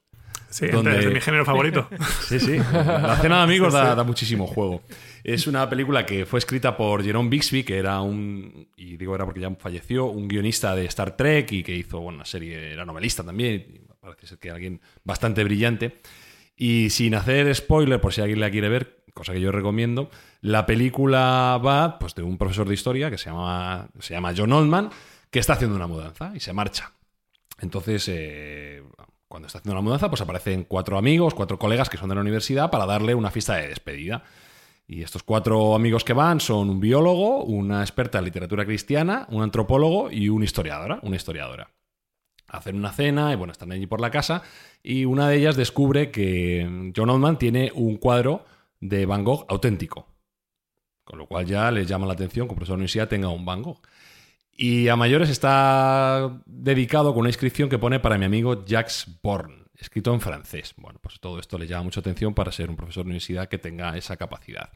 Sí, 0.49 0.67
Donde- 0.67 0.97
es 0.99 1.13
mi 1.13 1.21
género 1.21 1.45
favorito. 1.45 1.87
Sí, 2.27 2.39
sí. 2.39 2.57
La 2.73 3.17
cena 3.21 3.37
de 3.37 3.43
amigos. 3.43 3.71
Da, 3.73 3.93
da 3.93 4.03
muchísimo 4.03 4.47
juego. 4.47 4.81
Es 5.23 5.45
una 5.47 5.69
película 5.69 6.05
que 6.05 6.25
fue 6.25 6.39
escrita 6.39 6.75
por 6.75 7.03
Jerome 7.03 7.29
Bixby, 7.29 7.63
que 7.63 7.77
era 7.77 8.01
un, 8.01 8.67
y 8.75 8.97
digo 8.97 9.13
era 9.15 9.25
porque 9.25 9.41
ya 9.41 9.51
falleció, 9.55 10.05
un 10.05 10.27
guionista 10.27 10.75
de 10.75 10.85
Star 10.85 11.15
Trek 11.15 11.51
y 11.51 11.63
que 11.63 11.75
hizo 11.75 11.99
bueno, 11.99 12.17
una 12.17 12.25
serie, 12.25 12.73
era 12.73 12.83
novelista 12.85 13.23
también, 13.23 13.53
y 13.55 13.79
parece 13.99 14.25
ser 14.27 14.39
que 14.39 14.49
alguien 14.49 14.81
bastante 15.03 15.43
brillante. 15.43 15.99
Y 16.55 16.89
sin 16.89 17.13
hacer 17.15 17.53
spoiler, 17.55 18.01
por 18.01 18.13
si 18.13 18.21
alguien 18.21 18.39
la 18.39 18.49
quiere 18.49 18.69
ver, 18.69 19.03
cosa 19.13 19.33
que 19.33 19.41
yo 19.41 19.51
recomiendo, 19.51 20.09
la 20.41 20.65
película 20.65 21.59
va 21.63 21.99
pues, 21.99 22.15
de 22.15 22.23
un 22.23 22.37
profesor 22.37 22.67
de 22.67 22.73
historia 22.73 23.09
que 23.11 23.17
se 23.17 23.29
llama, 23.29 23.87
se 23.99 24.13
llama 24.13 24.33
John 24.35 24.51
Oldman, 24.51 24.89
que 25.29 25.39
está 25.39 25.53
haciendo 25.53 25.75
una 25.75 25.87
mudanza 25.87 26.31
y 26.35 26.39
se 26.39 26.53
marcha. 26.53 26.93
Entonces, 27.59 28.05
eh, 28.07 28.83
cuando 29.27 29.47
está 29.47 29.59
haciendo 29.59 29.75
la 29.75 29.81
mudanza, 29.81 30.09
pues 30.09 30.21
aparecen 30.21 30.63
cuatro 30.63 30.97
amigos, 30.97 31.33
cuatro 31.33 31.59
colegas 31.59 31.89
que 31.89 31.97
son 31.97 32.09
de 32.09 32.15
la 32.15 32.21
universidad 32.21 32.71
para 32.71 32.85
darle 32.85 33.13
una 33.15 33.31
fiesta 33.31 33.55
de 33.55 33.67
despedida. 33.67 34.23
Y 34.87 35.03
estos 35.03 35.21
cuatro 35.21 35.75
amigos 35.75 36.03
que 36.03 36.13
van 36.13 36.39
son 36.39 36.67
un 36.67 36.79
biólogo, 36.79 37.43
una 37.43 37.81
experta 37.81 38.17
en 38.17 38.25
literatura 38.25 38.65
cristiana, 38.65 39.27
un 39.29 39.43
antropólogo 39.43 40.09
y 40.09 40.29
una 40.29 40.45
historiadora, 40.45 40.99
una 41.03 41.15
historiadora. 41.15 41.69
Hacen 42.47 42.75
una 42.75 42.91
cena 42.91 43.31
y 43.31 43.35
bueno, 43.35 43.51
están 43.51 43.71
allí 43.71 43.85
por 43.85 44.01
la 44.01 44.09
casa 44.09 44.41
y 44.81 45.05
una 45.05 45.29
de 45.29 45.37
ellas 45.37 45.55
descubre 45.55 46.09
que 46.09 46.91
John 46.95 47.11
Oldman 47.11 47.37
tiene 47.37 47.71
un 47.75 47.97
cuadro 47.97 48.45
de 48.79 49.05
Van 49.05 49.23
Gogh 49.23 49.45
auténtico. 49.47 50.07
Con 51.03 51.19
lo 51.19 51.27
cual 51.27 51.45
ya 51.45 51.69
les 51.69 51.87
llama 51.87 52.07
la 52.07 52.13
atención 52.13 52.47
que 52.47 52.53
un 52.53 52.55
profesor 52.55 52.73
de 52.73 52.79
universidad 52.79 53.07
tenga 53.07 53.29
un 53.29 53.45
Van 53.45 53.61
Gogh. 53.61 53.81
Y 54.61 54.89
a 54.89 54.97
mayores 54.97 55.29
está 55.29 56.43
dedicado 56.45 57.13
con 57.13 57.21
una 57.21 57.29
inscripción 57.29 57.69
que 57.69 57.79
pone 57.79 58.01
para 58.01 58.17
mi 58.17 58.25
amigo 58.25 58.65
Jacques 58.65 59.07
Born, 59.23 59.69
escrito 59.73 60.13
en 60.13 60.19
francés. 60.19 60.73
Bueno, 60.75 60.99
pues 61.01 61.21
todo 61.21 61.39
esto 61.39 61.57
le 61.57 61.65
llama 61.65 61.83
mucha 61.83 62.01
atención 62.01 62.33
para 62.33 62.51
ser 62.51 62.69
un 62.69 62.75
profesor 62.75 63.05
de 63.05 63.11
universidad 63.11 63.47
que 63.47 63.57
tenga 63.57 63.95
esa 63.95 64.17
capacidad. 64.17 64.69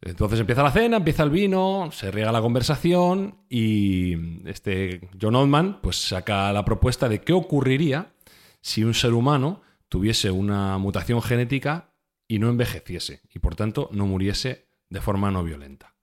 Entonces 0.00 0.38
empieza 0.38 0.62
la 0.62 0.70
cena, 0.70 0.98
empieza 0.98 1.24
el 1.24 1.30
vino, 1.30 1.90
se 1.90 2.12
riega 2.12 2.30
la 2.30 2.40
conversación 2.40 3.40
y 3.48 4.48
este 4.48 5.08
John 5.20 5.34
Oldman 5.34 5.80
pues 5.82 5.96
saca 5.96 6.52
la 6.52 6.64
propuesta 6.64 7.08
de 7.08 7.20
qué 7.20 7.32
ocurriría 7.32 8.12
si 8.60 8.84
un 8.84 8.94
ser 8.94 9.12
humano 9.12 9.60
tuviese 9.88 10.30
una 10.30 10.78
mutación 10.78 11.20
genética 11.20 11.96
y 12.28 12.38
no 12.38 12.48
envejeciese 12.48 13.22
y 13.34 13.40
por 13.40 13.56
tanto 13.56 13.88
no 13.90 14.06
muriese 14.06 14.68
de 14.88 15.00
forma 15.00 15.32
no 15.32 15.42
violenta. 15.42 15.97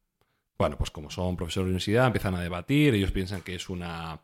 Bueno, 0.57 0.77
pues 0.77 0.89
como 0.91 1.09
son 1.09 1.35
profesores 1.35 1.65
de 1.65 1.69
universidad, 1.71 2.07
empiezan 2.07 2.35
a 2.35 2.41
debatir, 2.41 2.93
ellos 2.93 3.11
piensan 3.11 3.41
que 3.41 3.55
es 3.55 3.69
una, 3.69 4.21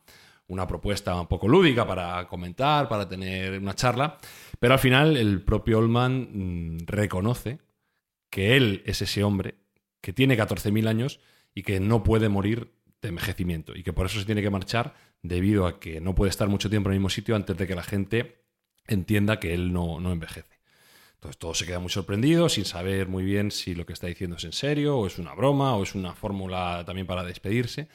una 0.48 0.67
propuesta 0.67 1.20
un 1.20 1.28
poco 1.28 1.48
lúdica 1.48 1.86
para 1.86 2.28
comentar, 2.28 2.88
para 2.88 3.08
tener 3.08 3.60
una 3.60 3.74
charla, 3.74 4.17
pero 4.60 4.74
al 4.74 4.80
final 4.80 5.17
el 5.17 5.41
propio 5.41 5.80
Oldman 5.80 6.76
mm, 6.76 6.78
reconoce 6.86 7.60
que 8.30 8.56
él 8.56 8.84
es 8.86 9.02
ese 9.02 9.24
hombre 9.24 9.56
que 10.02 10.13
tiene 10.13 10.38
14.000 10.38 10.88
años 10.88 11.20
y 11.54 11.63
que 11.63 11.80
no 11.80 12.04
puede 12.04 12.30
morir 12.30 12.74
de 13.02 13.10
envejecimiento 13.10 13.76
y 13.76 13.84
que 13.84 13.94
por 13.94 14.06
eso 14.06 14.20
se 14.20 14.26
tiene 14.26 14.41
que 14.41 14.50
marchar 14.50 14.94
debido 15.22 15.67
a 15.67 15.80
que 15.80 16.02
no 16.02 16.15
puede 16.15 16.30
estar 16.30 16.48
mucho 16.48 16.70
tiempo 16.70 16.89
en 16.89 16.94
el 16.94 17.00
mismo 17.00 17.10
sitio 17.10 17.36
antes 17.36 17.58
de 17.58 17.67
que 17.67 17.76
la 17.76 17.84
gente 17.84 18.44
entienda 18.88 19.39
que 19.39 19.54
él 19.54 19.74
no, 19.74 20.00
no 20.00 20.12
envejece. 20.12 20.50
Entonces 21.21 21.38
todos 21.38 21.60
se 21.60 21.67
quedan 21.67 21.84
muy 21.84 21.91
sorprendidos 21.91 22.53
sin 22.53 22.65
saber 22.65 23.07
muy 23.07 23.23
bien 23.23 23.51
si 23.51 23.75
lo 23.75 23.86
que 23.86 23.93
está 23.93 24.07
diciendo 24.07 24.38
es 24.38 24.43
en 24.43 24.53
serio 24.53 24.97
o 24.97 25.05
es 25.05 25.19
una 25.19 25.36
broma 25.36 25.75
o 25.75 25.84
es 25.84 25.93
una 25.93 26.15
fórmula 26.15 26.81
también 26.84 27.05
para 27.05 27.23
despedirse. 27.23 27.89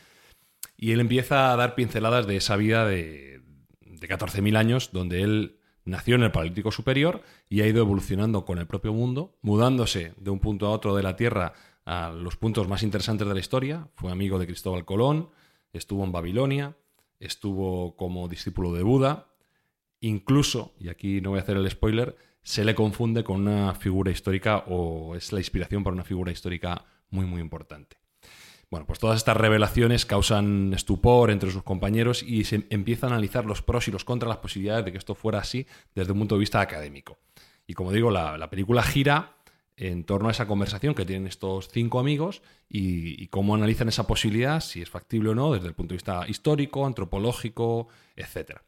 Y 0.76 0.92
él 0.92 1.00
empieza 1.00 1.52
a 1.52 1.56
dar 1.56 1.74
pinceladas 1.74 2.28
de 2.28 2.36
esa 2.36 2.54
vida 2.54 2.86
de, 2.86 3.42
de 3.80 4.08
14.000 4.08 4.56
años 4.56 4.90
donde 4.92 5.22
él 5.22 5.58
nació 5.84 6.14
en 6.14 6.22
el 6.22 6.30
Paleolítico 6.30 6.70
Superior 6.70 7.20
y 7.48 7.62
ha 7.62 7.66
ido 7.66 7.80
evolucionando 7.80 8.44
con 8.44 8.58
el 8.58 8.68
propio 8.68 8.92
mundo, 8.92 9.36
mudándose 9.42 10.14
de 10.18 10.30
un 10.30 10.38
punto 10.38 10.68
a 10.68 10.70
otro 10.70 10.94
de 10.94 11.02
la 11.02 11.16
Tierra 11.16 11.54
a 11.84 12.10
los 12.10 12.36
puntos 12.36 12.68
más 12.68 12.84
interesantes 12.84 13.26
de 13.26 13.34
la 13.34 13.40
historia. 13.40 13.88
Fue 13.96 14.12
amigo 14.12 14.38
de 14.38 14.46
Cristóbal 14.46 14.84
Colón, 14.84 15.30
estuvo 15.72 16.04
en 16.04 16.12
Babilonia, 16.12 16.76
estuvo 17.18 17.96
como 17.96 18.28
discípulo 18.28 18.72
de 18.72 18.84
Buda, 18.84 19.26
incluso, 19.98 20.74
y 20.78 20.90
aquí 20.90 21.20
no 21.20 21.30
voy 21.30 21.40
a 21.40 21.42
hacer 21.42 21.56
el 21.56 21.68
spoiler, 21.68 22.16
se 22.46 22.64
le 22.64 22.76
confunde 22.76 23.24
con 23.24 23.40
una 23.40 23.74
figura 23.74 24.12
histórica 24.12 24.58
o 24.68 25.16
es 25.16 25.32
la 25.32 25.40
inspiración 25.40 25.82
para 25.82 25.94
una 25.94 26.04
figura 26.04 26.30
histórica 26.30 26.84
muy, 27.10 27.26
muy 27.26 27.40
importante. 27.40 27.96
Bueno, 28.70 28.86
pues 28.86 29.00
todas 29.00 29.16
estas 29.16 29.36
revelaciones 29.36 30.06
causan 30.06 30.72
estupor 30.72 31.32
entre 31.32 31.50
sus 31.50 31.64
compañeros 31.64 32.22
y 32.22 32.44
se 32.44 32.64
empieza 32.70 33.08
a 33.08 33.10
analizar 33.10 33.46
los 33.46 33.62
pros 33.62 33.88
y 33.88 33.90
los 33.90 34.04
contras, 34.04 34.28
las 34.28 34.38
posibilidades 34.38 34.84
de 34.84 34.92
que 34.92 34.98
esto 34.98 35.16
fuera 35.16 35.40
así 35.40 35.66
desde 35.96 36.12
un 36.12 36.20
punto 36.20 36.36
de 36.36 36.38
vista 36.38 36.60
académico. 36.60 37.18
Y 37.66 37.74
como 37.74 37.90
digo, 37.90 38.12
la, 38.12 38.48
película 38.48 38.84
gira 38.84 39.38
en 39.76 40.04
torno 40.04 40.28
a 40.28 40.30
esa 40.30 40.46
conversación 40.46 40.94
que 40.94 41.04
tienen 41.04 41.26
estos 41.26 41.68
cinco 41.68 41.98
amigos 41.98 42.42
y, 42.68 43.26
cómo 43.26 43.56
analizan 43.56 43.88
esa 43.88 44.06
posibilidad, 44.06 44.60
si 44.60 44.82
es 44.82 44.88
factible 44.88 45.30
o 45.30 45.34
no, 45.34 45.52
desde 45.52 45.66
el 45.66 45.74
punto 45.74 45.94
de 45.94 45.96
vista 45.96 46.24
histórico, 46.28 46.86
antropológico, 46.86 47.88
etc. 48.14 48.60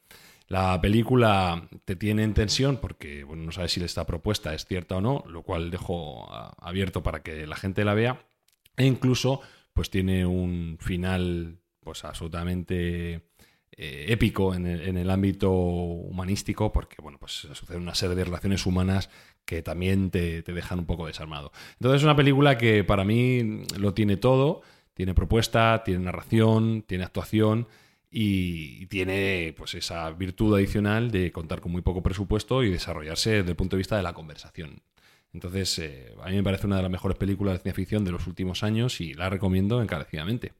La 0.49 0.81
película 0.81 1.69
te 1.85 1.95
tiene 1.95 2.25
en 2.25 2.33
tensión 2.33 2.79
porque 2.79 3.23
bueno, 3.23 3.45
no 3.45 3.53
sabes 3.53 3.73
si 3.73 3.85
esta 3.85 4.07
propuesta 4.07 4.55
es 4.55 4.65
cierta 4.65 4.97
o 4.97 5.01
no, 5.03 5.23
lo 5.29 5.43
cual 5.43 5.71
dejo 5.71 6.27
abierto 6.59 7.03
para 7.03 7.23
que 7.23 7.47
la 7.47 7.57
gente 7.57 7.85
la 7.85 7.95
vea. 7.95 8.27
E 8.77 8.87
incluso 8.87 9.43
pues 9.75 9.91
tiene 9.91 10.25
un 10.25 10.79
final 10.81 11.59
pues 11.81 12.05
absolutamente 12.05 13.29
eh, 13.81 14.07
épico 14.09 14.55
en 14.55 14.67
el, 14.67 15.11
ámbito 15.11 15.53
humanístico, 15.53 16.73
porque 16.73 16.97
bueno, 17.01 17.19
pues 17.19 17.33
sucede 17.53 17.77
una 17.77 17.95
serie 17.95 18.17
de 18.17 18.25
relaciones 18.25 18.67
humanas 18.67 19.09
que 19.45 19.63
también 19.63 20.11
te, 20.11 20.43
dejan 20.43 20.81
un 20.81 20.87
poco 20.87 21.07
desarmado. 21.07 21.53
Entonces 21.75 22.01
es 22.01 22.05
una 22.05 22.17
película 22.17 22.59
que 22.59 22.85
para 22.85 23.05
mí 23.05 23.63
lo 23.79 23.95
tiene 23.95 24.17
todo, 24.17 24.63
tiene 24.95 25.15
propuesta, 25.15 25.83
tiene 25.85 26.05
narración, 26.05 26.83
tiene 26.87 27.05
actuación 27.05 27.69
y 28.11 28.87
tiene 28.87 29.55
pues 29.57 29.75
esa 29.75 30.11
virtud 30.11 30.57
adicional 30.57 31.11
de 31.11 31.31
contar 31.33 31.61
con 31.61 31.73
muy 31.73 31.83
poco 31.83 32.03
presupuesto 32.03 32.63
y 32.63 32.71
desarrollarse 32.71 33.31
desde 33.31 33.51
el 33.51 33.57
punto 33.57 33.77
de 33.77 33.79
vista 33.79 33.97
de 33.97 34.03
la 34.03 34.15
conversación. 34.15 34.83
Entonces, 35.33 35.79
eh, 35.79 36.15
a 36.23 36.31
mí 36.31 36.37
me 36.37 36.43
parece 36.43 36.67
una 36.67 36.77
de 36.77 36.83
las 36.83 36.91
mejores 36.91 37.19
películas 37.19 37.55
de 37.55 37.59
ciencia 37.59 37.75
ficción 37.75 38.05
de 38.05 38.13
los 38.13 38.27
últimos 38.27 38.63
años 38.63 39.01
y 39.01 39.15
la 39.15 39.29
recomiendo 39.29 39.83
encarecidamente. 39.83 40.53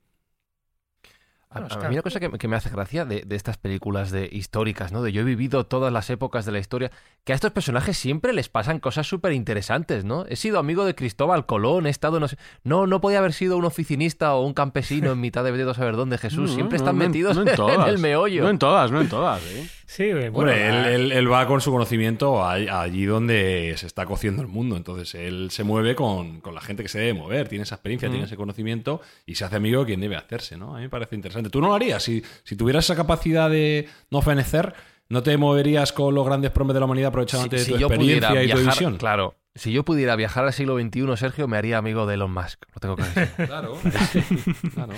A, 1.51 1.61
mí 1.89 1.95
una 1.95 2.03
cosa 2.03 2.21
que, 2.21 2.49
me 2.49 2.57
hace 2.57 2.69
gracia 2.69 3.07
de, 3.07 3.25
estas 3.31 3.57
películas 3.57 4.11
de 4.11 4.29
históricas, 4.31 4.93
¿no? 4.93 5.03
De 5.03 5.13
yo 5.13 5.23
he 5.23 5.25
vivido 5.25 5.65
todas 5.65 5.91
las 5.91 6.11
épocas 6.11 6.45
de 6.45 6.53
la 6.53 6.59
historia, 6.59 6.91
que 7.25 7.33
a 7.33 7.35
estos 7.35 7.53
personajes 7.53 7.97
siempre 7.97 8.35
les 8.35 8.51
pasan 8.51 8.81
cosas 8.81 9.07
súper 9.07 9.33
interesantes, 9.33 10.05
¿no? 10.05 10.27
He 10.27 10.37
sido 10.37 10.59
amigo 10.59 10.85
de 10.85 10.95
Cristóbal 10.95 11.47
Colón, 11.47 11.87
he 11.87 11.91
estado, 11.91 12.21
no 12.21 12.29
sé... 12.29 12.37
No, 12.65 12.87
no 12.87 13.01
podía 13.01 13.21
haber 13.21 13.33
sido 13.33 13.57
un 13.57 13.65
oficinista 13.65 14.35
o 14.35 14.45
un 14.45 14.53
campesino 14.53 15.13
en 15.13 15.21
mitad 15.21 15.43
de 15.43 15.51
Vete 15.51 15.71
a 15.71 15.73
saber 15.73 15.97
dónde, 15.97 16.19
Jesús. 16.19 16.53
siempre 16.53 16.77
están 16.77 16.97
metidos 16.97 17.37
en, 17.39 17.49
el 17.87 17.99
meollo. 17.99 18.43
No 18.43 18.51
en 18.51 18.59
todas, 18.59 18.93
no 18.93 19.01
en 19.01 19.09
todas, 19.09 19.43
¿eh? 19.47 19.69
Sí, 19.87 20.13
bueno, 20.31 20.53
él, 20.53 21.33
va 21.33 21.47
con 21.47 21.63
su 21.63 21.73
conocimiento 21.73 22.47
allí 22.47 23.07
donde 23.07 23.73
se 23.79 23.87
está 23.87 24.05
cociendo 24.05 24.43
el 24.43 24.49
mundo. 24.49 24.77
Entonces, 24.77 25.15
él 25.15 25.49
se 25.51 25.65
mueve 25.65 25.95
con, 25.95 26.43
la 26.53 26.61
gente 26.61 26.83
que 26.83 26.91
se 26.91 26.99
debe 26.99 27.15
mover, 27.15 27.49
tiene 27.49 27.63
esa 27.63 27.77
experiencia, 27.77 28.11
tiene 28.11 28.27
ese 28.27 28.37
conocimiento 28.37 29.01
y 29.25 29.37
se 29.37 29.47
hace 29.47 29.57
amigo 29.57 29.81
de 29.81 29.87
quien 29.87 30.01
debe 30.01 30.17
hacerse, 30.17 30.59
¿no? 30.59 30.75
A 30.75 30.77
mí 30.77 30.83
me 30.83 30.91
parece 30.91 31.15
interesante. 31.15 31.38
¿Tú 31.51 31.61
no 31.61 31.69
lo 31.69 31.75
harías? 31.75 32.03
Si, 32.03 32.23
si 32.45 32.57
tuvieras 32.57 32.85
esa 32.85 32.97
capacidad 32.97 33.51
de 33.51 33.89
no 34.11 34.23
fenecer, 34.23 34.75
¿no 35.09 35.23
te 35.23 35.37
moverías 35.37 35.93
con 35.93 36.15
los 36.15 36.27
grandes 36.27 36.51
promes 36.51 36.75
de 36.75 36.81
la 36.81 36.87
humanidad 36.87 37.09
aprovechándote 37.09 37.57
de 37.57 37.65
tu 37.65 37.77
experiencia 37.77 38.43
y 38.43 38.51
tu 38.51 38.59
visión? 38.59 38.97
Claro. 38.97 39.37
Si 39.55 39.73
yo 39.73 39.85
pudiera 39.85 40.15
viajar 40.15 40.45
al 40.45 40.53
siglo 40.53 40.79
XXI, 40.79 41.17
Sergio, 41.17 41.49
me 41.49 41.57
haría 41.57 41.79
amigo 41.79 42.07
de 42.07 42.15
Elon 42.15 42.33
Musk. 42.33 42.65
Lo 42.75 42.81
tengo 42.81 42.97
que 42.97 43.03
decir. 43.03 43.29
claro. 43.47 43.79
claro 44.75 44.95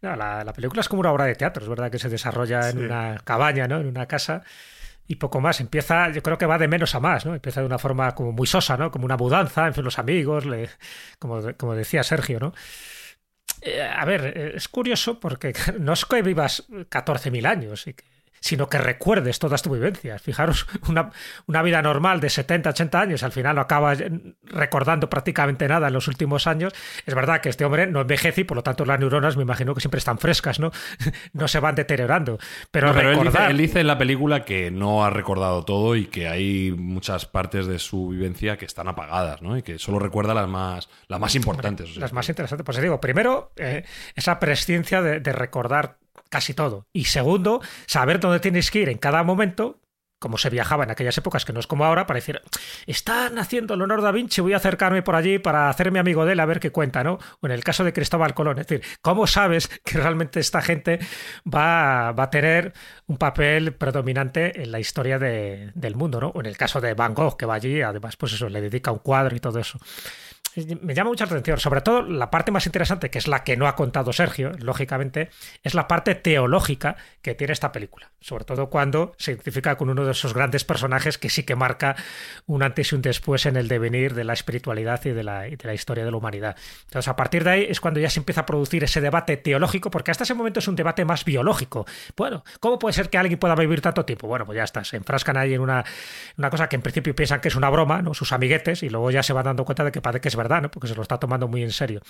la, 0.00 0.52
película 0.54 0.80
es 0.80 0.88
como 0.88 1.00
una 1.00 1.12
obra 1.12 1.24
de 1.24 1.34
teatro, 1.34 1.62
es 1.62 1.68
verdad 1.68 1.90
que 1.90 1.98
se 1.98 2.08
desarrolla 2.08 2.70
en 2.70 2.84
una 2.84 3.20
cabaña, 3.24 3.68
¿no? 3.68 3.78
En 3.78 3.86
una 3.86 4.06
casa 4.06 4.42
y 5.06 5.16
poco 5.16 5.40
más. 5.40 5.60
Empieza, 5.60 6.10
yo 6.10 6.22
creo 6.22 6.38
que 6.38 6.46
va 6.46 6.58
de 6.58 6.68
menos 6.68 6.94
a 6.94 7.00
más, 7.00 7.26
¿no? 7.26 7.34
Empieza 7.34 7.60
de 7.60 7.66
una 7.66 7.78
forma 7.78 8.14
como 8.14 8.32
muy 8.32 8.46
sosa, 8.46 8.76
¿no? 8.76 8.90
Como 8.90 9.04
una 9.04 9.16
mudanza 9.16 9.66
entre 9.66 9.82
los 9.82 9.98
amigos, 9.98 10.44
como, 11.18 11.40
como 11.56 11.74
decía 11.74 12.02
Sergio, 12.02 12.40
¿no? 12.40 12.54
Eh, 13.62 13.82
a 13.82 14.04
ver, 14.04 14.32
eh, 14.36 14.52
es 14.56 14.68
curioso 14.68 15.20
porque 15.20 15.54
no 15.78 15.92
es 15.92 16.04
que 16.04 16.22
vivas 16.22 16.66
14.000 16.68 17.46
años 17.46 17.86
y 17.86 17.94
que 17.94 18.04
sino 18.40 18.68
que 18.68 18.78
recuerdes 18.78 19.38
todas 19.38 19.62
tus 19.62 19.72
vivencias. 19.72 20.20
Fijaros, 20.22 20.66
una, 20.88 21.10
una, 21.46 21.62
vida 21.62 21.82
normal 21.82 22.20
de 22.20 22.30
70, 22.30 22.70
80 22.70 23.00
años, 23.00 23.22
al 23.22 23.32
final 23.32 23.56
no 23.56 23.62
acabas 23.62 24.02
recordando 24.44 25.08
prácticamente 25.10 25.68
nada 25.68 25.88
en 25.88 25.92
los 25.92 26.08
últimos 26.08 26.46
años. 26.46 26.72
Es 27.06 27.14
verdad 27.14 27.40
que 27.40 27.50
este 27.50 27.64
hombre 27.64 27.86
no 27.86 28.00
envejece 28.00 28.40
y 28.40 28.44
por 28.44 28.56
lo 28.56 28.62
tanto 28.62 28.84
las 28.84 28.98
neuronas 28.98 29.36
me 29.36 29.42
imagino 29.42 29.74
que 29.74 29.80
siempre 29.80 29.98
están 29.98 30.18
frescas, 30.18 30.58
¿no? 30.58 30.72
no 31.32 31.48
se 31.48 31.60
van 31.60 31.74
deteriorando. 31.74 32.38
Pero, 32.70 32.98
él, 32.98 33.56
dice, 33.58 33.80
en 33.80 33.86
la 33.86 33.98
película 33.98 34.44
que 34.44 34.70
no 34.70 35.04
ha 35.04 35.10
recordado 35.10 35.64
todo 35.64 35.96
y 35.96 36.06
que 36.06 36.28
hay 36.28 36.72
muchas 36.72 37.26
partes 37.26 37.66
de 37.66 37.78
su 37.78 38.08
vivencia 38.08 38.56
que 38.56 38.64
están 38.64 38.88
apagadas, 38.88 39.42
¿no? 39.42 39.56
Y 39.56 39.62
que 39.62 39.78
solo 39.78 39.98
recuerda 39.98 40.34
las 40.34 40.48
más, 40.48 40.88
las 41.08 41.20
más 41.20 41.34
importantes. 41.34 41.96
las 41.96 42.12
más 42.12 42.28
interesantes. 42.28 42.64
Pues 42.64 42.80
digo, 42.80 43.00
primero, 43.00 43.52
eh, 43.56 43.84
esa 44.14 44.40
presciencia 44.40 45.02
de, 45.02 45.20
de 45.20 45.32
recordar 45.32 45.98
casi 46.30 46.54
todo. 46.54 46.86
Y 46.92 47.04
segundo, 47.04 47.60
saber 47.86 48.20
dónde 48.20 48.40
tienes 48.40 48.70
que 48.70 48.80
ir 48.80 48.88
en 48.88 48.98
cada 48.98 49.22
momento, 49.22 49.80
como 50.20 50.36
se 50.36 50.50
viajaba 50.50 50.84
en 50.84 50.90
aquellas 50.90 51.16
épocas, 51.16 51.44
que 51.46 51.52
no 51.52 51.60
es 51.60 51.66
como 51.66 51.84
ahora, 51.84 52.06
para 52.06 52.18
decir, 52.18 52.42
están 52.86 53.38
haciendo 53.38 53.74
Leonardo 53.74 54.04
da 54.04 54.12
Vinci, 54.12 54.42
voy 54.42 54.52
a 54.52 54.58
acercarme 54.58 55.02
por 55.02 55.16
allí 55.16 55.38
para 55.38 55.70
hacerme 55.70 55.98
amigo 55.98 56.26
de 56.26 56.34
él 56.34 56.40
a 56.40 56.46
ver 56.46 56.60
qué 56.60 56.70
cuenta, 56.70 57.02
¿no? 57.02 57.18
O 57.40 57.46
en 57.46 57.52
el 57.52 57.64
caso 57.64 57.84
de 57.84 57.94
Cristóbal 57.94 58.34
Colón, 58.34 58.58
es 58.58 58.66
decir, 58.66 58.86
¿cómo 59.00 59.26
sabes 59.26 59.68
que 59.84 59.98
realmente 59.98 60.38
esta 60.38 60.60
gente 60.60 61.00
va, 61.52 62.12
va 62.12 62.24
a 62.24 62.30
tener 62.30 62.74
un 63.06 63.16
papel 63.16 63.72
predominante 63.72 64.62
en 64.62 64.70
la 64.70 64.78
historia 64.78 65.18
del 65.18 65.96
mundo, 65.96 66.20
¿no? 66.20 66.28
O 66.28 66.40
en 66.40 66.46
el 66.46 66.56
caso 66.56 66.80
de 66.80 66.94
Van 66.94 67.14
Gogh, 67.14 67.36
que 67.36 67.46
va 67.46 67.54
allí, 67.54 67.80
además, 67.80 68.16
pues 68.16 68.34
eso, 68.34 68.48
le 68.48 68.60
dedica 68.60 68.92
un 68.92 68.98
cuadro 68.98 69.34
y 69.34 69.40
todo 69.40 69.58
eso 69.58 69.78
me 70.82 70.94
llama 70.94 71.10
mucha 71.10 71.24
atención, 71.24 71.58
sobre 71.58 71.80
todo 71.80 72.02
la 72.02 72.30
parte 72.30 72.50
más 72.50 72.66
interesante, 72.66 73.10
que 73.10 73.18
es 73.18 73.28
la 73.28 73.44
que 73.44 73.56
no 73.56 73.66
ha 73.66 73.76
contado 73.76 74.12
Sergio, 74.12 74.52
lógicamente, 74.58 75.30
es 75.62 75.74
la 75.74 75.86
parte 75.86 76.14
teológica 76.14 76.96
que 77.22 77.34
tiene 77.34 77.52
esta 77.52 77.72
película, 77.72 78.10
sobre 78.20 78.44
todo 78.44 78.68
cuando 78.68 79.12
se 79.18 79.32
identifica 79.32 79.76
con 79.76 79.90
uno 79.90 80.04
de 80.04 80.12
esos 80.12 80.34
grandes 80.34 80.64
personajes 80.64 81.18
que 81.18 81.30
sí 81.30 81.44
que 81.44 81.54
marca 81.54 81.96
un 82.46 82.62
antes 82.62 82.92
y 82.92 82.94
un 82.94 83.02
después 83.02 83.46
en 83.46 83.56
el 83.56 83.68
devenir 83.68 84.14
de 84.14 84.24
la 84.24 84.32
espiritualidad 84.32 85.04
y 85.04 85.10
de 85.10 85.22
la, 85.22 85.42
de 85.42 85.58
la 85.62 85.74
historia 85.74 86.04
de 86.04 86.10
la 86.10 86.16
humanidad. 86.16 86.56
Entonces, 86.84 87.08
a 87.08 87.16
partir 87.16 87.44
de 87.44 87.50
ahí 87.50 87.66
es 87.68 87.80
cuando 87.80 88.00
ya 88.00 88.10
se 88.10 88.20
empieza 88.20 88.42
a 88.42 88.46
producir 88.46 88.82
ese 88.84 89.00
debate 89.00 89.36
teológico, 89.36 89.90
porque 89.90 90.10
hasta 90.10 90.24
ese 90.24 90.34
momento 90.34 90.60
es 90.60 90.68
un 90.68 90.76
debate 90.76 91.04
más 91.04 91.24
biológico. 91.24 91.86
Bueno, 92.16 92.44
¿cómo 92.58 92.78
puede 92.78 92.94
ser 92.94 93.08
que 93.08 93.18
alguien 93.18 93.38
pueda 93.38 93.54
vivir 93.54 93.80
tanto 93.80 94.04
tiempo? 94.04 94.26
Bueno, 94.26 94.46
pues 94.46 94.56
ya 94.56 94.64
está, 94.64 94.84
se 94.84 94.96
enfrascan 94.96 95.36
ahí 95.36 95.54
en 95.54 95.60
una, 95.60 95.84
una 96.36 96.50
cosa 96.50 96.68
que 96.68 96.76
en 96.76 96.82
principio 96.82 97.14
piensan 97.14 97.40
que 97.40 97.48
es 97.48 97.54
una 97.54 97.70
broma, 97.70 98.02
¿no? 98.02 98.14
sus 98.14 98.32
amiguetes, 98.32 98.82
y 98.82 98.88
luego 98.88 99.10
ya 99.10 99.22
se 99.22 99.32
van 99.32 99.44
dando 99.44 99.64
cuenta 99.64 99.84
de 99.84 99.92
que 99.92 100.00
parece 100.00 100.20
que 100.20 100.28
es 100.28 100.36
verdad, 100.40 100.62
¿no? 100.62 100.70
porque 100.70 100.88
se 100.88 100.94
lo 100.94 101.02
está 101.02 101.18
tomando 101.18 101.48
muy 101.48 101.62
en 101.62 101.72
serio. 101.72 102.00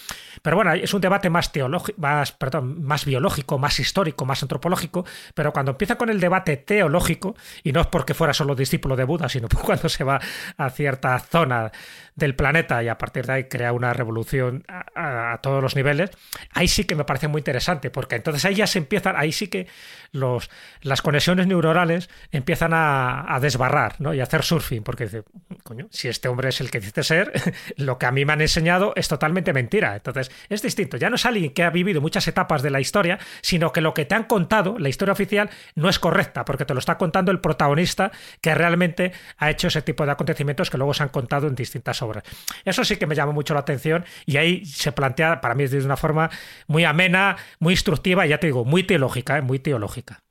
Pero 0.42 0.56
bueno, 0.56 0.72
es 0.72 0.94
un 0.94 1.00
debate 1.00 1.28
más 1.30 1.52
teológico, 1.52 2.00
más, 2.00 2.32
perdón, 2.32 2.84
más 2.84 3.04
biológico, 3.04 3.58
más 3.58 3.78
histórico, 3.80 4.24
más 4.24 4.42
antropológico, 4.42 5.04
pero 5.34 5.52
cuando 5.52 5.72
empieza 5.72 5.96
con 5.96 6.10
el 6.10 6.20
debate 6.20 6.56
teológico, 6.56 7.34
y 7.64 7.72
no 7.72 7.80
es 7.80 7.86
porque 7.88 8.14
fuera 8.14 8.32
solo 8.32 8.54
discípulo 8.54 8.94
de 8.96 9.04
Buda, 9.04 9.28
sino 9.28 9.48
cuando 9.64 9.88
se 9.88 10.04
va 10.04 10.20
a 10.56 10.70
cierta 10.70 11.18
zona 11.18 11.72
del 12.14 12.36
planeta 12.36 12.82
y 12.82 12.88
a 12.88 12.98
partir 12.98 13.26
de 13.26 13.32
ahí 13.32 13.44
crea 13.44 13.72
una 13.72 13.92
revolución 13.92 14.64
a, 14.68 15.38
todos 15.42 15.62
los 15.62 15.74
niveles, 15.74 16.10
ahí 16.52 16.68
sí 16.68 16.84
que 16.84 16.94
me 16.94 17.04
parece 17.04 17.28
muy 17.28 17.40
interesante, 17.40 17.90
porque 17.90 18.16
entonces 18.16 18.44
ahí 18.44 18.54
ya 18.54 18.66
se 18.66 18.78
empiezan, 18.78 19.16
ahí 19.16 19.32
sí 19.32 19.48
que 19.48 19.66
los, 20.12 20.50
las 20.82 21.02
conexiones 21.02 21.46
neuronales 21.46 22.10
empiezan 22.30 22.72
a, 22.74 23.38
desbarrar 23.40 23.96
¿no? 24.00 24.12
y 24.12 24.20
a 24.20 24.24
hacer 24.24 24.42
surfing, 24.42 24.82
porque 24.82 25.04
dice, 25.04 25.24
coño, 25.62 25.88
si 25.90 26.08
este 26.08 26.28
hombre 26.28 26.50
es 26.50 26.60
el 26.60 26.70
que 26.70 26.80
dice 26.80 27.02
ser, 27.02 27.32
lo 27.76 27.98
que 27.98 28.06
a 28.06 28.12
mí 28.12 28.19
me 28.24 28.32
han 28.32 28.40
enseñado 28.40 28.92
es 28.96 29.08
totalmente 29.08 29.52
mentira. 29.52 29.96
Entonces 29.96 30.30
es 30.48 30.62
distinto, 30.62 30.96
ya 30.96 31.10
no 31.10 31.16
es 31.16 31.26
alguien 31.26 31.52
que 31.52 31.62
ha 31.62 31.70
vivido 31.70 32.00
muchas 32.00 32.26
etapas 32.28 32.62
de 32.62 32.70
la 32.70 32.80
historia, 32.80 33.18
sino 33.42 33.72
que 33.72 33.80
lo 33.80 33.94
que 33.94 34.04
te 34.04 34.14
han 34.14 34.24
contado, 34.24 34.78
la 34.78 34.88
historia 34.88 35.12
oficial, 35.12 35.50
no 35.74 35.88
es 35.88 35.98
correcta, 35.98 36.44
porque 36.44 36.64
te 36.64 36.74
lo 36.74 36.80
está 36.80 36.98
contando 36.98 37.30
el 37.32 37.40
protagonista 37.40 38.10
que 38.40 38.54
realmente 38.54 39.12
ha 39.38 39.50
hecho 39.50 39.68
ese 39.68 39.82
tipo 39.82 40.04
de 40.04 40.12
acontecimientos 40.12 40.70
que 40.70 40.78
luego 40.78 40.94
se 40.94 41.02
han 41.02 41.08
contado 41.08 41.46
en 41.46 41.54
distintas 41.54 42.02
obras. 42.02 42.24
Eso 42.64 42.84
sí 42.84 42.96
que 42.96 43.06
me 43.06 43.14
llama 43.14 43.32
mucho 43.32 43.54
la 43.54 43.60
atención 43.60 44.04
y 44.26 44.36
ahí 44.36 44.64
se 44.64 44.92
plantea 44.92 45.40
para 45.40 45.54
mí 45.54 45.66
de 45.66 45.84
una 45.84 45.96
forma 45.96 46.30
muy 46.66 46.84
amena, 46.84 47.36
muy 47.58 47.74
instructiva 47.74 48.26
y 48.26 48.30
ya 48.30 48.38
te 48.38 48.46
digo, 48.46 48.64
muy 48.64 48.84
teológica, 48.84 49.38
¿eh? 49.38 49.42
muy 49.42 49.58
teológica. 49.58 50.22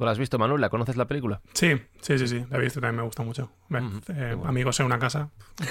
¿Tú 0.00 0.06
la 0.06 0.12
has 0.12 0.18
visto, 0.18 0.38
Manuel? 0.38 0.62
¿La 0.62 0.70
conoces 0.70 0.96
la 0.96 1.06
película? 1.06 1.42
Sí, 1.52 1.74
sí, 2.00 2.18
sí, 2.18 2.26
sí. 2.26 2.42
La 2.48 2.56
he 2.56 2.60
visto, 2.62 2.80
también 2.80 2.96
me 2.96 3.02
gusta 3.02 3.22
mucho. 3.22 3.52
Eh, 4.08 4.34
amigos 4.46 4.80
en 4.80 4.86
una 4.86 4.98
casa. 4.98 5.28
es, 5.60 5.68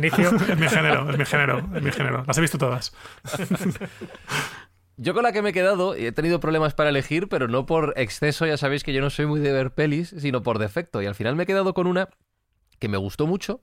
mi 0.00 0.08
género, 0.08 0.38
es 0.48 0.56
mi 0.56 0.68
género, 0.68 1.10
es 1.74 1.82
mi 1.82 1.90
género. 1.90 2.22
Las 2.24 2.38
he 2.38 2.40
visto 2.40 2.56
todas. 2.56 2.94
Yo 4.98 5.14
con 5.14 5.24
la 5.24 5.32
que 5.32 5.42
me 5.42 5.50
he 5.50 5.52
quedado, 5.52 5.96
he 5.96 6.12
tenido 6.12 6.38
problemas 6.38 6.74
para 6.74 6.90
elegir, 6.90 7.28
pero 7.28 7.48
no 7.48 7.66
por 7.66 7.92
exceso, 7.96 8.46
ya 8.46 8.56
sabéis 8.56 8.84
que 8.84 8.92
yo 8.92 9.00
no 9.00 9.10
soy 9.10 9.26
muy 9.26 9.40
de 9.40 9.52
ver 9.52 9.72
pelis, 9.72 10.14
sino 10.16 10.44
por 10.44 10.60
defecto. 10.60 11.02
Y 11.02 11.06
al 11.06 11.16
final 11.16 11.34
me 11.34 11.42
he 11.42 11.46
quedado 11.46 11.74
con 11.74 11.88
una 11.88 12.08
que 12.78 12.86
me 12.86 12.98
gustó 12.98 13.26
mucho 13.26 13.58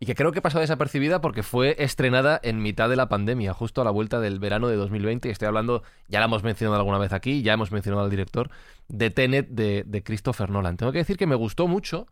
y 0.00 0.06
que 0.06 0.14
creo 0.14 0.30
que 0.30 0.40
pasó 0.40 0.60
desapercibida 0.60 1.20
porque 1.20 1.42
fue 1.42 1.74
estrenada 1.78 2.38
en 2.42 2.62
mitad 2.62 2.88
de 2.88 2.96
la 2.96 3.08
pandemia, 3.08 3.52
justo 3.52 3.80
a 3.80 3.84
la 3.84 3.90
vuelta 3.90 4.20
del 4.20 4.38
verano 4.38 4.68
de 4.68 4.76
2020. 4.76 5.28
Y 5.28 5.32
estoy 5.32 5.48
hablando, 5.48 5.82
ya 6.06 6.20
la 6.20 6.26
hemos 6.26 6.44
mencionado 6.44 6.76
alguna 6.76 6.98
vez 6.98 7.12
aquí, 7.12 7.42
ya 7.42 7.54
hemos 7.54 7.72
mencionado 7.72 8.04
al 8.04 8.10
director, 8.10 8.50
de 8.86 9.10
Tenet 9.10 9.48
de, 9.48 9.82
de 9.84 10.02
Christopher 10.04 10.50
Nolan. 10.50 10.76
Tengo 10.76 10.92
que 10.92 10.98
decir 10.98 11.16
que 11.16 11.26
me 11.26 11.34
gustó 11.34 11.66
mucho, 11.66 12.06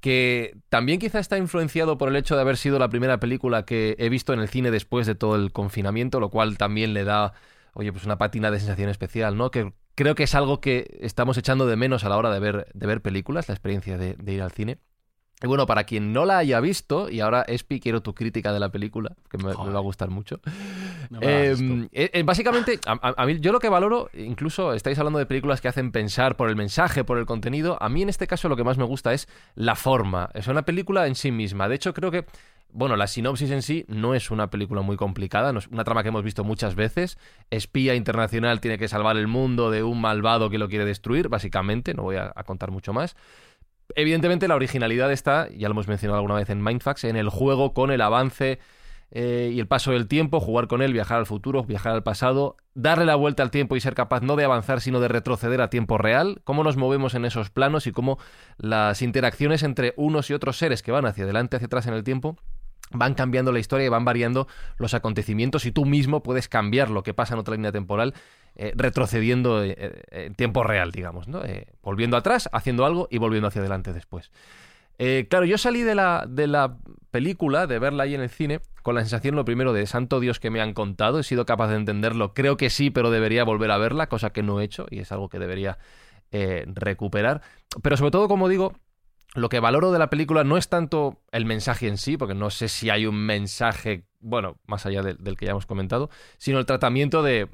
que 0.00 0.58
también 0.68 0.98
quizá 0.98 1.18
está 1.18 1.38
influenciado 1.38 1.96
por 1.96 2.10
el 2.10 2.16
hecho 2.16 2.34
de 2.34 2.42
haber 2.42 2.58
sido 2.58 2.78
la 2.78 2.90
primera 2.90 3.18
película 3.18 3.64
que 3.64 3.96
he 3.98 4.10
visto 4.10 4.34
en 4.34 4.40
el 4.40 4.48
cine 4.48 4.70
después 4.70 5.06
de 5.06 5.14
todo 5.14 5.36
el 5.36 5.50
confinamiento, 5.50 6.20
lo 6.20 6.28
cual 6.28 6.58
también 6.58 6.92
le 6.92 7.04
da, 7.04 7.32
oye, 7.72 7.90
pues 7.90 8.04
una 8.04 8.18
patina 8.18 8.50
de 8.50 8.58
sensación 8.58 8.90
especial, 8.90 9.38
¿no? 9.38 9.50
Que 9.50 9.72
creo 9.94 10.14
que 10.14 10.24
es 10.24 10.34
algo 10.34 10.60
que 10.60 10.98
estamos 11.00 11.38
echando 11.38 11.66
de 11.66 11.76
menos 11.76 12.04
a 12.04 12.10
la 12.10 12.18
hora 12.18 12.30
de 12.30 12.38
ver, 12.38 12.66
de 12.74 12.86
ver 12.86 13.00
películas, 13.00 13.48
la 13.48 13.54
experiencia 13.54 13.96
de, 13.96 14.12
de 14.12 14.32
ir 14.34 14.42
al 14.42 14.52
cine. 14.52 14.78
Y 15.44 15.46
bueno, 15.46 15.66
para 15.66 15.84
quien 15.84 16.12
no 16.12 16.24
la 16.24 16.38
haya 16.38 16.58
visto, 16.60 17.08
y 17.10 17.20
ahora, 17.20 17.42
Espi, 17.42 17.78
quiero 17.80 18.02
tu 18.02 18.14
crítica 18.14 18.52
de 18.52 18.60
la 18.60 18.70
película, 18.70 19.12
que 19.30 19.38
me, 19.38 19.44
me 19.44 19.54
va 19.72 19.78
a 19.78 19.82
gustar 19.82 20.10
mucho. 20.10 20.40
Hagas 21.46 21.60
Eh, 21.92 22.10
eh, 22.12 22.22
básicamente, 22.24 22.80
a, 22.86 22.92
a- 22.92 23.14
a 23.22 23.26
mí, 23.26 23.38
yo 23.40 23.52
lo 23.52 23.60
que 23.60 23.68
valoro, 23.68 24.08
incluso 24.14 24.72
estáis 24.72 24.98
hablando 24.98 25.18
de 25.18 25.26
películas 25.26 25.60
que 25.60 25.68
hacen 25.68 25.92
pensar 25.92 26.36
por 26.36 26.48
el 26.48 26.56
mensaje, 26.56 27.04
por 27.04 27.18
el 27.18 27.26
contenido, 27.26 27.76
a 27.80 27.88
mí 27.88 28.02
en 28.02 28.08
este 28.08 28.26
caso 28.26 28.48
lo 28.48 28.56
que 28.56 28.64
más 28.64 28.78
me 28.78 28.84
gusta 28.84 29.12
es 29.12 29.28
la 29.54 29.74
forma. 29.76 30.30
Es 30.34 30.48
una 30.48 30.62
película 30.62 31.06
en 31.06 31.14
sí 31.14 31.30
misma. 31.30 31.68
De 31.68 31.74
hecho, 31.74 31.92
creo 31.94 32.10
que, 32.10 32.24
bueno, 32.72 32.96
la 32.96 33.06
sinopsis 33.06 33.50
en 33.50 33.62
sí 33.62 33.84
no 33.88 34.14
es 34.14 34.30
una 34.30 34.48
película 34.50 34.80
muy 34.82 34.96
complicada, 34.96 35.52
no 35.52 35.58
es 35.60 35.68
una 35.68 35.84
trama 35.84 36.02
que 36.02 36.08
hemos 36.08 36.24
visto 36.24 36.42
muchas 36.42 36.74
veces. 36.74 37.18
Espía 37.50 37.94
internacional 37.94 38.60
tiene 38.60 38.78
que 38.78 38.88
salvar 38.88 39.16
el 39.16 39.28
mundo 39.28 39.70
de 39.70 39.82
un 39.82 40.00
malvado 40.00 40.50
que 40.50 40.58
lo 40.58 40.68
quiere 40.68 40.84
destruir, 40.84 41.28
básicamente, 41.28 41.94
no 41.94 42.02
voy 42.02 42.16
a- 42.16 42.32
a 42.34 42.44
contar 42.44 42.70
mucho 42.70 42.92
más. 42.92 43.14
Evidentemente 43.94 44.48
la 44.48 44.54
originalidad 44.54 45.12
está, 45.12 45.48
ya 45.50 45.68
lo 45.68 45.72
hemos 45.72 45.88
mencionado 45.88 46.18
alguna 46.18 46.36
vez 46.36 46.50
en 46.50 46.62
Mindfax, 46.62 47.04
en 47.04 47.16
el 47.16 47.28
juego 47.28 47.74
con 47.74 47.90
el 47.90 48.00
avance 48.00 48.58
eh, 49.10 49.52
y 49.54 49.60
el 49.60 49.68
paso 49.68 49.92
del 49.92 50.08
tiempo, 50.08 50.40
jugar 50.40 50.66
con 50.66 50.82
él, 50.82 50.92
viajar 50.92 51.18
al 51.18 51.26
futuro, 51.26 51.62
viajar 51.62 51.92
al 51.92 52.02
pasado, 52.02 52.56
darle 52.74 53.04
la 53.04 53.14
vuelta 53.14 53.42
al 53.42 53.50
tiempo 53.50 53.76
y 53.76 53.80
ser 53.80 53.94
capaz 53.94 54.22
no 54.22 54.34
de 54.34 54.44
avanzar, 54.44 54.80
sino 54.80 54.98
de 55.00 55.08
retroceder 55.08 55.60
a 55.60 55.70
tiempo 55.70 55.98
real, 55.98 56.40
cómo 56.44 56.64
nos 56.64 56.76
movemos 56.76 57.14
en 57.14 57.24
esos 57.24 57.50
planos 57.50 57.86
y 57.86 57.92
cómo 57.92 58.18
las 58.56 59.02
interacciones 59.02 59.62
entre 59.62 59.94
unos 59.96 60.30
y 60.30 60.34
otros 60.34 60.56
seres 60.56 60.82
que 60.82 60.90
van 60.90 61.06
hacia 61.06 61.24
adelante, 61.24 61.56
hacia 61.56 61.66
atrás 61.66 61.86
en 61.86 61.94
el 61.94 62.02
tiempo, 62.02 62.36
van 62.90 63.14
cambiando 63.14 63.52
la 63.52 63.60
historia 63.60 63.86
y 63.86 63.90
van 63.90 64.04
variando 64.04 64.48
los 64.78 64.94
acontecimientos 64.94 65.66
y 65.66 65.72
tú 65.72 65.84
mismo 65.84 66.22
puedes 66.22 66.48
cambiar 66.48 66.90
lo 66.90 67.02
que 67.02 67.14
pasa 67.14 67.34
en 67.34 67.40
otra 67.40 67.54
línea 67.54 67.72
temporal 67.72 68.14
eh, 68.56 68.72
retrocediendo 68.76 69.64
eh, 69.64 69.74
eh, 69.76 70.02
en 70.10 70.34
tiempo 70.36 70.62
real, 70.62 70.92
digamos, 70.92 71.26
¿no? 71.26 71.42
Volviendo 71.82 72.16
atrás, 72.16 72.48
haciendo 72.52 72.84
algo 72.84 73.08
y 73.10 73.18
volviendo 73.18 73.48
hacia 73.48 73.60
adelante 73.60 73.92
después. 73.92 74.30
Claro, 75.28 75.44
yo 75.44 75.58
salí 75.58 75.82
de 75.82 75.96
la, 75.96 76.24
de 76.28 76.46
la 76.46 76.76
película, 77.10 77.66
de 77.66 77.80
verla 77.80 78.04
ahí 78.04 78.14
en 78.14 78.20
el 78.20 78.30
cine, 78.30 78.60
con 78.82 78.94
la 78.94 79.00
sensación, 79.00 79.34
lo 79.34 79.44
primero, 79.44 79.72
de 79.72 79.86
santo 79.86 80.20
Dios 80.20 80.38
que 80.38 80.50
me 80.50 80.60
han 80.60 80.72
contado, 80.72 81.18
he 81.18 81.24
sido 81.24 81.46
capaz 81.46 81.68
de 81.68 81.76
entenderlo, 81.76 82.32
creo 82.32 82.56
que 82.56 82.70
sí, 82.70 82.90
pero 82.90 83.10
debería 83.10 83.42
volver 83.42 83.72
a 83.72 83.78
verla, 83.78 84.08
cosa 84.08 84.30
que 84.30 84.44
no 84.44 84.60
he 84.60 84.64
hecho 84.64 84.86
y 84.88 85.00
es 85.00 85.10
algo 85.10 85.28
que 85.28 85.40
debería 85.40 85.78
recuperar. 86.30 87.42
Pero 87.82 87.96
sobre 87.96 88.12
todo, 88.12 88.28
como 88.28 88.48
digo, 88.48 88.74
lo 89.34 89.48
que 89.48 89.60
valoro 89.60 89.90
de 89.90 89.98
la 89.98 90.10
película 90.10 90.44
no 90.44 90.56
es 90.56 90.68
tanto 90.68 91.20
el 91.32 91.44
mensaje 91.44 91.88
en 91.88 91.98
sí, 91.98 92.16
porque 92.16 92.34
no 92.34 92.50
sé 92.50 92.68
si 92.68 92.88
hay 92.88 93.04
un 93.06 93.16
mensaje, 93.16 94.04
bueno, 94.20 94.58
más 94.66 94.86
allá 94.86 95.02
del, 95.02 95.36
que 95.36 95.46
ya 95.46 95.50
hemos 95.50 95.66
comentado, 95.66 96.08
sino 96.38 96.60
el 96.60 96.66
tratamiento 96.66 97.22
de, 97.22 97.48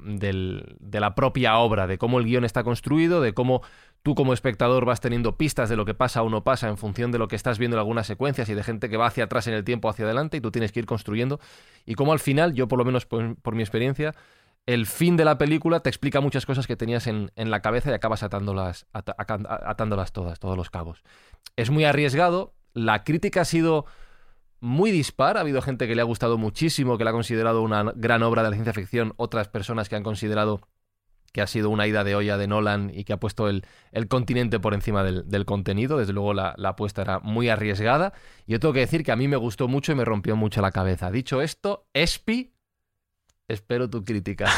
la 0.93 1.15
propia 1.15 1.57
obra, 1.57 1.87
de 1.87 1.97
cómo 1.97 2.19
el 2.19 2.27
guion 2.27 2.45
está 2.45 2.65
construido, 2.65 3.23
de 3.23 3.33
cómo 3.33 3.63
tú 4.03 4.15
como 4.15 4.35
espectador 4.35 4.85
vas 4.85 5.01
teniendo 5.01 5.37
pistas 5.39 5.71
de 5.71 5.77
lo 5.77 5.87
que 5.87 5.95
pasa 5.95 6.23
o 6.23 6.29
no 6.29 6.45
pasa 6.45 6.69
en 6.69 6.77
función 6.77 7.13
de 7.13 7.19
lo 7.19 7.29
que 7.29 7.37
estás 7.37 7.59
viendo 7.59 7.77
en 7.77 7.81
algunas 7.81 8.07
secuencias 8.07 8.49
y 8.51 8.55
de 8.55 8.63
gente 8.63 8.91
que 8.91 8.99
va 8.99 9.07
hacia 9.07 9.25
atrás 9.25 9.47
en 9.47 9.55
el 9.55 9.65
tiempo, 9.65 9.89
hacia 9.89 10.05
adelante, 10.05 10.37
y 10.37 10.41
tú 10.43 10.51
tienes 10.51 10.73
que 10.73 10.81
ir 10.81 10.87
construyendo. 10.87 11.41
Y 11.87 11.95
cómo 11.95 12.13
al 12.13 12.21
final, 12.21 12.53
yo 12.53 12.69
por 12.69 12.79
lo 12.79 12.85
menos 12.85 13.07
por 13.07 13.55
mi 13.55 13.63
experiencia, 13.63 14.15
el 14.67 14.87
fin 14.87 15.17
de 15.17 15.25
la 15.25 15.39
película 15.39 15.81
te 15.81 15.89
explica 15.89 16.21
muchas 16.21 16.47
cosas 16.47 16.67
que 16.67 16.77
tenías 16.77 17.07
en, 17.07 17.31
la 17.37 17.61
cabeza 17.61 17.91
y 17.91 17.95
acabas 17.95 18.23
atándolas, 18.23 18.87
atándolas 18.93 20.13
todas, 20.13 20.39
todos 20.39 20.57
los 20.57 20.71
cabos. 20.71 21.03
Es 21.57 21.71
muy 21.71 21.85
arriesgado, 21.85 22.55
la 22.73 23.05
crítica 23.05 23.43
ha 23.43 23.45
sido 23.45 23.87
muy 24.61 24.91
dispar, 24.91 25.37
ha 25.37 25.41
habido 25.41 25.63
gente 25.63 25.89
que 25.89 25.95
le 25.95 26.03
ha 26.03 26.05
gustado 26.05 26.39
muchísimo, 26.39 26.99
que 26.99 27.05
la 27.05 27.11
ha 27.11 27.15
considerado 27.15 27.63
una 27.63 27.93
gran 27.97 28.23
obra 28.23 28.43
de 28.43 28.51
la 28.51 28.57
ciencia 28.57 28.75
ficción, 28.75 29.15
otras 29.17 29.49
personas 29.49 29.89
que 29.89 29.97
han 29.97 30.03
considerado 30.03 30.61
que 31.33 31.41
ha 31.41 31.47
sido 31.47 31.71
una 31.71 31.87
ida 31.87 32.05
de 32.05 32.15
olla 32.15 32.37
de 32.37 32.47
Nolan 32.47 32.91
y 32.93 33.05
que 33.05 33.13
ha 33.13 33.21
puesto 33.21 33.49
el, 33.49 33.65
continente 34.09 34.59
por 34.59 34.75
encima 34.75 35.05
del, 35.05 35.45
contenido. 35.45 35.99
Desde 35.99 36.13
luego 36.13 36.35
la, 36.35 36.55
apuesta 36.65 37.03
era 37.03 37.21
muy 37.21 37.49
arriesgada. 37.49 38.13
Y 38.47 38.53
yo 38.53 38.61
tengo 38.61 38.75
que 38.75 38.81
decir 38.81 39.05
que 39.05 39.13
a 39.13 39.17
mí 39.17 39.29
me 39.29 39.37
gustó 39.37 39.69
mucho 39.69 39.93
y 39.93 39.95
me 39.95 40.05
rompió 40.05 40.37
mucho 40.37 40.61
la 40.61 40.73
cabeza. 40.73 41.11
Dicho 41.11 41.41
esto, 41.41 41.87
Espi, 41.95 42.53
espero 43.53 43.89
tu 43.91 44.05
crítica. 44.05 44.51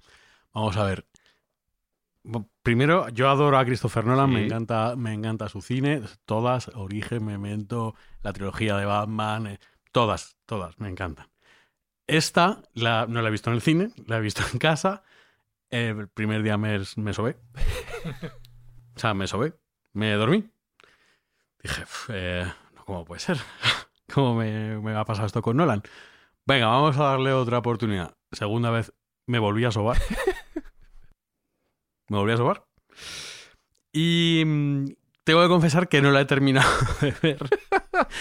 Vamos 0.52 0.76
a 0.76 0.84
ver. 0.84 1.06
Primero, 2.62 3.08
yo 3.08 3.30
adoro 3.30 3.56
a 3.58 3.64
Christopher 3.64 4.04
Nolan, 4.04 4.30
me 4.30 4.44
encanta, 4.44 4.96
me 4.96 5.14
encanta 5.14 5.48
su 5.48 5.62
cine, 5.62 6.02
todas, 6.26 6.68
Origen, 6.74 7.24
Memento, 7.24 7.94
la 8.22 8.32
trilogía 8.34 8.76
de 8.76 8.84
Batman, 8.84 9.46
eh, 9.46 9.60
todas, 9.92 10.36
todas, 10.44 10.78
me 10.78 10.88
encantan. 10.90 11.30
Esta 12.06 12.62
la- 12.74 13.06
no 13.06 13.22
la 13.22 13.28
he 13.28 13.32
visto 13.32 13.48
en 13.50 13.54
el 13.56 13.62
cine, 13.62 13.92
la 14.06 14.18
he 14.18 14.20
visto 14.20 14.42
en 14.52 14.58
casa. 14.58 15.02
El 15.70 16.08
primer 16.08 16.42
día 16.42 16.58
me, 16.58 16.78
me 16.96 17.12
sobé. 17.12 17.38
O 18.96 19.00
sea, 19.00 19.14
me 19.14 19.28
sobé, 19.28 19.54
me 19.92 20.12
dormí. 20.14 20.50
Dije, 21.62 21.82
"Uf, 21.84 22.10
eh, 22.12 22.52
¿cómo 22.84 23.04
puede 23.04 23.20
ser? 23.20 23.38
¿Cómo 24.12 24.34
me, 24.34 24.76
me 24.80 24.96
ha 24.96 25.04
pasado 25.04 25.26
esto 25.28 25.40
con 25.40 25.56
Nolan? 25.56 25.84
Venga, 26.44 26.66
vamos 26.66 26.96
a 26.98 27.04
darle 27.04 27.32
otra 27.32 27.58
oportunidad. 27.58 28.16
Segunda 28.32 28.70
vez 28.70 28.92
me 29.26 29.38
volví 29.38 29.64
a 29.64 29.70
sobar. 29.72 29.98
me 32.08 32.16
volví 32.18 32.32
a 32.32 32.36
sobar. 32.36 32.64
Y 33.92 34.42
mm, 34.44 34.84
tengo 35.24 35.42
que 35.42 35.48
confesar 35.48 35.88
que 35.88 36.02
no 36.02 36.10
la 36.10 36.20
he 36.20 36.24
terminado 36.24 36.70
de 37.00 37.14
ver 37.22 37.38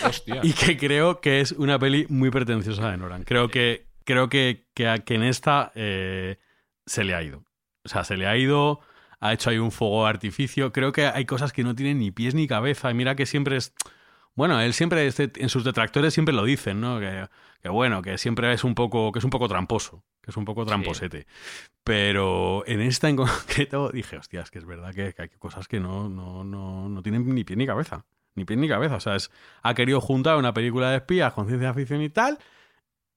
Hostia. 0.05 0.39
y 0.43 0.53
que 0.53 0.77
creo 0.77 1.21
que 1.21 1.41
es 1.41 1.51
una 1.53 1.79
peli 1.79 2.05
muy 2.09 2.29
pretenciosa 2.31 2.89
de 2.91 2.97
Nolan. 2.97 3.23
Creo 3.23 3.49
que, 3.49 3.87
creo 4.05 4.29
que, 4.29 4.67
que, 4.73 4.87
a- 4.87 4.99
que 4.99 5.15
en 5.15 5.23
esta 5.23 5.71
eh, 5.75 6.37
se 6.85 7.03
le 7.03 7.15
ha 7.15 7.23
ido. 7.23 7.43
O 7.85 7.89
sea, 7.89 8.03
se 8.03 8.17
le 8.17 8.27
ha 8.27 8.37
ido, 8.37 8.81
ha 9.19 9.33
hecho 9.33 9.49
ahí 9.49 9.57
un 9.57 9.71
fuego 9.71 10.03
de 10.03 10.09
artificio. 10.09 10.71
Creo 10.73 10.91
que 10.91 11.07
hay 11.07 11.25
cosas 11.25 11.53
que 11.53 11.63
no 11.63 11.75
tienen 11.75 11.99
ni 11.99 12.11
pies 12.11 12.35
ni 12.35 12.47
cabeza. 12.47 12.91
Y 12.91 12.93
mira 12.93 13.15
que 13.15 13.25
siempre 13.25 13.57
es... 13.57 13.73
Bueno, 14.37 14.61
él 14.61 14.73
siempre, 14.73 15.05
este- 15.07 15.31
en 15.35 15.49
sus 15.49 15.65
detractores 15.65 16.13
siempre 16.13 16.33
lo 16.33 16.45
dicen, 16.45 16.79
¿no? 16.79 16.99
Que, 16.99 17.27
que 17.61 17.67
bueno, 17.69 18.01
que 18.01 18.17
siempre 18.17 18.53
es 18.53 18.63
un 18.63 18.73
poco, 18.75 19.11
que 19.11 19.19
es 19.19 19.25
un 19.25 19.31
poco 19.31 19.47
tramposo, 19.49 20.03
que 20.21 20.31
es 20.31 20.37
un 20.37 20.45
poco 20.45 20.61
tramposete. 20.65 21.27
Pero 21.83 22.63
en 22.67 22.81
esta 22.81 23.09
en 23.09 23.15
concreto 23.17 23.89
dije, 23.89 24.17
hostia, 24.17 24.41
es 24.41 24.51
que 24.51 24.59
es 24.59 24.65
verdad 24.65 24.93
que, 24.93 25.13
que 25.13 25.21
hay 25.23 25.29
cosas 25.29 25.67
que 25.67 25.79
no, 25.79 26.07
no, 26.09 26.43
no, 26.43 26.87
no 26.87 27.01
tienen 27.01 27.33
ni 27.33 27.43
pie 27.43 27.55
ni 27.55 27.65
cabeza. 27.65 28.05
Ni 28.35 28.45
pie 28.45 28.55
ni 28.57 28.67
cabeza. 28.67 28.95
O 28.95 28.99
sea, 28.99 29.15
es, 29.15 29.31
ha 29.63 29.73
querido 29.73 29.99
juntar 29.99 30.37
una 30.37 30.53
película 30.53 30.91
de 30.91 30.97
espías 30.97 31.33
con 31.33 31.47
ciencia 31.47 31.73
ficción 31.73 32.01
y 32.01 32.09
tal. 32.09 32.37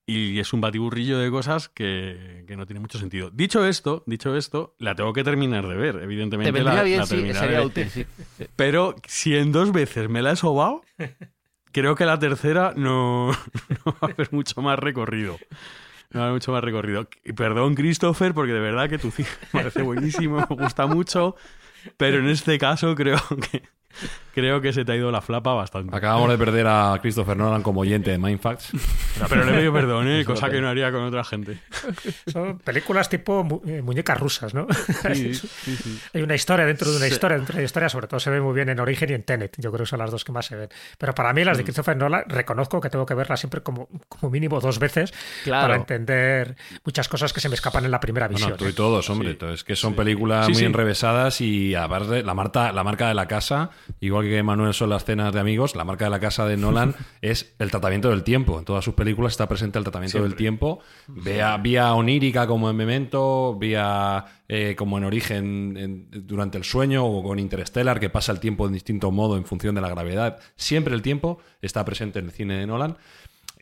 Y 0.05 0.39
es 0.39 0.51
un 0.51 0.61
batiburrillo 0.61 1.19
de 1.19 1.29
cosas 1.29 1.69
que, 1.69 2.43
que 2.47 2.57
no 2.57 2.65
tiene 2.65 2.79
mucho 2.79 2.97
sentido. 2.97 3.29
Dicho 3.29 3.65
esto, 3.65 4.03
dicho 4.07 4.35
esto, 4.35 4.75
la 4.79 4.95
tengo 4.95 5.13
que 5.13 5.23
terminar 5.23 5.67
de 5.67 5.75
ver, 5.75 5.95
evidentemente. 6.01 6.49
Te 6.51 6.53
vendría 6.53 6.79
la- 6.79 6.83
bien, 6.83 6.99
la 6.99 7.05
sí, 7.05 7.33
sería 7.33 7.61
útil. 7.61 7.89
sí. 7.89 8.05
Pero 8.55 8.95
si 9.07 9.35
en 9.37 9.51
dos 9.51 9.71
veces 9.71 10.09
me 10.09 10.21
la 10.21 10.31
he 10.31 10.35
sobado, 10.35 10.81
creo 11.71 11.95
que 11.95 12.05
la 12.05 12.19
tercera 12.19 12.73
no, 12.75 13.27
no 13.85 13.91
va 13.93 13.97
a 14.01 14.05
haber 14.07 14.33
mucho 14.33 14.61
más 14.61 14.77
recorrido. 14.79 15.37
No 16.09 16.19
va 16.19 16.25
a 16.25 16.27
haber 16.29 16.33
mucho 16.41 16.51
más 16.51 16.63
recorrido. 16.63 17.07
Y 17.23 17.31
perdón, 17.33 17.75
Christopher, 17.75 18.33
porque 18.33 18.51
de 18.53 18.59
verdad 18.59 18.89
que 18.89 18.97
tu 18.97 19.11
cine 19.11 19.29
me 19.53 19.59
parece 19.61 19.81
buenísimo, 19.81 20.45
me 20.49 20.55
gusta 20.57 20.87
mucho. 20.87 21.35
Pero 21.97 22.17
en 22.19 22.27
este 22.27 22.57
caso 22.57 22.95
creo 22.95 23.19
que 23.51 23.63
creo 24.33 24.61
que 24.61 24.71
se 24.73 24.85
te 24.85 24.91
ha 24.93 24.95
ido 24.95 25.11
la 25.11 25.21
flapa 25.21 25.53
bastante. 25.53 25.95
Acabamos 25.95 26.29
de 26.29 26.37
perder 26.37 26.67
a 26.67 26.97
Christopher 27.01 27.35
Nolan 27.37 27.61
como 27.63 27.81
oyente 27.81 28.11
de 28.11 28.17
Mindfacts. 28.17 28.71
Pero 29.29 29.43
le 29.45 29.59
pido 29.59 29.73
perdón, 29.73 30.07
¿eh? 30.07 30.23
cosa 30.25 30.49
que 30.49 30.61
no 30.61 30.69
haría 30.69 30.91
con 30.91 31.03
otra 31.03 31.23
gente. 31.23 31.59
Son 32.27 32.59
películas 32.59 33.09
tipo 33.09 33.43
mu- 33.43 33.61
eh, 33.65 33.81
muñecas 33.81 34.17
rusas, 34.19 34.53
¿no? 34.53 34.67
Sí, 35.13 35.33
sí, 35.33 35.75
sí. 35.75 36.01
Hay 36.13 36.21
una 36.21 36.35
historia 36.35 36.65
dentro 36.65 36.89
de 36.91 36.97
una 36.97 37.07
historia 37.07 37.37
dentro 37.37 37.53
de 37.53 37.59
una 37.59 37.65
historia, 37.65 37.89
sobre 37.89 38.07
todo 38.07 38.19
se 38.19 38.29
ve 38.29 38.39
muy 38.41 38.53
bien 38.53 38.69
en 38.69 38.79
Origen 38.79 39.09
y 39.09 39.13
en 39.13 39.23
Tenet. 39.23 39.55
Yo 39.57 39.71
creo 39.71 39.83
que 39.85 39.89
son 39.89 39.99
las 39.99 40.11
dos 40.11 40.23
que 40.23 40.31
más 40.31 40.45
se 40.45 40.55
ven. 40.55 40.69
Pero 40.97 41.13
para 41.13 41.33
mí 41.33 41.43
las 41.43 41.57
Mm. 41.57 41.59
de 41.59 41.63
Christopher 41.65 41.97
Nolan, 41.97 42.23
reconozco 42.27 42.79
que 42.79 42.89
tengo 42.89 43.05
que 43.05 43.13
verlas 43.13 43.39
siempre 43.39 43.61
como, 43.61 43.87
como 44.07 44.29
mínimo 44.31 44.59
dos 44.61 44.79
veces 44.79 45.13
Claro. 45.43 45.63
para 45.67 45.75
entender 45.75 46.55
muchas 46.85 47.07
cosas 47.09 47.33
que 47.33 47.39
se 47.41 47.49
me 47.49 47.55
escapan 47.55 47.85
en 47.85 47.91
la 47.91 47.99
primera 47.99 48.27
visión. 48.27 48.49
Bueno, 48.51 48.57
tú 48.57 48.65
y 48.65 48.69
¿eh? 48.69 48.73
todos, 48.73 49.09
hombre. 49.09 49.27
Sí. 49.29 49.33
Entonces, 49.33 49.63
que 49.63 49.75
son 49.75 49.91
Sí. 49.91 49.97
películas 49.97 50.45
Sí, 50.45 50.51
muy 50.53 50.59
sí. 50.59 50.65
enrevesadas 50.65 51.41
y 51.41 51.75
aparte 51.75 52.23
la, 52.23 52.33
marca, 52.33 52.71
la 52.71 52.83
marca 52.83 53.07
de 53.09 53.13
la 53.13 53.27
casa 53.27 53.69
igual 53.99 54.25
que 54.25 54.41
Manuel 54.43 54.73
son 54.73 54.89
las 54.89 55.05
cenas 55.05 55.33
de 55.33 55.39
amigos, 55.39 55.75
la 55.75 55.83
marca 55.83 56.05
de 56.05 56.11
la 56.11 56.19
casa 56.19 56.45
de 56.45 56.57
Nolan 56.57 56.95
es 57.21 57.55
el 57.59 57.71
tratamiento 57.71 58.09
del 58.09 58.23
tiempo. 58.23 58.59
En 58.59 58.65
todas 58.65 58.83
sus 58.85 58.93
películas 58.93 59.33
está 59.33 59.47
presente 59.47 59.77
el 59.77 59.83
tratamiento 59.83 60.21
del 60.23 60.35
tiempo, 60.35 60.79
vía, 61.07 61.57
vía 61.57 61.93
onírica 61.93 62.47
como 62.47 62.69
en 62.69 62.75
Memento, 62.75 63.55
vía 63.59 64.25
eh, 64.47 64.75
como 64.77 64.97
en 64.97 65.03
Origen 65.05 65.77
en- 65.77 66.07
durante 66.27 66.57
el 66.57 66.63
sueño 66.63 67.05
o 67.05 67.23
con 67.23 67.39
Interstellar, 67.39 67.99
que 67.99 68.09
pasa 68.09 68.31
el 68.31 68.39
tiempo 68.39 68.67
de 68.67 68.73
distinto 68.73 69.11
modo 69.11 69.37
en 69.37 69.45
función 69.45 69.75
de 69.75 69.81
la 69.81 69.89
gravedad. 69.89 70.39
Siempre 70.55 70.93
el 70.95 71.01
tiempo 71.01 71.39
está 71.61 71.83
presente 71.85 72.19
en 72.19 72.25
el 72.25 72.31
cine 72.31 72.55
de 72.57 72.67
Nolan. 72.67 72.97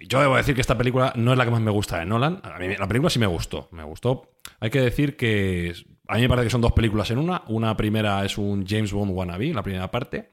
Yo 0.08 0.22
debo 0.22 0.38
decir 0.38 0.56
que 0.56 0.62
esta 0.62 0.78
película 0.78 1.12
no 1.18 1.34
es 1.34 1.38
la 1.38 1.44
que 1.44 1.52
más 1.52 1.60
me 1.62 1.72
gusta 1.72 2.00
de 2.00 2.06
Nolan. 2.06 2.40
A 2.44 2.58
mí 2.58 2.74
la 2.78 2.88
película 2.88 3.10
sí 3.10 3.20
me 3.20 3.28
gustó. 3.28 3.68
Me 3.72 3.84
gustó. 3.84 4.32
Hay 4.62 4.70
que 4.70 4.80
decir 4.80 5.18
que 5.18 5.74
a 6.10 6.16
mí 6.16 6.22
me 6.22 6.30
parece 6.30 6.46
que 6.48 6.52
son 6.52 6.62
dos 6.62 6.74
películas 6.74 7.10
en 7.12 7.20
una. 7.20 7.44
Una 7.48 7.78
primera 7.78 8.26
es 8.26 8.38
un 8.38 8.66
James 8.68 8.92
Bond 8.92 9.12
wannabe, 9.14 9.54
la 9.54 9.64
primera 9.64 9.90
parte. 9.92 10.32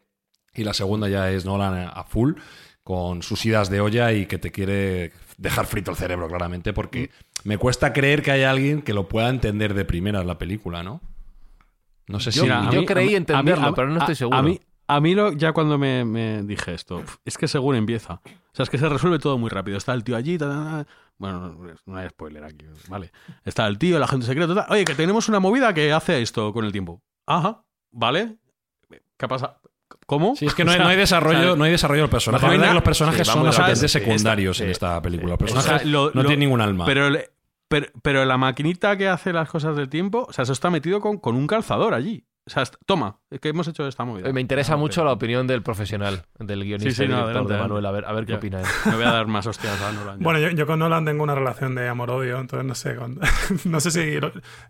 Y 0.55 0.65
la 0.65 0.73
segunda 0.75 1.09
ya 1.09 1.31
es 1.31 1.45
Nolan 1.45 1.91
a 1.95 2.03
full, 2.05 2.33
con 2.83 3.23
sus 3.23 3.45
idas 3.45 3.69
de 3.69 3.81
olla 3.81 4.13
y 4.13 4.27
que 4.27 4.39
te 4.39 4.51
quiere 4.51 5.13
dejar 5.37 5.67
frito 5.67 5.91
el 5.91 5.97
cerebro, 5.99 6.29
claramente, 6.29 6.73
porque 6.73 7.11
me 7.45 7.59
cuesta 7.59 7.93
creer 7.93 8.23
que 8.23 8.31
haya 8.31 8.51
alguien 8.51 8.81
que 8.81 8.95
lo 8.95 9.07
pueda 9.07 9.29
entender 9.29 9.75
de 9.75 9.85
primera 9.85 10.25
la 10.25 10.39
película, 10.39 10.83
¿no? 10.83 11.03
No 12.09 12.21
sé 12.21 12.31
Yo- 12.31 12.45
si... 12.45 12.49
yo 12.75 12.85
creí 12.87 13.15
entenderlo, 13.15 13.75
pero 13.75 13.89
no 13.89 13.99
estoy 13.99 14.15
seguro. 14.15 14.39
A 14.39 14.43
mí, 14.43 14.61
a 14.89 15.01
mí 15.01 15.15
lo, 15.15 15.33
ya 15.33 15.53
cuando 15.53 15.77
me, 15.77 16.05
me 16.05 16.43
dije 16.45 16.73
esto, 16.73 17.03
es 17.25 17.37
que 17.37 17.49
según 17.49 17.75
empieza. 17.77 18.15
O 18.25 18.55
sea, 18.57 18.63
es 18.63 18.71
que 18.71 18.79
se 18.79 18.89
resuelve 18.89 19.19
todo 19.19 19.37
muy 19.37 19.51
rápido. 19.51 19.77
Está 19.77 19.93
el 19.93 20.05
tío 20.05 20.17
allí, 20.17 20.39
ta, 20.39 20.49
ta, 20.49 20.85
ta. 20.85 20.87
Bueno, 21.19 21.57
no, 21.87 21.97
hay 21.97 22.09
spoiler 22.09 22.45
aquí, 22.45 22.67
vale. 22.89 23.11
Está 23.45 23.67
el 23.67 23.79
tío, 23.79 23.97
el 23.97 24.03
agente 24.03 24.27
secreto, 24.27 24.55
ta. 24.55 24.67
oye, 24.71 24.85
que 24.85 24.95
tenemos 24.95 25.29
una 25.29 25.41
movida 25.41 25.73
que 25.75 25.93
hace 25.93 26.21
esto 26.23 26.53
con 26.53 26.65
el 26.65 26.73
tiempo. 26.73 27.03
Ajá, 27.27 27.63
vale. 27.91 28.37
¿Qué 29.17 29.29
pasa? 29.29 29.59
¿Cómo? 30.07 30.35
Sí, 30.37 30.47
es 30.47 30.55
que 30.55 30.65
no 30.67 30.71
hay, 30.71 30.77
O 30.77 30.79
sea, 30.79 30.85
no 30.85 30.91
hay 30.91 30.97
desarrollo, 30.97 31.39
o 31.39 31.43
sea, 31.43 31.57
no 31.57 31.65
hay 31.65 31.71
desarrollo 31.71 32.03
del 32.03 32.11
personaje. 32.11 32.59
no 32.59 32.75
los 32.75 32.83
personajes 32.83 33.27
sí, 33.27 33.33
son 33.33 33.45
rápido. 33.53 33.89
secundarios 33.89 34.61
en 34.61 34.71
esta 34.71 35.01
película. 35.01 35.31
Los 35.31 35.35
o 35.37 35.39
personajes 35.39 35.83
sea, 35.83 35.91
lo- 35.91 36.11
no 36.13 36.21
tienen 36.23 36.41
ningún 36.41 36.61
alma. 36.61 36.85
Pero, 36.85 37.09
pero, 37.69 37.87
pero 38.03 38.25
la 38.25 38.37
maquinita 38.37 38.97
que 38.97 39.09
hace 39.09 39.33
las 39.33 39.49
cosas 39.49 39.75
del 39.77 39.89
tiempo, 39.89 40.27
o 40.29 40.33
sea, 40.33 40.43
eso 40.43 40.53
está 40.53 40.71
metido 40.71 41.01
con, 41.01 41.19
con 41.19 41.35
un 41.37 41.47
calzador 41.47 41.95
allí. 41.95 42.25
O 42.47 42.51
sea, 42.51 42.63
est- 42.63 42.77
toma, 42.87 43.19
es 43.29 43.41
que 43.41 43.49
hemos 43.49 43.67
hecho 43.67 43.89
esta 43.89 44.05
movida. 44.05 44.33
Me 44.33 44.41
interesa 44.41 44.75
Ah, 44.75 44.77
mucho 44.77 45.01
pero- 45.01 45.07
la 45.07 45.13
opinión 45.15 45.49
del 45.49 45.63
profesional, 45.65 46.23
del 46.39 46.63
guionista 46.63 46.91
Sí, 46.91 46.97
sí, 46.97 47.03
y 47.05 47.09
no, 47.09 47.15
director 47.27 47.31
adelante, 47.43 47.55
de. 47.55 47.61
Manuel, 47.61 47.87
a 47.87 47.91
ver, 47.91 48.05
a 48.05 48.13
ver 48.13 48.25
qué 48.25 48.33
Ya. 48.33 48.39
opina 48.39 48.61
él. 48.61 48.67
Me 48.85 48.95
voy 48.95 49.05
a 49.05 49.11
dar 49.11 49.27
más 49.27 49.47
hostias 49.49 49.83
a 49.83 49.91
Nolan. 49.91 50.19
ya. 50.21 50.23
Bueno, 50.25 50.39
yo, 50.39 50.51
yo 50.51 50.65
con 50.67 50.79
Nolan 50.79 51.05
tengo 51.05 51.25
una 51.25 51.35
relación 51.35 51.75
de 51.75 51.89
amor-odio, 51.89 52.39
entonces 52.39 52.65
no 52.65 52.75
sé. 52.77 52.95
con- 52.95 53.19
no 53.65 53.81
sé 53.81 53.91
si. 53.91 54.01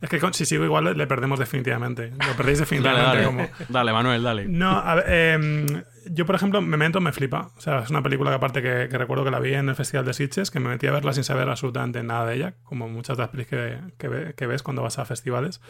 es 0.01 0.09
que 0.09 0.19
con- 0.21 0.33
si 0.33 0.47
sigo 0.47 0.65
igual 0.65 0.97
le, 0.97 1.07
perdemos 1.07 1.39
definitivamente. 1.39 2.13
Lo 2.13 2.35
perdéis 2.35 2.59
dale, 2.59 2.61
definitivamente. 2.61 3.17
dale. 3.17 3.25
como- 3.27 3.49
Dale, 3.69 3.93
Manuel, 3.93 4.23
dale. 4.23 4.49
No, 4.49 4.71
a 4.79 4.95
ver, 4.95 5.05
em, 5.11 5.67
yo 6.11 6.25
por 6.25 6.35
ejemplo, 6.37 6.63
Memento 6.63 7.03
me 7.03 7.13
flipa. 7.13 7.51
O 7.59 7.61
sea, 7.61 7.81
es 7.81 7.91
una 7.91 8.03
película 8.03 8.31
que 8.31 8.37
aparte 8.37 8.63
que, 8.63 8.89
que 8.89 8.97
recuerdo 8.97 9.23
que 9.23 9.31
la 9.31 9.39
vi 9.39 9.53
en 9.53 9.69
el 9.69 9.75
Festival 9.75 10.07
de 10.07 10.15
Sitges, 10.15 10.51
que 10.51 10.61
me 10.61 10.71
metí 10.71 10.87
a 10.87 10.93
verla 10.93 11.13
sin 11.13 11.25
saber 11.25 11.51
absolutamente 11.51 12.03
nada 12.03 12.25
de 12.25 12.37
ella, 12.37 12.55
como 12.63 12.89
muchas 12.89 13.19
de 13.19 13.25
las 13.25 13.31
pelis 13.31 13.49
que, 13.49 13.79
que, 13.99 14.33
que 14.35 14.47
ves 14.47 14.63
cuando 14.63 14.83
vas 14.83 14.99
a 14.99 15.05
festivales. 15.05 15.61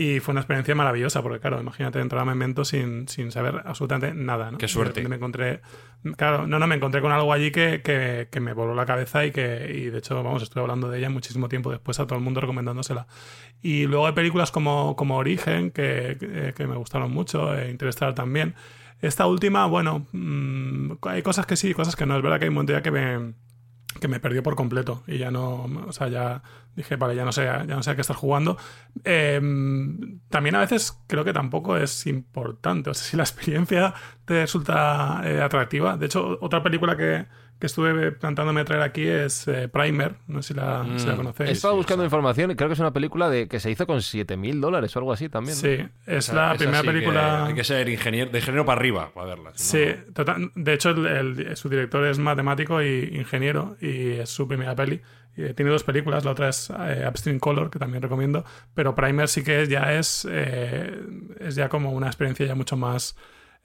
Y 0.00 0.20
fue 0.20 0.30
una 0.30 0.42
experiencia 0.42 0.76
maravillosa, 0.76 1.22
porque 1.22 1.40
claro, 1.40 1.60
imagínate 1.60 1.98
entrar 1.98 2.22
a 2.22 2.24
Memento 2.24 2.64
sin, 2.64 3.08
sin 3.08 3.32
saber 3.32 3.62
absolutamente 3.64 4.14
nada. 4.14 4.52
¿no? 4.52 4.56
Qué 4.56 4.66
Y 4.66 4.68
suerte. 4.68 5.08
Me 5.08 5.16
encontré, 5.16 5.60
claro, 6.16 6.46
no, 6.46 6.60
no, 6.60 6.68
me 6.68 6.76
encontré 6.76 7.00
con 7.00 7.10
algo 7.10 7.32
allí 7.32 7.50
que, 7.50 7.82
que, 7.82 8.28
que 8.30 8.38
me 8.38 8.52
voló 8.52 8.76
la 8.76 8.86
cabeza 8.86 9.26
y 9.26 9.32
que, 9.32 9.72
y 9.74 9.90
de 9.90 9.98
hecho, 9.98 10.22
vamos, 10.22 10.44
estuve 10.44 10.60
hablando 10.60 10.88
de 10.88 11.00
ella 11.00 11.10
muchísimo 11.10 11.48
tiempo 11.48 11.72
después 11.72 11.98
a 11.98 12.06
todo 12.06 12.16
el 12.16 12.24
mundo 12.24 12.40
recomendándosela. 12.40 13.08
Y 13.60 13.88
luego 13.88 14.06
hay 14.06 14.12
películas 14.12 14.52
como, 14.52 14.94
como 14.94 15.16
Origen, 15.16 15.72
que, 15.72 16.16
que, 16.20 16.54
que 16.54 16.66
me 16.68 16.76
gustaron 16.76 17.10
mucho, 17.10 17.52
e 17.58 17.68
Interstellar 17.68 18.14
también. 18.14 18.54
Esta 19.00 19.26
última, 19.26 19.66
bueno, 19.66 20.06
mm, 20.12 20.92
hay 21.08 21.22
cosas 21.22 21.44
que 21.44 21.56
sí, 21.56 21.74
cosas 21.74 21.96
que 21.96 22.06
no. 22.06 22.16
Es 22.16 22.22
verdad 22.22 22.38
que 22.38 22.44
hay 22.44 22.50
un 22.50 22.54
momento 22.54 22.72
ya 22.72 22.82
que 22.82 22.92
me, 22.92 23.32
que 24.00 24.08
me 24.08 24.20
perdió 24.20 24.42
por 24.42 24.56
completo 24.56 25.02
y 25.06 25.18
ya 25.18 25.30
no, 25.30 25.64
o 25.86 25.92
sea, 25.92 26.08
ya 26.08 26.42
dije, 26.76 26.96
vale, 26.96 27.16
ya 27.16 27.24
no 27.24 27.32
sé, 27.32 27.44
ya 27.44 27.64
no 27.64 27.82
sé 27.82 27.90
a 27.90 27.94
qué 27.94 28.00
estar 28.00 28.16
jugando. 28.16 28.56
Eh, 29.04 29.40
también 30.28 30.54
a 30.54 30.60
veces 30.60 30.98
creo 31.06 31.24
que 31.24 31.32
tampoco 31.32 31.76
es 31.76 32.06
importante, 32.06 32.90
o 32.90 32.94
sea, 32.94 33.04
si 33.04 33.16
la 33.16 33.22
experiencia 33.24 33.94
te 34.24 34.42
resulta 34.42 35.22
eh, 35.24 35.40
atractiva. 35.42 35.96
De 35.96 36.06
hecho, 36.06 36.38
otra 36.40 36.62
película 36.62 36.96
que, 36.96 37.26
que 37.58 37.66
estuve 37.66 38.12
plantándome 38.12 38.64
traer 38.64 38.82
aquí 38.82 39.06
es 39.06 39.48
eh, 39.48 39.68
Primer, 39.68 40.14
no 40.28 40.42
sé 40.42 40.48
si 40.48 40.54
la, 40.54 40.86
si 40.96 41.06
la 41.06 41.14
Mm, 41.14 41.16
conocéis. 41.16 41.50
He 41.50 41.52
estado 41.52 41.74
buscando 41.76 42.04
información 42.04 42.50
y 42.52 42.54
creo 42.56 42.68
que 42.68 42.74
es 42.74 42.78
una 42.80 42.92
película 42.92 43.28
de 43.28 43.48
que 43.48 43.58
se 43.60 43.70
hizo 43.70 43.86
con 43.86 43.98
7.000 44.00 44.60
dólares 44.60 44.94
o 44.94 44.98
algo 45.00 45.12
así 45.12 45.28
también. 45.28 45.56
¿no? 45.56 45.60
Sí, 45.60 45.88
es 46.06 46.28
O 46.30 46.32
sea, 46.32 46.50
la 46.52 46.54
primera 46.56 46.80
sí 46.80 46.86
que 46.86 46.92
película... 46.92 47.46
Hay 47.46 47.54
que 47.54 47.64
ser 47.64 47.88
ingeniero, 47.88 48.30
de 48.30 48.38
ingeniero 48.38 48.64
para 48.64 48.78
arriba 48.80 49.10
para 49.12 49.26
verla. 49.26 49.50
si 49.54 49.64
Sí, 49.78 49.84
no- 50.06 50.12
total- 50.14 50.52
de 50.54 50.72
hecho 50.74 50.90
el- 50.90 51.06
el- 51.06 51.56
su 51.56 51.68
director 51.68 52.04
es 52.06 52.18
matemático 52.18 52.82
y 52.82 53.10
ingeniero 53.14 53.76
y 53.80 54.12
es 54.12 54.30
su 54.30 54.46
primera 54.46 54.76
peli. 54.76 55.00
Y 55.36 55.52
tiene 55.54 55.70
dos 55.70 55.84
películas, 55.84 56.24
la 56.24 56.32
otra 56.32 56.48
es 56.48 56.68
eh, 56.70 57.04
Upstream 57.08 57.38
Color, 57.38 57.70
que 57.70 57.78
también 57.78 58.02
recomiendo, 58.02 58.44
pero 58.74 58.94
Primer 58.94 59.28
sí 59.28 59.42
que 59.44 59.62
es- 59.62 59.68
ya 59.68 59.92
es, 59.94 60.26
eh, 60.30 61.00
es 61.40 61.54
ya 61.54 61.68
como 61.68 61.92
una 61.92 62.06
experiencia 62.08 62.44
ya 62.46 62.54
mucho 62.56 62.76
más 62.76 63.16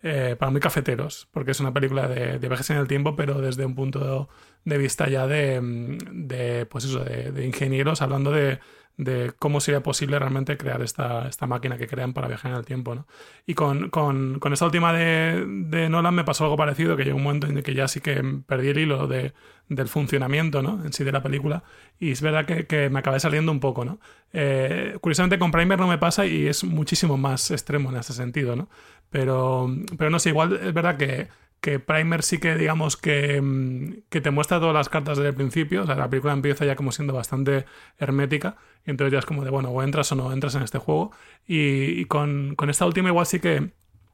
eh, 0.03 0.35
para 0.37 0.51
muy 0.51 0.61
cafeteros, 0.61 1.27
porque 1.31 1.51
es 1.51 1.59
una 1.59 1.73
película 1.73 2.07
de, 2.07 2.37
de 2.37 2.47
viajes 2.47 2.69
en 2.69 2.77
el 2.77 2.87
tiempo, 2.87 3.15
pero 3.15 3.41
desde 3.41 3.65
un 3.65 3.73
punto 3.73 4.29
de 4.65 4.77
vista 4.77 5.07
ya 5.09 5.27
de, 5.27 5.61
mm, 5.61 6.27
de 6.27 6.65
pues 6.65 6.85
eso, 6.85 7.03
de, 7.03 7.31
de 7.31 7.45
ingenieros 7.45 8.01
hablando 8.01 8.31
de, 8.31 8.59
de 8.97 9.33
cómo 9.39 9.59
sería 9.59 9.81
posible 9.81 10.19
realmente 10.19 10.55
crear 10.57 10.81
esta, 10.81 11.27
esta 11.27 11.47
máquina 11.47 11.77
que 11.77 11.87
crean 11.87 12.13
para 12.13 12.27
viajar 12.27 12.51
en 12.51 12.57
el 12.57 12.65
tiempo, 12.65 12.93
¿no? 12.93 13.07
Y 13.45 13.55
con, 13.55 13.89
con, 13.89 14.39
con 14.39 14.53
esta 14.53 14.65
última 14.65 14.93
de, 14.93 15.45
de 15.47 15.89
Nolan 15.89 16.13
me 16.13 16.23
pasó 16.23 16.43
algo 16.43 16.57
parecido, 16.57 16.95
que 16.95 17.03
llegó 17.03 17.17
un 17.17 17.23
momento 17.23 17.47
en 17.47 17.57
el 17.57 17.63
que 17.63 17.73
ya 17.73 17.87
sí 17.87 18.01
que 18.01 18.23
perdí 18.45 18.69
el 18.69 18.77
hilo 18.77 19.07
de, 19.07 19.33
del 19.67 19.87
funcionamiento, 19.87 20.61
¿no? 20.61 20.83
En 20.85 20.93
sí 20.93 21.03
de 21.03 21.11
la 21.11 21.23
película. 21.23 21.63
Y 21.99 22.11
es 22.11 22.21
verdad 22.21 22.45
que, 22.45 22.67
que 22.67 22.89
me 22.89 22.99
acabé 22.99 23.19
saliendo 23.19 23.51
un 23.51 23.59
poco, 23.59 23.83
¿no? 23.83 23.99
Eh, 24.31 24.97
curiosamente 25.01 25.39
con 25.39 25.51
Primer 25.51 25.79
no 25.79 25.87
me 25.87 25.97
pasa 25.97 26.25
y 26.25 26.47
es 26.47 26.63
muchísimo 26.63 27.17
más 27.17 27.49
extremo 27.51 27.89
en 27.89 27.97
ese 27.97 28.13
sentido, 28.13 28.55
¿no? 28.55 28.69
Pero, 29.09 29.69
pero 29.97 30.09
no 30.09 30.19
sé, 30.19 30.29
igual 30.29 30.53
es 30.53 30.73
verdad 30.73 30.97
que, 30.97 31.29
que 31.64 31.80
Primer 31.80 32.24
sí 32.24 32.39
que 32.39 32.55
digamos 32.57 32.97
que, 32.97 33.41
mm, 33.41 34.09
que 34.09 34.20
te 34.20 34.32
muestra 34.32 34.59
todas 34.59 34.74
las 34.76 34.89
cartas 34.89 35.18
desde 35.18 35.30
el 35.30 35.36
principio. 35.36 35.84
O 35.84 35.86
sea, 35.86 35.95
la 35.95 36.09
película 36.09 36.34
empieza 36.34 36.66
ya 36.66 36.76
como 36.76 36.91
siendo 36.91 37.14
bastante 37.14 37.66
hermética. 37.97 38.57
Y 38.86 38.91
entonces 38.91 39.14
ya 39.14 39.20
es 39.20 39.26
como 39.26 39.45
de, 39.45 39.49
bueno, 39.49 39.70
o 39.70 39.82
entras 39.82 40.11
o 40.11 40.16
no 40.16 40.34
entras 40.34 40.55
en 40.55 40.64
este 40.64 40.78
juego. 40.78 41.11
Y, 41.47 42.01
y 42.01 42.05
con, 42.05 42.55
con 42.55 42.70
esta 42.70 42.86
última 42.86 43.07
igual 43.07 43.26
sí 43.26 43.39
que 43.39 43.72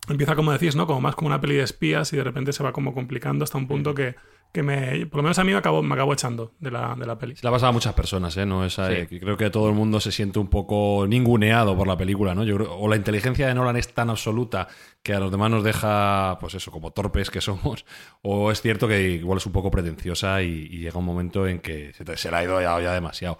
empieza 0.08 0.36
como 0.36 0.52
decís, 0.52 0.76
¿no? 0.76 0.86
Como 0.86 1.02
más 1.02 1.16
como 1.16 1.30
una 1.30 1.41
peli 1.41 1.56
de 1.56 1.64
espías 1.64 2.14
y 2.14 2.18
de 2.18 2.24
repente 2.24 2.54
se 2.54 2.62
va 2.62 2.72
como 2.72 2.93
complicando 2.93 3.43
hasta 3.43 3.58
un 3.58 3.68
punto 3.68 3.95
que, 3.95 4.16
que 4.52 4.64
me, 4.64 5.06
por 5.06 5.18
lo 5.18 5.24
menos 5.24 5.38
a 5.38 5.43
mí 5.43 5.52
me 5.52 5.58
acabo, 5.58 5.84
me 5.84 5.93
acabo 5.93 6.12
echando 6.14 6.54
de 6.60 6.72
la, 6.72 6.95
de 6.95 7.06
la 7.06 7.18
peli. 7.20 7.36
Se 7.36 7.43
la 7.43 7.50
ha 7.50 7.54
pasado 7.54 7.70
a 7.70 7.74
muchas 7.74 7.93
personas, 7.93 8.36
¿eh? 8.38 8.45
No 8.45 8.66
es, 8.66 8.74
Sí. 8.74 8.82
eh, 8.88 9.08
que 9.08 9.20
creo 9.20 9.38
que 9.38 9.50
todo 9.52 9.70
el 9.70 9.76
mundo 9.76 10.00
se 10.00 10.12
siente 10.12 10.39
un 10.39 10.47
poco 10.47 11.06
ninguneado 11.08 11.78
por 11.78 11.88
la 11.88 11.95
película, 11.97 12.34
¿no? 12.34 12.43
Yo 12.43 12.56
creo, 12.58 12.74
o 12.76 12.88
la 12.88 12.95
inteligencia 12.95 13.47
de 13.47 13.54
Nolan 13.54 13.78
es 13.78 13.93
tan 13.93 14.10
absoluta 14.10 14.68
que 15.04 15.14
a 15.14 15.20
los 15.20 15.30
demás 15.32 15.52
nos 15.52 15.64
deja, 15.64 16.38
pues 16.39 16.56
eso, 16.56 16.72
como 16.72 16.91
torpes 16.91 17.30
que 17.30 17.41
somos, 17.41 17.86
o 18.24 18.52
es 18.52 18.62
cierto 18.62 18.88
que 18.88 19.02
igual 19.12 19.38
es 19.38 19.45
un 19.45 19.52
poco 19.54 19.70
pretenciosa 19.70 20.41
y, 20.41 20.68
y 20.72 20.80
llega 20.80 20.97
un 20.97 21.06
momento 21.06 21.47
en 21.47 21.60
que 21.60 21.93
se, 21.93 22.04
te- 22.04 22.18
se 22.18 22.32
le 22.32 22.38
ha 22.38 22.43
ido 22.43 22.60
ya, 22.62 22.80
ya 22.82 22.93
demasiado. 22.93 23.38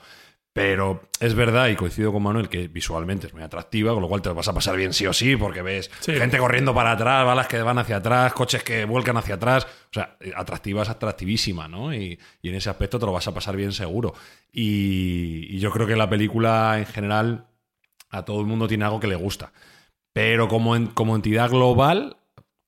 Pero 0.52 1.04
es 1.20 1.36
verdad, 1.36 1.68
y 1.68 1.76
coincido 1.76 2.12
con 2.12 2.24
Manuel, 2.24 2.50
que 2.50 2.68
visualmente 2.68 3.28
es 3.28 3.34
muy 3.34 3.44
atractiva, 3.44 3.94
con 3.94 4.02
lo 4.02 4.10
cual 4.10 4.22
te 4.22 4.30
lo 4.30 4.36
vas 4.36 4.48
a 4.48 4.54
pasar 4.54 4.76
bien 4.76 4.94
sí 4.94 5.06
o 5.06 5.14
sí, 5.14 5.36
porque 5.36 5.62
ves 5.62 5.92
Sí. 6.00 6.14
gente 6.14 6.38
corriendo 6.40 6.74
para 6.74 6.94
atrás, 6.94 7.24
balas 7.26 7.48
que 7.48 7.62
van 7.62 7.78
hacia 7.78 7.98
atrás, 7.98 8.34
coches 8.34 8.64
que 8.64 8.84
vuelcan 8.86 9.16
hacia 9.18 9.36
atrás. 9.36 9.66
O 9.66 9.94
sea, 9.94 10.18
atractiva 10.36 10.82
es 10.82 10.90
atractivísima, 10.90 11.68
¿no? 11.68 11.94
Y, 11.94 12.20
y 12.42 12.50
en 12.50 12.56
ese 12.56 12.70
aspecto 12.70 13.00
te 13.00 13.06
lo 13.06 13.12
vas 13.14 13.28
a 13.28 13.34
pasar 13.34 13.56
bien 13.56 13.72
seguro. 13.72 14.14
Y, 14.52 15.46
y 15.56 15.60
yo 15.60 15.72
creo 15.72 15.86
que 15.88 15.96
la 15.96 16.10
película 16.10 16.80
en 16.80 16.86
general 16.88 17.46
a 18.10 18.26
todo 18.26 18.42
el 18.42 18.48
mundo 18.48 18.68
tiene 18.68 18.86
algo 18.86 19.00
que 19.00 19.08
le 19.08 19.16
gusta. 19.16 19.54
Pero 20.14 20.48
como, 20.48 20.76
en- 20.76 20.88
como 20.88 21.16
entidad 21.16 21.50
global, 21.52 22.18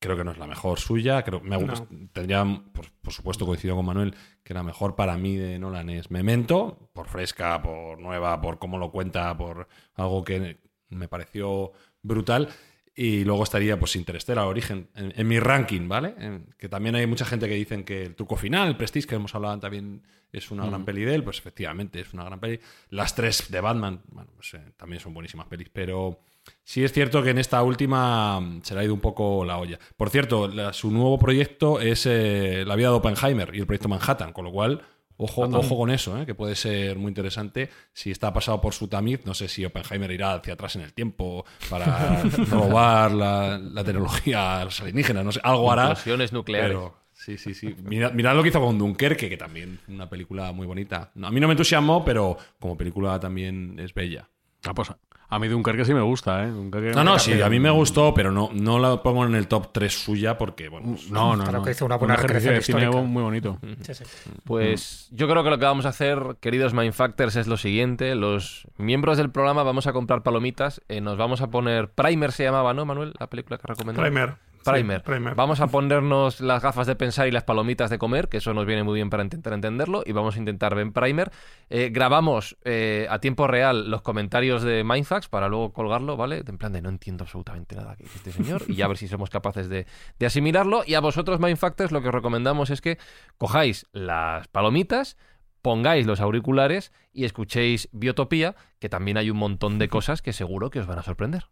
creo 0.02 0.18
que 0.18 0.24
no 0.26 0.32
es 0.32 0.38
la 0.38 0.47
mejor 0.47 0.80
suya. 0.80 1.24
Creo, 1.24 1.39
me 1.39 1.56
gusta, 1.56 1.86
Tendría, 2.12 2.43
por, 2.74 2.91
por 3.02 3.14
supuesto, 3.14 3.45
coincido 3.45 3.76
con 3.78 3.86
Manuel, 3.86 4.14
que 4.43 4.54
la 4.54 4.64
mejor 4.64 4.95
para 4.95 5.16
mí 5.18 5.38
de 5.38 5.58
Nolan 5.60 5.89
es 5.89 6.12
Memento, 6.12 6.89
por 6.91 7.08
fresca, 7.08 7.62
por 7.62 7.99
nueva, 7.99 8.41
por 8.41 8.60
cómo 8.60 8.78
lo 8.78 8.91
cuenta, 8.91 9.38
por 9.38 9.68
algo 9.95 10.24
que 10.26 10.60
me 10.89 11.08
pareció 11.08 11.72
brutal. 12.02 12.49
Y 12.93 13.24
luego 13.24 13.43
estaría 13.43 13.80
pues 13.80 13.95
Interstellar, 13.95 14.45
Origen, 14.45 14.89
en, 14.95 15.14
en 15.16 15.28
mi 15.28 15.39
ranking, 15.39 15.88
¿vale? 15.88 16.14
En- 16.18 16.54
que 16.58 16.68
también 16.68 16.95
hay 16.95 17.08
mucha 17.08 17.24
gente 17.24 17.47
que 17.47 17.54
dicen 17.56 17.86
que 17.86 18.04
el 18.04 18.16
truco 18.16 18.36
final, 18.36 18.68
el 18.68 18.76
Prestige, 18.76 19.08
que 19.08 19.16
hemos 19.16 19.34
hablado 19.34 19.58
también, 19.60 20.04
es 20.34 20.52
una 20.52 20.66
gran 20.66 20.84
peli 20.84 21.04
de 21.06 21.16
él. 21.16 21.24
Pues 21.24 21.38
efectivamente, 21.38 22.02
es 22.02 22.14
una 22.14 22.26
gran 22.26 22.39
peli. 22.41 22.60
Las 22.89 23.16
tres 23.16 23.49
de 23.49 23.62
Batman, 23.62 24.02
bueno, 24.10 24.32
pues 24.36 24.54
eh, 24.56 24.74
también 24.76 24.99
son 24.99 25.14
buenísimas 25.14 25.47
pelis, 25.47 25.70
pero 25.72 26.20
sí 26.64 26.84
es 26.84 26.92
cierto 26.94 27.22
que 27.24 27.30
en 27.32 27.38
esta 27.38 27.62
última 27.64 28.39
mm, 28.39 28.62
se 28.64 28.74
le 28.76 28.82
ha 28.82 28.84
ido 28.84 28.94
un 28.94 29.00
poco 29.02 29.44
la 29.46 29.58
olla. 29.58 29.80
Por 29.98 30.10
cierto, 30.10 30.48
la- 30.48 30.74
su 30.74 30.92
nuevo 30.92 31.18
proyecto 31.20 31.80
es 31.80 32.06
eh, 32.06 32.64
La 32.66 32.76
vida 32.76 32.89
de 32.89 32.96
Oppenheimer 32.96 33.52
y 33.56 33.60
el 33.60 33.66
proyecto 33.68 33.89
Manhattan, 33.89 34.34
con 34.34 34.46
lo 34.46 34.52
cual 34.52 34.82
Ojo, 35.24 35.44
ojo 35.44 35.78
con 35.78 35.92
eso, 35.92 36.20
¿eh? 36.20 36.26
que 36.26 36.34
puede 36.34 36.56
ser 36.56 36.98
muy 36.98 37.10
interesante. 37.10 37.70
Si 37.94 38.10
está 38.10 38.34
pasado 38.34 38.60
por 38.60 38.74
su 38.74 38.88
tamiz, 38.88 39.24
no 39.24 39.36
sé 39.36 39.48
si 39.50 39.64
Oppenheimer 39.64 40.10
irá 40.10 40.34
hacia 40.34 40.54
atrás 40.54 40.76
en 40.78 40.82
el 40.82 40.94
tiempo 40.94 41.46
para 41.70 42.24
robar 42.50 43.12
la, 43.12 43.60
la 43.60 43.84
tecnología 43.84 44.62
a 44.62 44.66
los 44.66 44.82
alienígenas, 44.82 45.24
no 45.24 45.32
sé, 45.32 45.39
algo 45.44 45.72
hará. 45.72 45.84
Explosiones 45.92 46.34
nucleares. 46.34 46.70
Pero, 46.70 46.98
sí, 47.14 47.38
sí, 47.38 47.54
sí. 47.54 47.76
Mirad, 47.84 48.14
mirad 48.14 48.36
lo 48.36 48.42
que 48.42 48.50
hizo 48.50 48.60
con 48.62 48.80
Dunkerque, 48.80 49.30
que 49.30 49.38
también 49.38 49.80
una 49.89 50.10
película 50.10 50.54
muy 50.54 50.66
bonita. 50.66 51.12
No, 51.14 51.28
a 51.28 51.32
mí 51.32 51.39
no 51.39 51.48
me 51.48 51.54
entusiasmó, 51.54 52.04
pero 52.04 52.36
como 52.60 52.76
película 52.76 53.20
también 53.20 53.78
es 53.80 53.94
bella. 53.94 54.28
Ah, 54.66 54.74
pues 54.74 54.92
a 55.32 55.39
mí 55.39 55.47
Dunkerque 55.47 55.84
sí 55.86 55.93
me 55.93 56.01
gusta, 56.01 56.43
¿eh? 56.43 56.51
Dunkerque 56.51 56.91
No, 56.91 57.03
no, 57.03 57.17
sí, 57.17 57.41
a 57.41 57.49
mí 57.49 57.59
me 57.59 57.69
gustó, 57.71 58.13
pero 58.13 58.32
no, 58.32 58.49
no 58.53 58.77
la 58.77 59.01
pongo 59.01 59.25
en 59.25 59.34
el 59.34 59.47
top 59.47 59.69
3 59.71 59.91
suya 60.03 60.38
porque, 60.38 60.69
bueno, 60.69 60.89
pues, 60.91 61.09
No, 61.09 61.36
no, 61.36 61.43
Claro 61.43 61.59
no. 61.59 61.63
que 61.65 61.71
hizo 61.71 61.86
una 61.86 61.95
buena 61.95 62.13
Un 62.15 62.19
ejercicio 62.19 62.51
de 62.51 62.57
recreación 62.57 62.79
cine 62.79 62.89
histórica. 62.89 63.09
muy 63.09 63.23
bonito. 63.23 63.57
Sí, 63.82 63.93
sí. 63.95 64.03
Pues 64.43 65.07
yo 65.11 65.27
creo 65.27 65.43
que 65.43 65.49
lo 65.49 65.57
que 65.57 65.65
vamos 65.65 65.86
a 65.86 65.89
hacer, 65.89 66.36
queridos 66.39 66.73
Mindfactors, 66.73 67.36
es 67.38 67.47
lo 67.47 67.57
siguiente. 67.57 68.13
Los 68.15 68.67
miembros 68.77 69.17
del 69.17 69.29
programa 69.32 69.63
vamos 69.63 69.88
a 69.88 69.93
comprar 69.93 70.21
palomitas. 70.23 70.82
eh, 70.89 71.01
nos 71.01 71.17
vamos 71.17 71.41
a 71.41 71.47
poner... 71.49 71.89
Primer 71.89 72.32
se 72.32 72.43
llamaba, 72.43 72.73
¿no, 72.73 72.86
Manuel? 72.86 73.13
La 73.19 73.27
película 73.27 73.57
que 73.57 73.67
recomendó. 73.67 74.01
Primer. 74.01 74.36
Sí, 74.64 75.01
Primer. 75.03 75.36
Vamos 75.36 75.59
a 75.59 75.68
ponernos 75.68 76.41
las 76.41 76.62
gafas 76.62 76.88
de 76.88 76.95
pensar 76.95 77.28
y 77.28 77.32
las 77.32 77.43
palomitas 77.43 77.89
de 77.89 77.97
comer, 77.97 78.30
que 78.30 78.38
eso 78.38 78.53
nos 78.53 78.66
viene 78.66 78.84
muy 78.84 78.95
bien 78.95 79.09
para 79.09 79.24
intentar 79.24 79.53
entenderlo, 79.53 80.03
y 80.05 80.12
vamos 80.12 80.36
a 80.36 80.39
intentar 80.39 80.76
ver 80.76 80.91
Primer. 80.91 81.32
Eh, 81.70 81.89
grabamos 81.91 82.57
eh, 82.64 83.07
a 83.09 83.20
tiempo 83.20 83.47
real 83.47 83.89
los 83.89 84.01
comentarios 84.01 84.64
de 84.64 84.84
Mindfax 84.84 85.28
para 85.28 85.47
luego 85.47 85.74
colgarlo, 85.74 86.18
¿vale? 86.18 86.43
En 86.45 86.57
plan 86.57 86.74
de 86.74 86.82
no 86.82 86.89
entiendo 86.89 87.24
absolutamente 87.24 87.76
nada 87.76 87.95
que 87.95 88.03
dice 88.03 88.18
este 88.18 88.32
señor, 88.32 88.64
y 88.68 88.76
ya 88.76 88.86
a 88.86 88.88
ver 88.88 88.97
si 88.97 89.07
somos 89.07 89.30
capaces 89.30 89.70
de, 89.70 89.86
de 90.20 90.26
asimilarlo. 90.26 90.84
Y 90.86 90.93
a 90.93 90.99
vosotros, 90.99 91.39
Mindfactors, 91.39 91.91
lo 91.91 92.01
que 92.01 92.09
os 92.09 92.14
recomendamos 92.14 92.70
es 92.70 92.82
que 92.82 92.97
cojáis 93.38 93.88
las 93.91 94.47
palomitas, 94.47 95.18
pongáis 95.62 96.05
los 96.05 96.20
auriculares 96.20 96.91
y 97.14 97.26
escuchéis 97.26 97.89
Biotopía, 97.91 98.55
que 98.80 98.89
también 98.89 99.18
hay 99.18 99.30
un 99.30 99.38
montón 99.38 99.80
de 99.80 99.89
cosas 99.89 100.22
que 100.22 100.34
seguro 100.34 100.70
que 100.70 100.80
os 100.80 100.88
van 100.88 100.99
a 100.99 101.03
sorprender. 101.03 101.45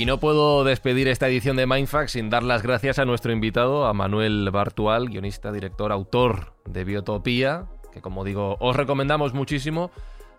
Y 0.00 0.06
no 0.06 0.18
puedo 0.18 0.64
despedir 0.64 1.08
esta 1.08 1.28
edición 1.28 1.56
de 1.56 1.66
Mindfax 1.66 2.12
sin 2.12 2.30
dar 2.30 2.42
las 2.42 2.62
gracias 2.62 2.98
a 2.98 3.04
nuestro 3.04 3.32
invitado, 3.32 3.84
a 3.84 3.92
Manuel 3.92 4.48
Bartual, 4.50 5.10
guionista, 5.10 5.52
director, 5.52 5.92
autor 5.92 6.54
de 6.64 6.84
Biotopía, 6.84 7.66
que 7.92 8.00
como 8.00 8.24
digo, 8.24 8.56
os 8.60 8.74
recomendamos 8.74 9.34
muchísimo. 9.34 9.90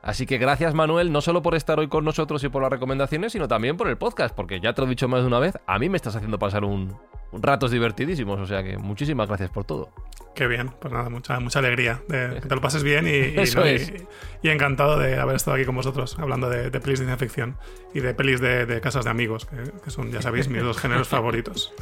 Así 0.03 0.25
que 0.25 0.37
gracias 0.39 0.73
Manuel, 0.73 1.11
no 1.11 1.21
solo 1.21 1.41
por 1.43 1.53
estar 1.55 1.79
hoy 1.79 1.87
con 1.87 2.03
nosotros 2.03 2.43
y 2.43 2.49
por 2.49 2.61
las 2.63 2.71
recomendaciones, 2.71 3.33
sino 3.33 3.47
también 3.47 3.77
por 3.77 3.87
el 3.87 3.97
podcast, 3.97 4.35
porque 4.35 4.59
ya 4.59 4.73
te 4.73 4.81
lo 4.81 4.87
he 4.87 4.89
dicho 4.89 5.07
más 5.07 5.21
de 5.21 5.27
una 5.27 5.37
vez, 5.39 5.57
a 5.67 5.77
mí 5.77 5.89
me 5.89 5.95
estás 5.97 6.15
haciendo 6.15 6.39
pasar 6.39 6.63
un, 6.63 6.97
un 7.31 7.43
ratos 7.43 7.69
divertidísimos, 7.69 8.39
o 8.39 8.45
sea 8.47 8.63
que 8.63 8.77
muchísimas 8.77 9.27
gracias 9.27 9.51
por 9.51 9.63
todo. 9.63 9.89
Qué 10.33 10.47
bien, 10.47 10.71
pues 10.79 10.91
nada, 10.93 11.09
mucha, 11.09 11.39
mucha 11.39 11.59
alegría 11.59 12.01
de 12.07 12.39
que 12.41 12.47
te 12.47 12.55
lo 12.55 12.61
pases 12.61 12.81
bien 12.83 13.05
y, 13.05 13.09
y, 13.37 13.39
Eso 13.39 13.59
¿no? 13.59 13.67
y- 13.67 13.69
es. 13.75 13.93
y 14.41 14.49
encantado 14.49 14.97
de 14.97 15.19
haber 15.19 15.35
estado 15.35 15.55
aquí 15.57 15.65
con 15.65 15.75
vosotros 15.75 16.17
hablando 16.17 16.49
de, 16.49 16.71
de 16.71 16.79
pelis 16.79 16.99
de 16.99 17.05
ciencia 17.05 17.17
ficción 17.17 17.57
y 17.93 17.99
de 17.99 18.13
pelis 18.15 18.41
de, 18.41 18.65
de 18.65 18.81
casas 18.81 19.03
de 19.05 19.11
amigos, 19.11 19.45
que, 19.45 19.57
que 19.83 19.91
son, 19.91 20.09
ya 20.11 20.21
sabéis, 20.23 20.47
mis 20.47 20.63
dos 20.63 20.79
géneros 20.79 21.07
favoritos. 21.09 21.73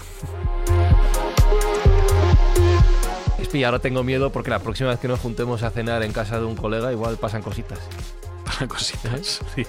Espi, 3.49 3.63
ahora 3.63 3.79
tengo 3.79 4.03
miedo 4.03 4.31
porque 4.31 4.51
la 4.51 4.59
próxima 4.59 4.91
vez 4.91 4.99
que 4.99 5.07
nos 5.07 5.19
juntemos 5.19 5.63
a 5.63 5.71
cenar 5.71 6.03
en 6.03 6.13
casa 6.13 6.37
de 6.37 6.45
un 6.45 6.55
colega 6.55 6.91
igual 6.91 7.17
pasan 7.17 7.41
cositas. 7.41 7.79
Pasan 8.45 8.67
cositas. 8.67 9.41
Sí. 9.55 9.65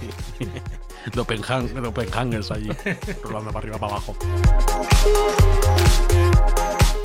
Dopenhang, 1.14 1.72
Dopenhangers 1.72 2.50
allí, 2.50 2.68
rolando 3.24 3.50
para 3.50 3.58
arriba, 3.60 3.78
para 3.78 3.92
abajo. 3.92 4.14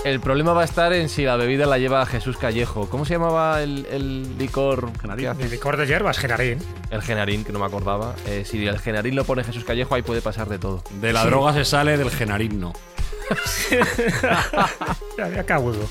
El 0.03 0.19
problema 0.19 0.51
va 0.51 0.63
a 0.63 0.65
estar 0.65 0.91
en 0.91 1.07
si 1.07 1.23
la 1.23 1.37
bebida 1.37 1.65
la 1.65 1.77
lleva 1.77 2.05
Jesús 2.05 2.35
Callejo. 2.35 2.89
¿Cómo 2.89 3.05
se 3.05 3.13
llamaba 3.13 3.63
el, 3.63 3.85
el 3.89 4.37
licor? 4.37 4.91
Genarín. 4.99 5.27
El 5.39 5.49
licor 5.49 5.77
de 5.77 5.87
hierbas, 5.87 6.17
Genarín. 6.17 6.59
El 6.89 7.01
genarín, 7.01 7.45
que 7.45 7.53
no 7.53 7.59
me 7.59 7.65
acordaba. 7.65 8.15
Eh, 8.27 8.43
si 8.45 8.67
el 8.67 8.79
genarín 8.79 9.15
lo 9.15 9.23
pone 9.23 9.45
Jesús 9.45 9.63
Callejo, 9.63 9.95
ahí 9.95 10.01
puede 10.01 10.21
pasar 10.21 10.49
de 10.49 10.59
todo. 10.59 10.83
De 10.99 11.13
la 11.13 11.25
droga 11.25 11.53
se 11.53 11.63
sale, 11.63 11.97
del 11.97 12.11
genarín 12.11 12.59
no. 12.59 12.73
Ya, 15.17 15.29
ya 15.29 15.43
cabudo. 15.45 15.87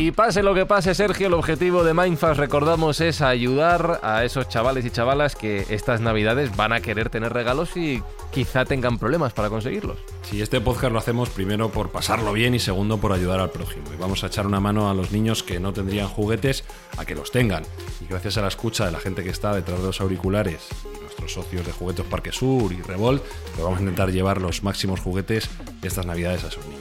Y 0.00 0.12
pase 0.12 0.42
lo 0.42 0.54
que 0.54 0.64
pase, 0.64 0.94
Sergio, 0.94 1.26
el 1.26 1.34
objetivo 1.34 1.84
de 1.84 1.92
Mindfast, 1.92 2.40
recordamos, 2.40 3.02
es 3.02 3.20
ayudar 3.20 4.00
a 4.02 4.24
esos 4.24 4.48
chavales 4.48 4.86
y 4.86 4.90
chavalas 4.90 5.36
que 5.36 5.66
estas 5.68 6.00
navidades 6.00 6.56
van 6.56 6.72
a 6.72 6.80
querer 6.80 7.10
tener 7.10 7.34
regalos 7.34 7.76
y 7.76 8.02
quizá 8.32 8.64
tengan 8.64 8.98
problemas 8.98 9.34
para 9.34 9.50
conseguirlos. 9.50 9.98
Si 10.22 10.40
este 10.40 10.58
podcast 10.62 10.94
lo 10.94 10.98
hacemos 10.98 11.28
primero 11.28 11.68
por 11.70 11.90
pasarlo 11.90 12.32
bien 12.32 12.54
y 12.54 12.60
segundo 12.60 12.96
por 12.96 13.12
ayudar 13.12 13.40
al 13.40 13.50
prójimo. 13.50 13.92
Y 13.92 14.00
vamos 14.00 14.24
a 14.24 14.28
echar 14.28 14.46
una 14.46 14.58
mano 14.58 14.88
a 14.88 14.94
los 14.94 15.12
niños 15.12 15.42
que 15.42 15.60
no 15.60 15.74
tendrían 15.74 16.08
juguetes 16.08 16.64
a 16.96 17.04
que 17.04 17.14
los 17.14 17.30
tengan. 17.30 17.64
Y 18.00 18.06
gracias 18.06 18.38
a 18.38 18.40
la 18.40 18.48
escucha 18.48 18.86
de 18.86 18.92
la 18.92 19.00
gente 19.00 19.22
que 19.22 19.28
está 19.28 19.54
detrás 19.54 19.80
de 19.80 19.86
los 19.86 20.00
auriculares 20.00 20.66
y 20.96 21.00
nuestros 21.02 21.34
socios 21.34 21.66
de 21.66 21.72
Juguetos 21.72 22.06
Parque 22.06 22.32
Sur 22.32 22.72
y 22.72 22.80
Revolt, 22.80 23.22
pues 23.22 23.62
vamos 23.62 23.78
a 23.78 23.82
intentar 23.82 24.10
llevar 24.10 24.40
los 24.40 24.62
máximos 24.62 25.00
juguetes 25.00 25.50
de 25.82 25.88
estas 25.88 26.06
navidades 26.06 26.42
a 26.44 26.48
esos 26.48 26.64
niños. 26.66 26.79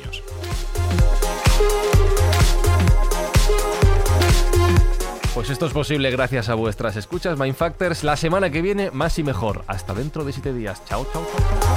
Pues 5.39 5.51
esto 5.51 5.67
es 5.67 5.71
posible 5.71 6.11
gracias 6.11 6.49
a 6.49 6.53
vuestras 6.53 6.97
escuchas, 6.97 7.39
Mindfactors. 7.39 8.03
La 8.03 8.17
semana 8.17 8.49
que 8.49 8.61
viene, 8.61 8.91
más 8.91 9.17
y 9.19 9.23
mejor. 9.23 9.63
Hasta 9.67 9.93
dentro 9.93 10.25
de 10.25 10.33
siete 10.33 10.51
días. 10.51 10.83
Chao, 10.83 11.07
chao, 11.13 11.25
chao. 11.31 11.75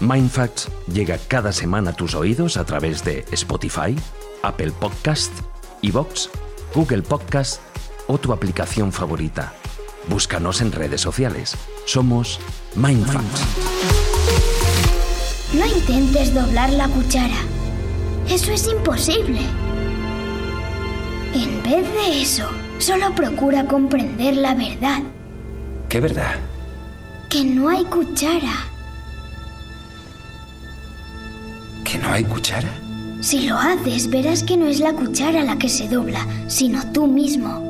Mindfacts 0.00 0.68
llega 0.92 1.16
cada 1.28 1.52
semana 1.52 1.90
a 1.90 1.92
tus 1.92 2.16
oídos 2.16 2.56
a 2.56 2.64
través 2.64 3.04
de 3.04 3.24
Spotify, 3.30 3.94
Apple 4.42 4.72
Podcast, 4.72 5.32
Evox, 5.80 6.28
Google 6.74 7.02
Podcast 7.02 7.60
o 8.08 8.18
tu 8.18 8.32
aplicación 8.32 8.90
favorita. 8.90 9.52
Búscanos 10.08 10.60
en 10.60 10.72
redes 10.72 11.00
sociales. 11.00 11.56
Somos 11.86 12.40
Mindfacts. 12.74 13.42
No 15.54 15.66
intentes 15.66 16.34
doblar 16.34 16.70
la 16.70 16.88
cuchara. 16.88 17.38
Eso 18.28 18.50
es 18.50 18.66
imposible. 18.66 19.38
En 21.34 21.62
vez 21.62 21.86
de 21.94 22.22
eso, 22.22 22.48
solo 22.78 23.14
procura 23.14 23.64
comprender 23.66 24.36
la 24.36 24.54
verdad, 24.54 25.02
¿Qué 25.88 26.00
verdad? 26.00 26.36
que 27.28 27.44
no 27.44 27.68
hay 27.68 27.84
cuchara. 27.84 28.66
¿Que 31.84 31.98
no 31.98 32.08
hay 32.10 32.24
cuchara? 32.24 32.68
Si 33.20 33.42
lo 33.48 33.56
haces, 33.56 34.08
verás 34.08 34.42
que 34.42 34.56
no 34.56 34.66
es 34.66 34.80
la 34.80 34.92
cuchara 34.92 35.44
la 35.44 35.58
que 35.58 35.68
se 35.68 35.88
dobla, 35.88 36.26
sino 36.48 36.82
tú 36.92 37.06
mismo. 37.06 37.69